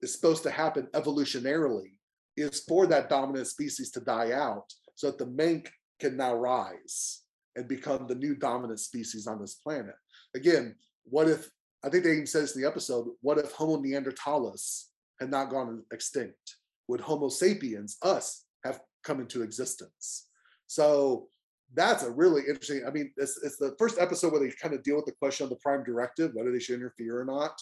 is 0.02 0.14
supposed 0.14 0.44
to 0.44 0.52
happen 0.52 0.88
evolutionarily 0.94 1.94
is 2.38 2.64
for 2.68 2.88
that 2.88 3.10
dominant 3.10 3.48
species 3.48 3.92
to 3.92 4.00
die 4.00 4.32
out 4.32 4.66
so 4.96 5.08
that 5.08 5.18
the 5.18 5.28
Menk 5.28 5.72
can 6.00 6.18
now 6.18 6.34
rise 6.34 7.22
and 7.56 7.68
become 7.68 8.08
the 8.08 8.16
new 8.16 8.36
dominant 8.36 8.80
species 8.80 9.28
on 9.28 9.40
this 9.40 9.56
planet. 9.56 9.96
Again, 10.36 10.76
what 11.04 11.28
if, 11.28 11.50
I 11.84 11.90
think 11.90 12.04
they 12.04 12.14
even 12.14 12.26
said 12.26 12.44
this 12.44 12.56
in 12.56 12.62
the 12.62 12.68
episode, 12.68 13.08
what 13.22 13.38
if 13.38 13.52
Homo 13.52 13.82
neanderthalis 13.82 14.86
had 15.20 15.30
not 15.30 15.50
gone 15.50 15.84
extinct? 15.92 16.56
would 16.92 17.00
Homo 17.00 17.30
sapiens, 17.30 17.98
us, 18.02 18.44
have 18.66 18.82
come 19.04 19.22
into 19.22 19.44
existence? 19.44 20.28
So 20.72 21.28
that's 21.74 22.04
a 22.04 22.10
really 22.10 22.44
interesting. 22.48 22.84
I 22.88 22.92
mean, 22.92 23.12
it's, 23.18 23.38
it's 23.44 23.58
the 23.58 23.76
first 23.78 24.00
episode 24.00 24.32
where 24.32 24.40
they 24.40 24.52
kind 24.52 24.74
of 24.74 24.84
deal 24.84 24.96
with 24.96 25.06
the 25.06 25.12
question 25.12 25.44
of 25.44 25.50
the 25.50 25.58
prime 25.58 25.84
directive, 25.84 26.32
whether 26.34 26.50
they 26.50 26.62
should 26.62 26.76
interfere 26.76 27.20
or 27.20 27.26
not. 27.26 27.62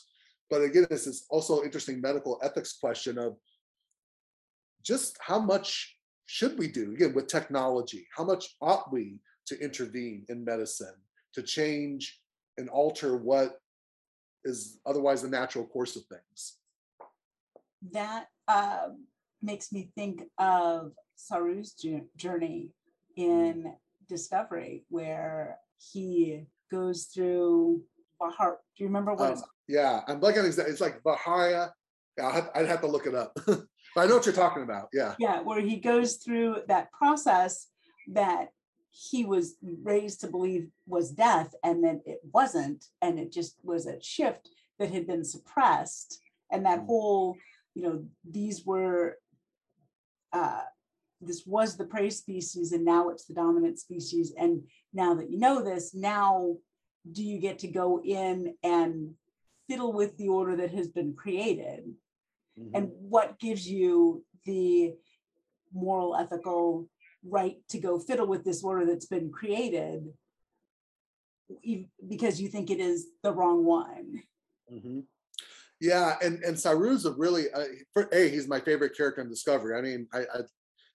But 0.51 0.61
again, 0.61 0.85
this 0.91 1.07
is 1.07 1.25
also 1.31 1.63
interesting 1.63 2.01
medical 2.01 2.39
ethics 2.43 2.77
question 2.79 3.17
of 3.17 3.35
just 4.83 5.17
how 5.21 5.39
much 5.39 5.97
should 6.27 6.59
we 6.59 6.67
do 6.67 6.91
again 6.91 7.15
with 7.15 7.25
technology? 7.25 8.05
How 8.15 8.23
much 8.23 8.55
ought 8.61 8.93
we 8.93 9.17
to 9.47 9.59
intervene 9.59 10.23
in 10.29 10.45
medicine 10.45 10.93
to 11.33 11.41
change 11.41 12.21
and 12.59 12.69
alter 12.69 13.17
what 13.17 13.59
is 14.45 14.81
otherwise 14.85 15.23
the 15.23 15.29
natural 15.29 15.65
course 15.65 15.95
of 15.95 16.03
things? 16.05 16.57
That 17.91 18.27
uh, 18.47 18.89
makes 19.41 19.71
me 19.71 19.89
think 19.95 20.25
of 20.37 20.91
Saru's 21.17 21.73
journey 22.15 22.69
in 23.19 23.73
Discovery, 24.07 24.85
where 24.89 25.57
he 25.77 26.45
goes 26.71 27.05
through 27.05 27.83
Bahar. 28.19 28.59
Do 28.75 28.83
you 28.83 28.87
remember 28.87 29.13
what? 29.13 29.33
Um, 29.33 29.43
yeah, 29.67 30.01
I'm 30.07 30.19
blanking. 30.19 30.45
It's 30.45 30.81
like 30.81 31.03
Bahaya. 31.03 31.71
Yeah, 32.17 32.47
I'd 32.55 32.67
have 32.67 32.81
to 32.81 32.87
look 32.87 33.05
it 33.05 33.15
up. 33.15 33.37
But 33.95 34.01
I 34.01 34.05
know 34.07 34.17
what 34.17 34.25
you're 34.25 34.35
talking 34.35 34.63
about. 34.63 34.89
Yeah. 34.93 35.15
Yeah, 35.17 35.41
where 35.41 35.61
he 35.61 35.77
goes 35.77 36.17
through 36.17 36.57
that 36.67 36.91
process 36.91 37.67
that 38.09 38.49
he 38.91 39.25
was 39.25 39.55
raised 39.83 40.21
to 40.21 40.27
believe 40.27 40.69
was 40.87 41.11
death 41.11 41.53
and 41.63 41.83
then 41.83 42.01
it 42.05 42.19
wasn't 42.33 42.85
and 43.01 43.19
it 43.19 43.31
just 43.31 43.57
was 43.63 43.85
a 43.85 44.01
shift 44.01 44.49
that 44.79 44.91
had 44.91 45.05
been 45.05 45.23
suppressed 45.23 46.21
and 46.51 46.65
that 46.65 46.79
mm. 46.79 46.85
whole 46.87 47.37
you 47.75 47.83
know 47.83 48.03
these 48.29 48.65
were 48.65 49.17
uh 50.33 50.61
this 51.21 51.43
was 51.45 51.75
the 51.75 51.85
prey 51.85 52.09
species 52.09 52.71
and 52.71 52.85
now 52.85 53.09
it's 53.09 53.25
the 53.25 53.33
dominant 53.33 53.79
species 53.79 54.33
and 54.37 54.61
now 54.93 55.13
that 55.13 55.29
you 55.29 55.37
know 55.37 55.61
this 55.61 55.93
now 55.93 56.55
do 57.11 57.23
you 57.23 57.39
get 57.39 57.59
to 57.59 57.67
go 57.67 58.01
in 58.03 58.53
and 58.63 59.13
fiddle 59.67 59.93
with 59.93 60.17
the 60.17 60.27
order 60.27 60.55
that 60.55 60.71
has 60.71 60.87
been 60.87 61.13
created 61.13 61.83
mm-hmm. 62.59 62.75
and 62.75 62.89
what 62.99 63.39
gives 63.39 63.67
you 63.67 64.23
the 64.45 64.93
moral 65.73 66.15
ethical 66.15 66.87
right 67.23 67.57
to 67.69 67.79
go 67.79 67.99
fiddle 67.99 68.27
with 68.27 68.43
this 68.43 68.63
order 68.63 68.85
that's 68.85 69.05
been 69.05 69.31
created 69.31 70.07
because 72.07 72.39
you 72.39 72.47
think 72.47 72.69
it 72.69 72.79
is 72.79 73.07
the 73.23 73.33
wrong 73.33 73.65
one 73.65 74.21
mm-hmm. 74.71 74.99
yeah 75.81 76.15
and 76.23 76.43
and 76.43 76.57
saru's 76.57 77.05
a 77.05 77.11
really 77.13 77.51
uh, 77.51 77.65
for, 77.91 78.07
a 78.13 78.29
he's 78.29 78.47
my 78.47 78.59
favorite 78.59 78.95
character 78.95 79.21
in 79.21 79.29
discovery 79.29 79.77
i 79.77 79.81
mean 79.81 80.07
I, 80.13 80.19
I 80.19 80.39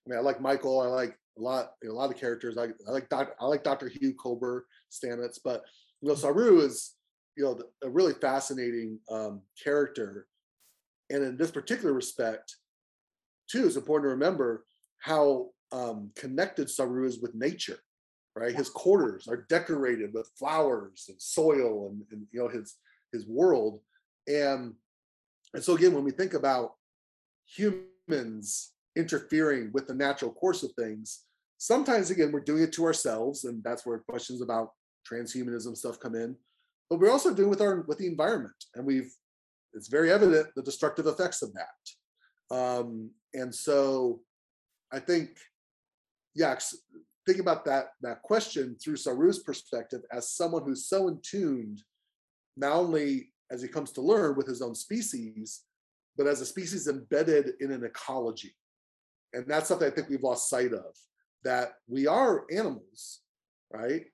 I 0.07 0.11
mean, 0.11 0.19
I 0.19 0.23
like 0.23 0.41
Michael. 0.41 0.81
I 0.81 0.87
like 0.87 1.19
a 1.39 1.41
lot, 1.41 1.73
you 1.83 1.89
know, 1.89 1.95
a 1.95 1.99
lot 1.99 2.11
of 2.11 2.19
characters. 2.19 2.59
I, 2.59 2.65
I 2.87 2.91
like 2.91 3.09
Doc, 3.09 3.35
I 3.41 3.47
like 3.47 3.65
Dr. 3.65 3.89
Hugh 3.89 4.15
Culber 4.15 4.63
Stamets, 4.91 5.39
but 5.43 5.63
you 6.01 6.09
know, 6.09 6.15
Saru 6.15 6.61
is 6.61 6.95
you 7.37 7.45
know 7.45 7.59
a 7.83 7.91
really 7.91 8.13
fascinating 8.15 8.99
um, 9.11 9.43
character, 9.63 10.27
and 11.11 11.23
in 11.25 11.37
this 11.37 11.51
particular 11.51 11.93
respect, 11.93 12.57
too, 13.49 13.67
it's 13.67 13.77
important 13.77 14.07
to 14.07 14.15
remember 14.15 14.65
how 14.99 15.51
um, 15.73 16.11
connected 16.15 16.71
Saru 16.71 17.07
is 17.07 17.21
with 17.21 17.35
nature. 17.35 17.79
Right, 18.37 18.55
his 18.55 18.69
quarters 18.69 19.29
are 19.29 19.47
decorated 19.49 20.13
with 20.13 20.29
flowers 20.37 21.07
and 21.09 21.21
soil, 21.23 21.89
and, 21.89 22.03
and 22.11 22.27
you 22.33 22.41
know 22.41 22.49
his 22.49 22.77
his 23.13 23.27
world, 23.27 23.81
and 24.27 24.75
and 25.55 25.63
so 25.63 25.77
again, 25.77 25.95
when 25.95 26.05
we 26.05 26.11
think 26.11 26.35
about 26.35 26.73
humans 27.47 28.74
interfering 28.97 29.71
with 29.73 29.87
the 29.87 29.95
natural 29.95 30.33
course 30.33 30.63
of 30.63 30.73
things. 30.73 31.25
Sometimes, 31.59 32.11
again, 32.11 32.33
we're 32.33 32.41
doing 32.41 32.63
it 32.63 32.73
to 32.75 32.85
ourselves, 32.85 33.45
and 33.45 33.63
that's 33.65 33.87
where 33.87 33.99
questions 33.99 34.43
about 34.43 34.71
transhumanism 35.11 35.77
stuff 35.77 36.01
come 36.01 36.15
in. 36.15 36.37
But 36.91 37.01
we're 37.01 37.11
also 37.11 37.35
doing 37.35 37.51
with 37.51 37.61
our 37.61 37.83
with 37.83 37.99
the 37.99 38.07
environment, 38.07 38.55
and 38.75 38.85
we've 38.85 39.13
it's 39.73 39.89
very 39.89 40.13
evident 40.13 40.49
the 40.55 40.63
destructive 40.63 41.07
effects 41.07 41.43
of 41.43 41.53
that. 41.55 42.55
Um, 42.55 43.11
and 43.33 43.53
so, 43.53 44.21
I 44.93 45.01
think, 45.01 45.31
yeah, 46.35 46.57
think 47.27 47.39
about 47.39 47.65
that 47.65 47.87
that 48.03 48.23
question 48.23 48.77
through 48.83 48.97
Saru's 48.97 49.41
perspective 49.41 50.03
as 50.13 50.31
someone 50.31 50.65
who's 50.65 50.87
so 50.87 51.09
in 51.09 51.19
tuned, 51.23 51.83
not 52.57 52.73
only 52.73 53.33
as 53.51 53.63
he 53.63 53.69
comes 53.69 53.91
to 53.93 54.01
learn 54.01 54.37
with 54.37 54.47
his 54.47 54.63
own 54.63 54.75
species, 54.75 55.63
but 56.17 56.27
as 56.27 56.41
a 56.41 56.47
species 56.47 56.89
embedded 56.89 57.55
in 57.61 57.73
an 57.73 57.85
ecology 57.85 58.55
and 59.35 59.47
that's 59.47 59.69
something 59.69 59.87
I 59.87 59.91
think 59.91 60.09
we've 60.09 60.23
lost 60.23 60.49
sight 60.49 60.73
of 60.73 60.97
that 61.45 61.75
we 61.89 62.07
are 62.07 62.45
animals, 62.51 63.21
right? 63.73 64.05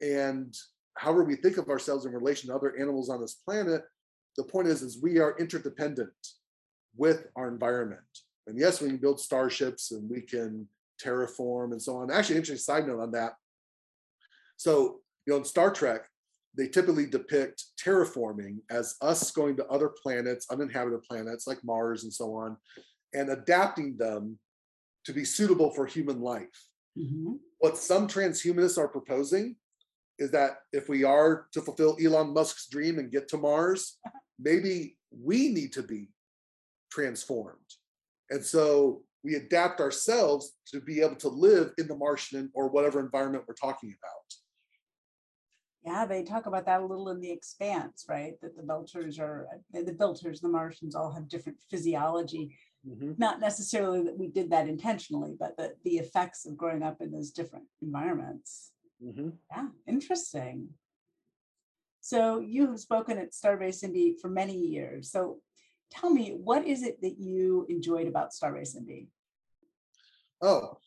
And 0.00 0.54
however 0.94 1.24
we 1.24 1.36
think 1.36 1.58
of 1.58 1.68
ourselves 1.68 2.06
in 2.06 2.12
relation 2.12 2.48
to 2.48 2.54
other 2.54 2.78
animals 2.78 3.10
on 3.10 3.20
this 3.20 3.34
planet, 3.34 3.82
the 4.36 4.44
point 4.44 4.68
is, 4.68 4.82
is 4.82 5.02
we 5.02 5.18
are 5.18 5.36
interdependent 5.38 6.10
with 6.96 7.26
our 7.36 7.48
environment. 7.48 8.00
And 8.46 8.58
yes, 8.58 8.80
we 8.80 8.88
can 8.88 8.98
build 8.98 9.20
starships 9.20 9.90
and 9.90 10.08
we 10.08 10.20
can 10.20 10.68
terraform 11.02 11.72
and 11.72 11.82
so 11.82 11.96
on. 11.96 12.10
Actually, 12.10 12.36
interesting 12.36 12.62
side 12.62 12.86
note 12.86 13.00
on 13.00 13.10
that. 13.12 13.32
So, 14.56 15.00
you 15.26 15.32
know, 15.32 15.38
in 15.38 15.44
Star 15.44 15.72
Trek, 15.72 16.02
they 16.56 16.68
typically 16.68 17.06
depict 17.06 17.64
terraforming 17.82 18.58
as 18.70 18.96
us 19.02 19.30
going 19.30 19.56
to 19.56 19.66
other 19.66 19.90
planets, 20.02 20.46
uninhabited 20.50 21.02
planets 21.02 21.46
like 21.46 21.62
Mars 21.64 22.04
and 22.04 22.12
so 22.12 22.34
on, 22.34 22.56
and 23.12 23.28
adapting 23.28 23.96
them 23.98 24.38
to 25.06 25.12
be 25.12 25.24
suitable 25.24 25.70
for 25.70 25.86
human 25.86 26.20
life. 26.20 26.68
Mm-hmm. 26.98 27.34
What 27.58 27.78
some 27.78 28.08
transhumanists 28.08 28.76
are 28.76 28.88
proposing 28.88 29.56
is 30.18 30.30
that 30.32 30.58
if 30.72 30.88
we 30.88 31.04
are 31.04 31.46
to 31.52 31.60
fulfill 31.60 31.96
Elon 32.02 32.34
Musk's 32.34 32.68
dream 32.68 32.98
and 32.98 33.10
get 33.10 33.28
to 33.28 33.38
Mars, 33.38 33.98
maybe 34.38 34.96
we 35.10 35.48
need 35.48 35.72
to 35.74 35.82
be 35.82 36.08
transformed. 36.90 37.58
And 38.30 38.44
so 38.44 39.02
we 39.22 39.34
adapt 39.34 39.80
ourselves 39.80 40.56
to 40.72 40.80
be 40.80 41.00
able 41.00 41.16
to 41.16 41.28
live 41.28 41.72
in 41.78 41.86
the 41.86 41.96
Martian 41.96 42.50
or 42.54 42.68
whatever 42.68 42.98
environment 42.98 43.44
we're 43.46 43.54
talking 43.54 43.94
about. 43.98 44.12
Yeah, 45.84 46.04
they 46.04 46.24
talk 46.24 46.46
about 46.46 46.66
that 46.66 46.80
a 46.80 46.84
little 46.84 47.10
in 47.10 47.20
the 47.20 47.30
expanse, 47.30 48.06
right? 48.08 48.32
That 48.42 48.56
the 48.56 48.62
Belters 48.62 49.20
are 49.20 49.46
the 49.72 49.92
Belters, 49.92 50.40
the 50.40 50.48
Martians 50.48 50.96
all 50.96 51.12
have 51.12 51.28
different 51.28 51.58
physiology 51.70 52.56
Mm-hmm. 52.88 53.12
Not 53.18 53.40
necessarily 53.40 54.02
that 54.04 54.18
we 54.18 54.28
did 54.28 54.50
that 54.50 54.68
intentionally, 54.68 55.34
but 55.38 55.56
the, 55.56 55.74
the 55.84 55.96
effects 55.96 56.46
of 56.46 56.56
growing 56.56 56.82
up 56.82 57.00
in 57.00 57.10
those 57.10 57.30
different 57.30 57.64
environments. 57.82 58.70
Mm-hmm. 59.04 59.30
Yeah, 59.50 59.68
interesting. 59.88 60.68
So 62.00 62.38
you 62.38 62.68
have 62.68 62.78
spoken 62.78 63.18
at 63.18 63.32
Starbase 63.32 63.82
Indy 63.82 64.16
for 64.20 64.28
many 64.28 64.56
years. 64.56 65.10
So 65.10 65.38
tell 65.90 66.10
me, 66.10 66.38
what 66.42 66.64
is 66.64 66.84
it 66.84 67.00
that 67.02 67.18
you 67.18 67.66
enjoyed 67.68 68.06
about 68.06 68.30
Starbase 68.30 68.76
Indy? 68.76 69.08
Oh, 70.40 70.78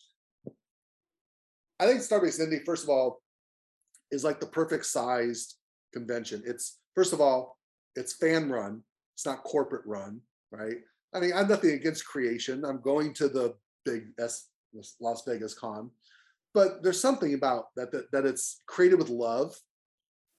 I 1.80 1.86
think 1.86 2.02
Starbase 2.02 2.40
Indy, 2.40 2.60
first 2.66 2.84
of 2.84 2.90
all, 2.90 3.22
is 4.12 4.24
like 4.24 4.40
the 4.40 4.46
perfect 4.46 4.86
sized 4.86 5.56
convention. 5.94 6.44
It's 6.46 6.80
first 6.96 7.14
of 7.14 7.20
all, 7.20 7.58
it's 7.96 8.14
fan 8.14 8.50
run. 8.50 8.84
It's 9.16 9.26
not 9.26 9.44
corporate 9.44 9.86
run, 9.86 10.22
right? 10.52 10.78
I 11.14 11.20
mean, 11.20 11.32
I'm 11.36 11.48
nothing 11.48 11.72
against 11.72 12.06
creation. 12.06 12.64
I'm 12.66 12.82
going 12.82 13.14
to 13.16 13.28
the 13.28 13.56
big 13.86 14.08
S, 14.20 14.50
Las 15.00 15.24
Vegas 15.26 15.54
con, 15.54 15.90
but 16.54 16.84
there's 16.84 17.02
something 17.02 17.34
about 17.34 17.68
that, 17.76 17.92
that 17.92 18.12
that 18.12 18.26
it's 18.26 18.62
created 18.68 19.00
with 19.00 19.10
love, 19.10 19.56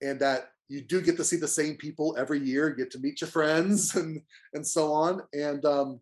and 0.02 0.20
that 0.20 0.52
you 0.68 0.80
do 0.80 1.00
get 1.00 1.16
to 1.16 1.24
see 1.24 1.36
the 1.36 1.48
same 1.48 1.74
people 1.74 2.14
every 2.16 2.38
year, 2.38 2.70
get 2.70 2.90
to 2.92 3.00
meet 3.00 3.20
your 3.20 3.28
friends 3.28 3.94
and 3.96 4.22
and 4.54 4.66
so 4.66 4.92
on. 4.92 5.22
And 5.34 5.64
um, 5.64 6.00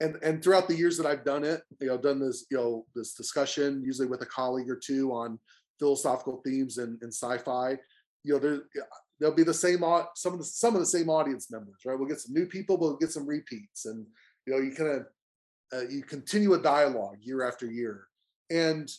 and 0.00 0.16
and 0.22 0.42
throughout 0.42 0.68
the 0.68 0.76
years 0.76 0.96
that 0.98 1.06
I've 1.06 1.24
done 1.24 1.44
it, 1.44 1.62
you 1.80 1.88
know, 1.88 1.98
done 1.98 2.20
this, 2.20 2.46
you 2.50 2.58
know, 2.58 2.86
this 2.94 3.14
discussion 3.14 3.82
usually 3.84 4.08
with 4.08 4.22
a 4.22 4.26
colleague 4.26 4.70
or 4.70 4.76
two 4.76 5.12
on 5.12 5.38
philosophical 5.78 6.42
themes 6.44 6.78
and, 6.78 6.98
and 7.02 7.12
sci-fi. 7.12 7.78
You 8.22 8.34
know, 8.34 8.38
there 8.38 8.60
they'll 9.20 9.34
be 9.34 9.44
the 9.44 9.54
same 9.54 9.80
some 10.14 10.32
of 10.32 10.38
the 10.38 10.44
some 10.44 10.74
of 10.74 10.80
the 10.80 10.86
same 10.86 11.08
audience 11.08 11.50
members, 11.50 11.80
right? 11.84 11.98
We'll 11.98 12.08
get 12.08 12.20
some 12.20 12.34
new 12.34 12.46
people, 12.46 12.76
but 12.76 12.86
we'll 12.86 12.96
get 12.96 13.12
some 13.12 13.26
repeats, 13.26 13.86
and 13.86 14.06
you 14.46 14.52
know, 14.52 14.60
you 14.60 14.72
kind 14.72 14.90
of 14.90 15.06
uh, 15.72 15.88
you 15.88 16.02
continue 16.02 16.54
a 16.54 16.62
dialogue 16.62 17.18
year 17.20 17.46
after 17.46 17.66
year, 17.70 18.06
and 18.50 18.90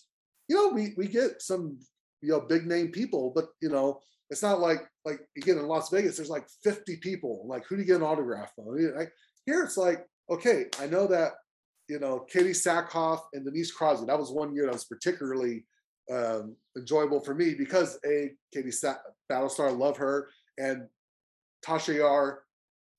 you 0.48 0.56
know, 0.56 0.70
we 0.70 0.94
we 0.98 1.08
get 1.08 1.42
some 1.42 1.80
you 2.22 2.30
know 2.30 2.42
big 2.42 2.66
name 2.66 2.90
people, 2.90 3.32
but 3.34 3.46
you 3.62 3.70
know, 3.70 4.00
it's 4.30 4.42
not 4.42 4.60
like 4.60 4.88
like 5.04 5.20
again 5.38 5.58
in 5.58 5.68
Las 5.68 5.90
Vegas, 5.90 6.18
there's 6.18 6.30
like 6.30 6.48
50 6.64 6.98
people. 6.98 7.46
Like, 7.48 7.66
who 7.66 7.76
do 7.76 7.82
you 7.82 7.88
get 7.88 7.98
an 7.98 8.04
autograph 8.04 8.54
from? 8.56 8.66
Like, 8.96 9.12
here 9.46 9.64
it's 9.64 9.78
like, 9.78 10.06
okay, 10.30 10.66
I 10.80 10.88
know 10.88 11.08
that 11.08 11.34
you 11.88 12.00
know 12.00 12.26
Katee 12.34 12.52
Sackhoff 12.52 13.20
and 13.34 13.46
Denise 13.46 13.72
Crosby. 13.72 14.08
That 14.08 14.20
was 14.20 14.32
one 14.32 14.56
year 14.56 14.66
that 14.66 14.74
was 14.74 14.86
particularly 14.86 15.66
um, 16.12 16.56
enjoyable 16.78 17.20
for 17.20 17.34
me 17.34 17.54
because 17.54 18.00
a 18.06 18.32
Katee 18.56 18.74
Sa- 18.74 18.96
Battlestar, 19.32 19.78
love 19.78 19.98
her, 19.98 20.30
and 20.58 20.88
Tasha 21.66 21.96
Yar, 21.98 22.44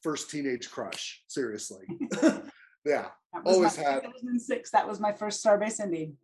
first 0.02 0.30
teenage 0.30 0.70
crush. 0.70 1.22
Seriously, 1.28 1.86
Yeah. 2.86 3.08
That 3.32 3.42
Always 3.44 3.76
my, 3.76 3.82
had. 3.82 4.02
2006. 4.02 4.70
That 4.70 4.86
was 4.86 5.00
my 5.00 5.12
first 5.12 5.44
Starbase 5.44 5.80
Indy. 5.80 6.14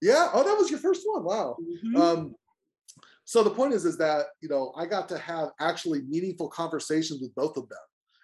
Yeah. 0.00 0.30
Oh, 0.32 0.42
that 0.42 0.56
was 0.56 0.70
your 0.70 0.80
first 0.80 1.02
one. 1.04 1.24
Wow. 1.24 1.56
Mhm. 1.62 1.96
Um, 1.96 2.34
so 3.24 3.42
the 3.42 3.50
point 3.50 3.72
is, 3.74 3.84
is 3.84 3.96
that 3.98 4.26
you 4.40 4.48
know 4.48 4.72
I 4.76 4.86
got 4.86 5.08
to 5.10 5.18
have 5.18 5.50
actually 5.60 6.02
meaningful 6.02 6.48
conversations 6.48 7.20
with 7.20 7.34
both 7.34 7.56
of 7.56 7.68
them. 7.68 7.78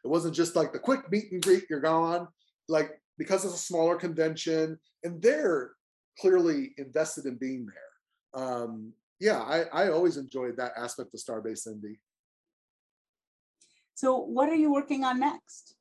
It 0.04 0.08
wasn't 0.08 0.34
just 0.34 0.56
like 0.56 0.72
the 0.72 0.78
quick 0.78 1.10
meet 1.10 1.30
and 1.32 1.42
greet, 1.42 1.64
you're 1.70 1.80
gone. 1.80 2.26
Like 2.68 3.00
because 3.18 3.44
it's 3.44 3.54
a 3.54 3.58
smaller 3.58 3.96
convention, 3.96 4.78
and 5.04 5.20
they're 5.22 5.72
clearly 6.18 6.72
invested 6.78 7.26
in 7.26 7.36
being 7.36 7.66
there. 7.66 8.42
Um, 8.42 8.92
yeah, 9.20 9.40
I, 9.40 9.64
I 9.72 9.90
always 9.90 10.16
enjoyed 10.16 10.56
that 10.56 10.72
aspect 10.76 11.14
of 11.14 11.20
Starbase 11.20 11.66
Indy. 11.66 12.00
so, 13.94 14.18
what 14.18 14.48
are 14.48 14.54
you 14.54 14.72
working 14.72 15.04
on 15.04 15.20
next? 15.20 15.76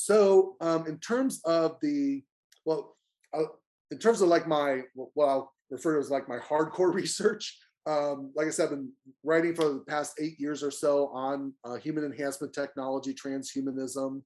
So 0.00 0.54
um, 0.60 0.86
in 0.86 0.98
terms 0.98 1.40
of 1.44 1.76
the 1.82 2.22
well, 2.64 2.96
uh, 3.36 3.50
in 3.90 3.98
terms 3.98 4.20
of 4.20 4.28
like 4.28 4.46
my 4.46 4.82
what 4.94 5.26
I'll 5.26 5.52
refer 5.70 5.94
to 5.94 6.00
as 6.00 6.08
like 6.08 6.28
my 6.28 6.38
hardcore 6.38 6.94
research. 7.02 7.58
Um, 7.84 8.32
like 8.36 8.46
I 8.46 8.50
said, 8.50 8.64
I've 8.64 8.70
been 8.70 8.92
writing 9.24 9.54
for 9.56 9.64
the 9.64 9.84
past 9.88 10.12
eight 10.20 10.38
years 10.38 10.62
or 10.62 10.70
so 10.70 11.08
on 11.08 11.52
uh, 11.64 11.76
human 11.76 12.04
enhancement 12.04 12.52
technology, 12.52 13.12
transhumanism. 13.12 14.22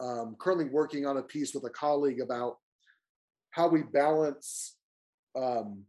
Um, 0.00 0.36
currently 0.38 0.66
working 0.66 1.06
on 1.06 1.16
a 1.16 1.22
piece 1.22 1.54
with 1.54 1.64
a 1.64 1.70
colleague 1.70 2.20
about 2.20 2.56
how 3.52 3.68
we 3.68 3.84
balance 3.84 4.76
um, 5.34 5.84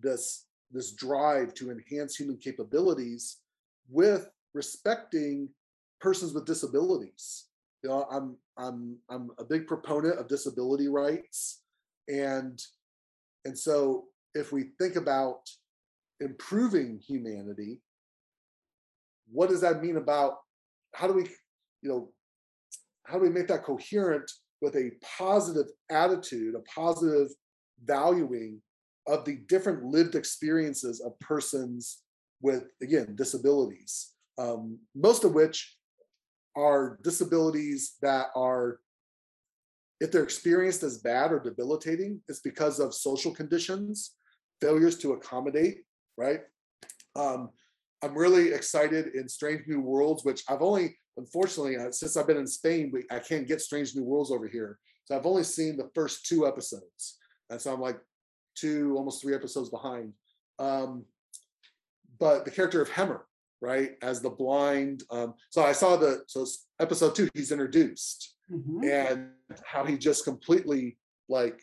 this 0.00 0.46
this 0.70 0.92
drive 0.92 1.54
to 1.54 1.70
enhance 1.70 2.16
human 2.16 2.36
capabilities 2.36 3.38
with 3.88 4.28
respecting 4.54 5.48
persons 6.00 6.32
with 6.34 6.44
disabilities. 6.44 7.46
You 7.82 7.90
know 7.90 8.06
i'm 8.10 8.36
i'm 8.56 8.96
i'm 9.08 9.30
a 9.38 9.44
big 9.44 9.66
proponent 9.66 10.18
of 10.18 10.28
disability 10.28 10.88
rights. 10.88 11.62
And 12.08 12.60
and 13.44 13.58
so 13.58 14.04
if 14.34 14.52
we 14.52 14.70
think 14.78 14.96
about 14.96 15.48
improving 16.20 17.00
humanity 17.06 17.80
what 19.30 19.48
does 19.48 19.60
that 19.60 19.82
mean 19.82 19.96
about 19.96 20.38
how 20.94 21.06
do 21.06 21.12
we 21.12 21.22
you 21.82 21.88
know 21.88 22.10
how 23.04 23.14
do 23.14 23.20
we 23.20 23.30
make 23.30 23.46
that 23.48 23.64
coherent 23.64 24.30
with 24.60 24.74
a 24.74 24.90
positive 25.18 25.66
attitude 25.90 26.54
a 26.54 26.60
positive 26.60 27.28
valuing 27.84 28.60
of 29.08 29.24
the 29.24 29.36
different 29.48 29.82
lived 29.82 30.14
experiences 30.14 31.00
of 31.00 31.18
persons 31.18 32.02
with 32.40 32.64
again 32.82 33.16
disabilities 33.16 34.12
um, 34.38 34.78
most 34.94 35.24
of 35.24 35.34
which 35.34 35.76
are 36.56 36.98
disabilities 37.02 37.96
that 38.02 38.26
are 38.36 38.78
if 40.00 40.12
they're 40.12 40.22
experienced 40.22 40.84
as 40.84 40.98
bad 40.98 41.32
or 41.32 41.40
debilitating 41.40 42.20
it's 42.28 42.40
because 42.40 42.78
of 42.78 42.94
social 42.94 43.34
conditions 43.34 44.14
failures 44.60 44.96
to 44.98 45.12
accommodate 45.14 45.78
right? 46.16 46.40
Um, 47.16 47.50
i'm 48.02 48.16
really 48.16 48.52
excited 48.52 49.14
in 49.14 49.28
strange 49.28 49.62
new 49.66 49.80
worlds 49.80 50.24
which 50.24 50.44
i've 50.48 50.62
only 50.62 50.96
unfortunately 51.16 51.76
uh, 51.76 51.90
since 51.90 52.16
i've 52.16 52.28
been 52.28 52.36
in 52.36 52.46
spain 52.46 52.90
we, 52.92 53.02
i 53.10 53.18
can't 53.18 53.48
get 53.48 53.60
strange 53.60 53.96
new 53.96 54.04
worlds 54.04 54.30
over 54.30 54.46
here. 54.46 54.78
So 55.06 55.16
i've 55.16 55.26
only 55.26 55.42
seen 55.42 55.76
the 55.76 55.90
first 55.94 56.26
two 56.26 56.46
episodes. 56.46 57.18
And 57.50 57.60
so 57.60 57.72
i'm 57.72 57.80
like 57.80 57.98
two 58.58 58.94
almost 58.96 59.22
three 59.22 59.34
episodes 59.34 59.70
behind. 59.70 60.12
Um, 60.58 61.04
but 62.18 62.44
the 62.44 62.50
character 62.50 62.80
of 62.82 62.90
hemmer 62.90 63.20
right 63.60 63.92
as 64.02 64.20
the 64.20 64.30
blind 64.30 65.02
um 65.10 65.34
so 65.50 65.64
i 65.64 65.72
saw 65.72 65.96
the 65.96 66.22
so 66.28 66.46
episode 66.80 67.14
two 67.14 67.28
he's 67.34 67.50
introduced. 67.52 68.34
Mhm. 68.50 68.84
and 68.88 69.30
how 69.64 69.84
he 69.84 69.98
just 69.98 70.24
completely 70.24 70.96
like 71.28 71.60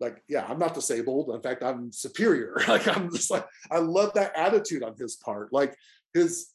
like 0.00 0.22
yeah 0.28 0.44
i'm 0.48 0.58
not 0.58 0.74
disabled. 0.74 1.30
In 1.34 1.40
fact 1.42 1.62
i'm 1.62 1.92
superior. 1.92 2.56
Like 2.68 2.88
i'm 2.88 3.10
just 3.10 3.30
like 3.30 3.46
i 3.70 3.78
love 3.78 4.12
that 4.14 4.32
attitude 4.36 4.82
on 4.82 4.94
his 4.98 5.16
part. 5.16 5.52
Like 5.52 5.76
his 6.12 6.48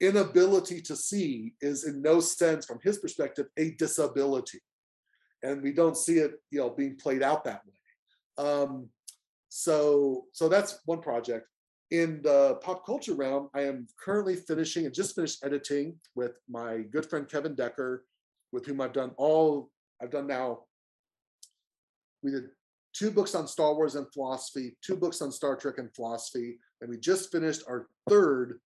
inability 0.00 0.80
to 0.82 0.96
see 0.96 1.54
is 1.60 1.84
in 1.84 2.00
no 2.02 2.20
sense 2.20 2.66
from 2.66 2.78
his 2.82 2.98
perspective 2.98 3.46
a 3.58 3.72
disability. 3.72 4.60
And 5.42 5.62
we 5.62 5.72
don't 5.72 5.96
see 5.96 6.18
it 6.18 6.32
you 6.50 6.60
know 6.60 6.70
being 6.70 6.96
played 6.96 7.22
out 7.22 7.44
that 7.44 7.62
way. 7.66 8.44
Um 8.46 8.90
so 9.50 10.24
so 10.32 10.48
that's 10.48 10.80
one 10.86 11.00
project. 11.00 11.46
In 11.90 12.22
the 12.22 12.54
pop 12.62 12.86
culture 12.86 13.14
realm 13.14 13.50
i 13.52 13.62
am 13.62 13.88
currently 14.02 14.36
finishing 14.36 14.86
and 14.86 14.94
just 14.94 15.16
finished 15.16 15.44
editing 15.44 15.98
with 16.14 16.34
my 16.48 16.82
good 16.92 17.04
friend 17.04 17.28
kevin 17.28 17.56
decker 17.56 18.04
with 18.52 18.64
whom 18.64 18.80
i've 18.80 18.92
done 18.92 19.10
all 19.16 19.70
i've 20.00 20.12
done 20.12 20.28
now 20.28 20.60
we 22.22 22.30
did 22.30 22.44
two 22.92 23.10
books 23.10 23.34
on 23.34 23.48
star 23.48 23.74
wars 23.74 23.96
and 23.96 24.06
philosophy 24.12 24.76
two 24.86 24.96
books 24.96 25.20
on 25.20 25.32
star 25.32 25.56
trek 25.56 25.78
and 25.78 25.92
philosophy 25.96 26.58
and 26.80 26.88
we 26.88 26.96
just 26.96 27.32
finished 27.32 27.64
our 27.66 27.88
third 28.08 28.60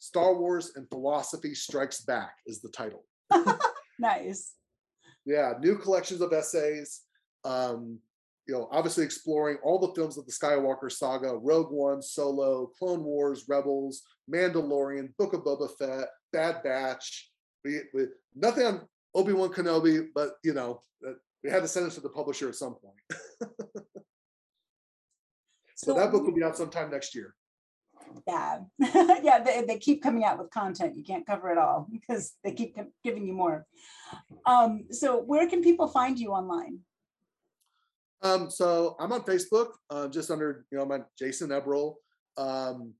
star 0.00 0.34
wars 0.34 0.72
and 0.74 0.88
philosophy 0.88 1.54
strikes 1.54 2.00
back 2.00 2.34
is 2.46 2.60
the 2.60 2.70
title. 2.70 3.04
Nice. 4.00 4.54
yeah 5.26 5.52
new 5.60 5.76
collections 5.76 6.20
of 6.20 6.32
essays. 6.32 7.02
Um 7.44 8.00
you 8.46 8.54
know 8.54 8.68
obviously 8.70 9.04
exploring 9.04 9.58
all 9.62 9.78
the 9.78 9.94
films 9.94 10.18
of 10.18 10.26
the 10.26 10.32
skywalker 10.32 10.90
saga 10.90 11.36
rogue 11.36 11.70
one 11.70 12.02
solo 12.02 12.70
clone 12.78 13.04
wars 13.04 13.44
rebels 13.48 14.02
mandalorian 14.32 15.08
book 15.18 15.32
of 15.32 15.42
boba 15.42 15.68
fett 15.78 16.08
bad 16.32 16.62
batch 16.62 17.30
we, 17.64 17.80
we 17.94 18.06
nothing 18.34 18.66
on 18.66 18.80
obi-wan 19.14 19.50
kenobi 19.50 20.06
but 20.14 20.32
you 20.42 20.54
know 20.54 20.80
we 21.42 21.50
had 21.50 21.62
to 21.62 21.68
send 21.68 21.86
it 21.86 21.92
to 21.92 22.00
the 22.00 22.08
publisher 22.08 22.48
at 22.48 22.54
some 22.54 22.74
point 22.74 23.22
so 25.74 25.94
that 25.94 26.10
book 26.10 26.24
will 26.24 26.34
be 26.34 26.44
out 26.44 26.56
sometime 26.56 26.90
next 26.90 27.14
year 27.14 27.34
Yeah, 28.26 28.60
yeah. 29.22 29.42
They, 29.42 29.64
they 29.66 29.78
keep 29.78 30.02
coming 30.02 30.24
out 30.24 30.38
with 30.38 30.50
content. 30.50 30.96
You 30.96 31.04
can't 31.04 31.26
cover 31.26 31.50
it 31.50 31.58
all 31.58 31.86
because 31.90 32.32
they 32.42 32.52
keep 32.52 32.76
giving 33.04 33.26
you 33.26 33.32
more. 33.32 33.66
Um, 34.46 34.86
so 34.90 35.20
where 35.20 35.46
can 35.48 35.62
people 35.62 35.88
find 35.88 36.18
you 36.18 36.30
online? 36.30 36.80
Um, 38.22 38.50
so 38.50 38.96
I'm 39.00 39.12
on 39.12 39.22
Facebook, 39.22 39.68
uh, 39.88 40.08
just 40.08 40.30
under 40.30 40.66
you 40.70 40.78
know 40.78 40.84
my 40.84 41.00
Jason 41.18 41.50
Eberl. 41.50 41.94
Um, 42.36 42.94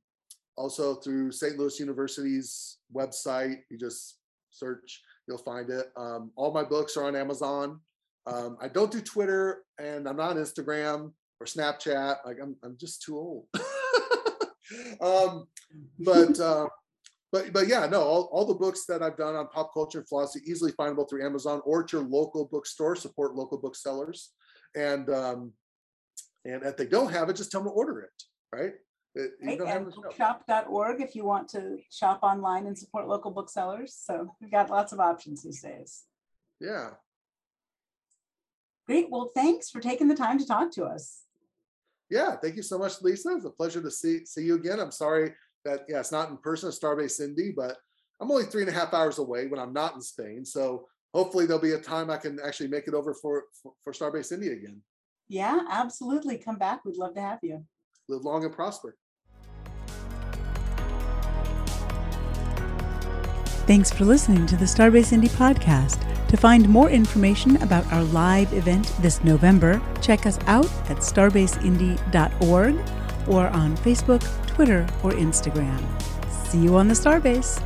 also 0.57 0.95
through 0.97 1.33
St. 1.33 1.57
Louis 1.59 1.81
University's 1.81 2.79
website, 2.95 3.61
you 3.71 3.79
just 3.79 4.19
search, 4.51 5.01
you'll 5.27 5.39
find 5.39 5.71
it. 5.71 5.87
Um, 5.97 6.33
all 6.37 6.53
my 6.53 6.65
books 6.65 6.97
are 6.97 7.05
on 7.05 7.17
Amazon. 7.17 7.81
Um, 8.27 8.59
I 8.61 8.69
don't 8.69 8.93
do 8.93 9.01
Twitter, 9.01 9.63
and 9.79 10.07
I'm 10.09 10.17
not 10.17 10.33
on 10.33 10.37
Instagram 10.37 11.13
or 11.41 11.47
Snapchat. 11.47 12.17
Like 12.27 12.37
I'm, 12.43 12.57
I'm 12.63 12.77
just 12.79 13.03
too 13.03 13.17
old. 13.17 13.47
um, 15.01 15.47
but 15.99 16.39
uh, 16.39 16.67
but 17.33 17.53
but 17.53 17.69
yeah, 17.69 17.87
no, 17.87 18.03
all, 18.03 18.29
all 18.33 18.45
the 18.45 18.55
books 18.55 18.85
that 18.87 19.03
I've 19.03 19.17
done 19.17 19.37
on 19.37 19.49
pop 19.49 19.73
culture 19.73 19.99
and 19.99 20.09
philosophy 20.09 20.45
easily 20.47 20.73
findable 20.73 21.09
through 21.09 21.25
Amazon 21.25 21.63
or 21.65 21.85
at 21.85 21.93
your 21.93 22.03
local 22.03 22.47
bookstore. 22.47 22.97
Support 22.97 23.35
local 23.35 23.59
booksellers, 23.59 24.33
and 24.75 25.09
um, 25.11 25.53
and 26.45 26.63
if 26.63 26.77
they 26.77 26.87
don't 26.87 27.13
have 27.13 27.29
it, 27.29 27.37
just 27.37 27.51
tell 27.51 27.61
them 27.61 27.71
to 27.71 27.75
order 27.75 28.01
it. 28.01 28.23
Right? 28.53 28.73
It- 29.15 29.33
Right, 29.43 29.61
and 29.61 29.93
bookshop.org 29.93 31.01
if 31.01 31.17
you 31.17 31.25
want 31.25 31.49
to 31.51 31.79
shop 31.91 32.21
online 32.23 32.67
and 32.67 32.79
support 32.79 33.09
local 33.09 33.33
booksellers. 33.33 33.93
So 33.95 34.35
we've 34.41 34.53
got 34.53 34.71
lots 34.71 34.93
of 34.93 35.01
options 35.01 35.43
these 35.43 35.61
days. 35.61 36.05
Yeah. 36.61 36.91
Great. 38.87 39.11
Well, 39.11 39.33
thanks 39.35 39.69
for 39.71 39.81
taking 39.81 40.07
the 40.09 40.15
time 40.15 40.39
to 40.39 40.47
talk 40.47 40.71
to 40.73 40.85
us. 40.85 41.23
Yeah. 42.09 42.37
Thank 42.37 42.57
you 42.57 42.63
so 42.63 42.79
much, 42.79 43.03
Lisa. 43.03 43.31
It's 43.37 43.45
a 43.45 43.51
pleasure 43.51 43.83
to 43.83 43.91
see 43.91 44.25
see 44.27 44.43
you 44.45 44.55
again. 44.55 44.79
I'm 44.79 44.91
sorry 44.93 45.35
that 45.65 45.87
yeah, 45.89 46.01
it's 46.01 46.13
not 46.13 46.31
in 46.31 46.37
person 46.39 46.69
at 46.69 46.75
Starbase 46.75 47.21
Indy, 47.21 47.53
but 47.53 47.77
I'm 48.21 48.31
only 48.31 48.45
three 48.45 48.63
and 48.63 48.71
a 48.71 48.75
half 48.75 48.95
hours 48.95 49.19
away 49.19 49.47
when 49.47 49.61
I'm 49.61 49.73
not 49.73 49.95
in 49.95 50.01
Spain. 50.01 50.45
So 50.45 50.87
hopefully 51.15 51.47
there'll 51.47 51.63
be 51.63 51.73
a 51.73 51.79
time 51.79 52.11
I 52.11 52.17
can 52.17 52.39
actually 52.45 52.69
make 52.69 52.87
it 52.87 52.95
over 52.95 53.15
for 53.15 53.45
for, 53.63 53.73
for 53.85 53.93
Starbase 53.93 54.33
Indy 54.33 54.49
again. 54.49 54.81
Yeah, 55.29 55.61
absolutely. 55.71 56.39
Come 56.39 56.57
back. 56.57 56.85
We'd 56.85 56.97
love 56.97 57.15
to 57.15 57.21
have 57.21 57.39
you. 57.43 57.65
Live 58.09 58.25
long 58.25 58.45
and 58.45 58.53
prosper. 58.53 58.97
Thanks 63.67 63.93
for 63.93 64.05
listening 64.05 64.47
to 64.47 64.57
the 64.57 64.65
Starbase 64.65 65.13
Indy 65.13 65.29
podcast. 65.29 66.05
To 66.27 66.37
find 66.37 66.69
more 66.69 66.91
information 66.91 67.63
about 67.63 67.87
our 67.93 68.03
live 68.05 68.53
event 68.53 68.93
this 69.01 69.23
November, 69.23 69.81
check 70.01 70.27
us 70.27 70.39
out 70.47 70.67
at 70.91 70.99
starbaseindy.org 70.99 72.75
or 73.29 73.47
on 73.49 73.77
Facebook, 73.77 74.47
Twitter, 74.49 74.87
or 75.05 75.13
Instagram. 75.13 75.81
See 76.47 76.59
you 76.59 76.77
on 76.77 76.89
the 76.89 76.95
Starbase. 76.95 77.63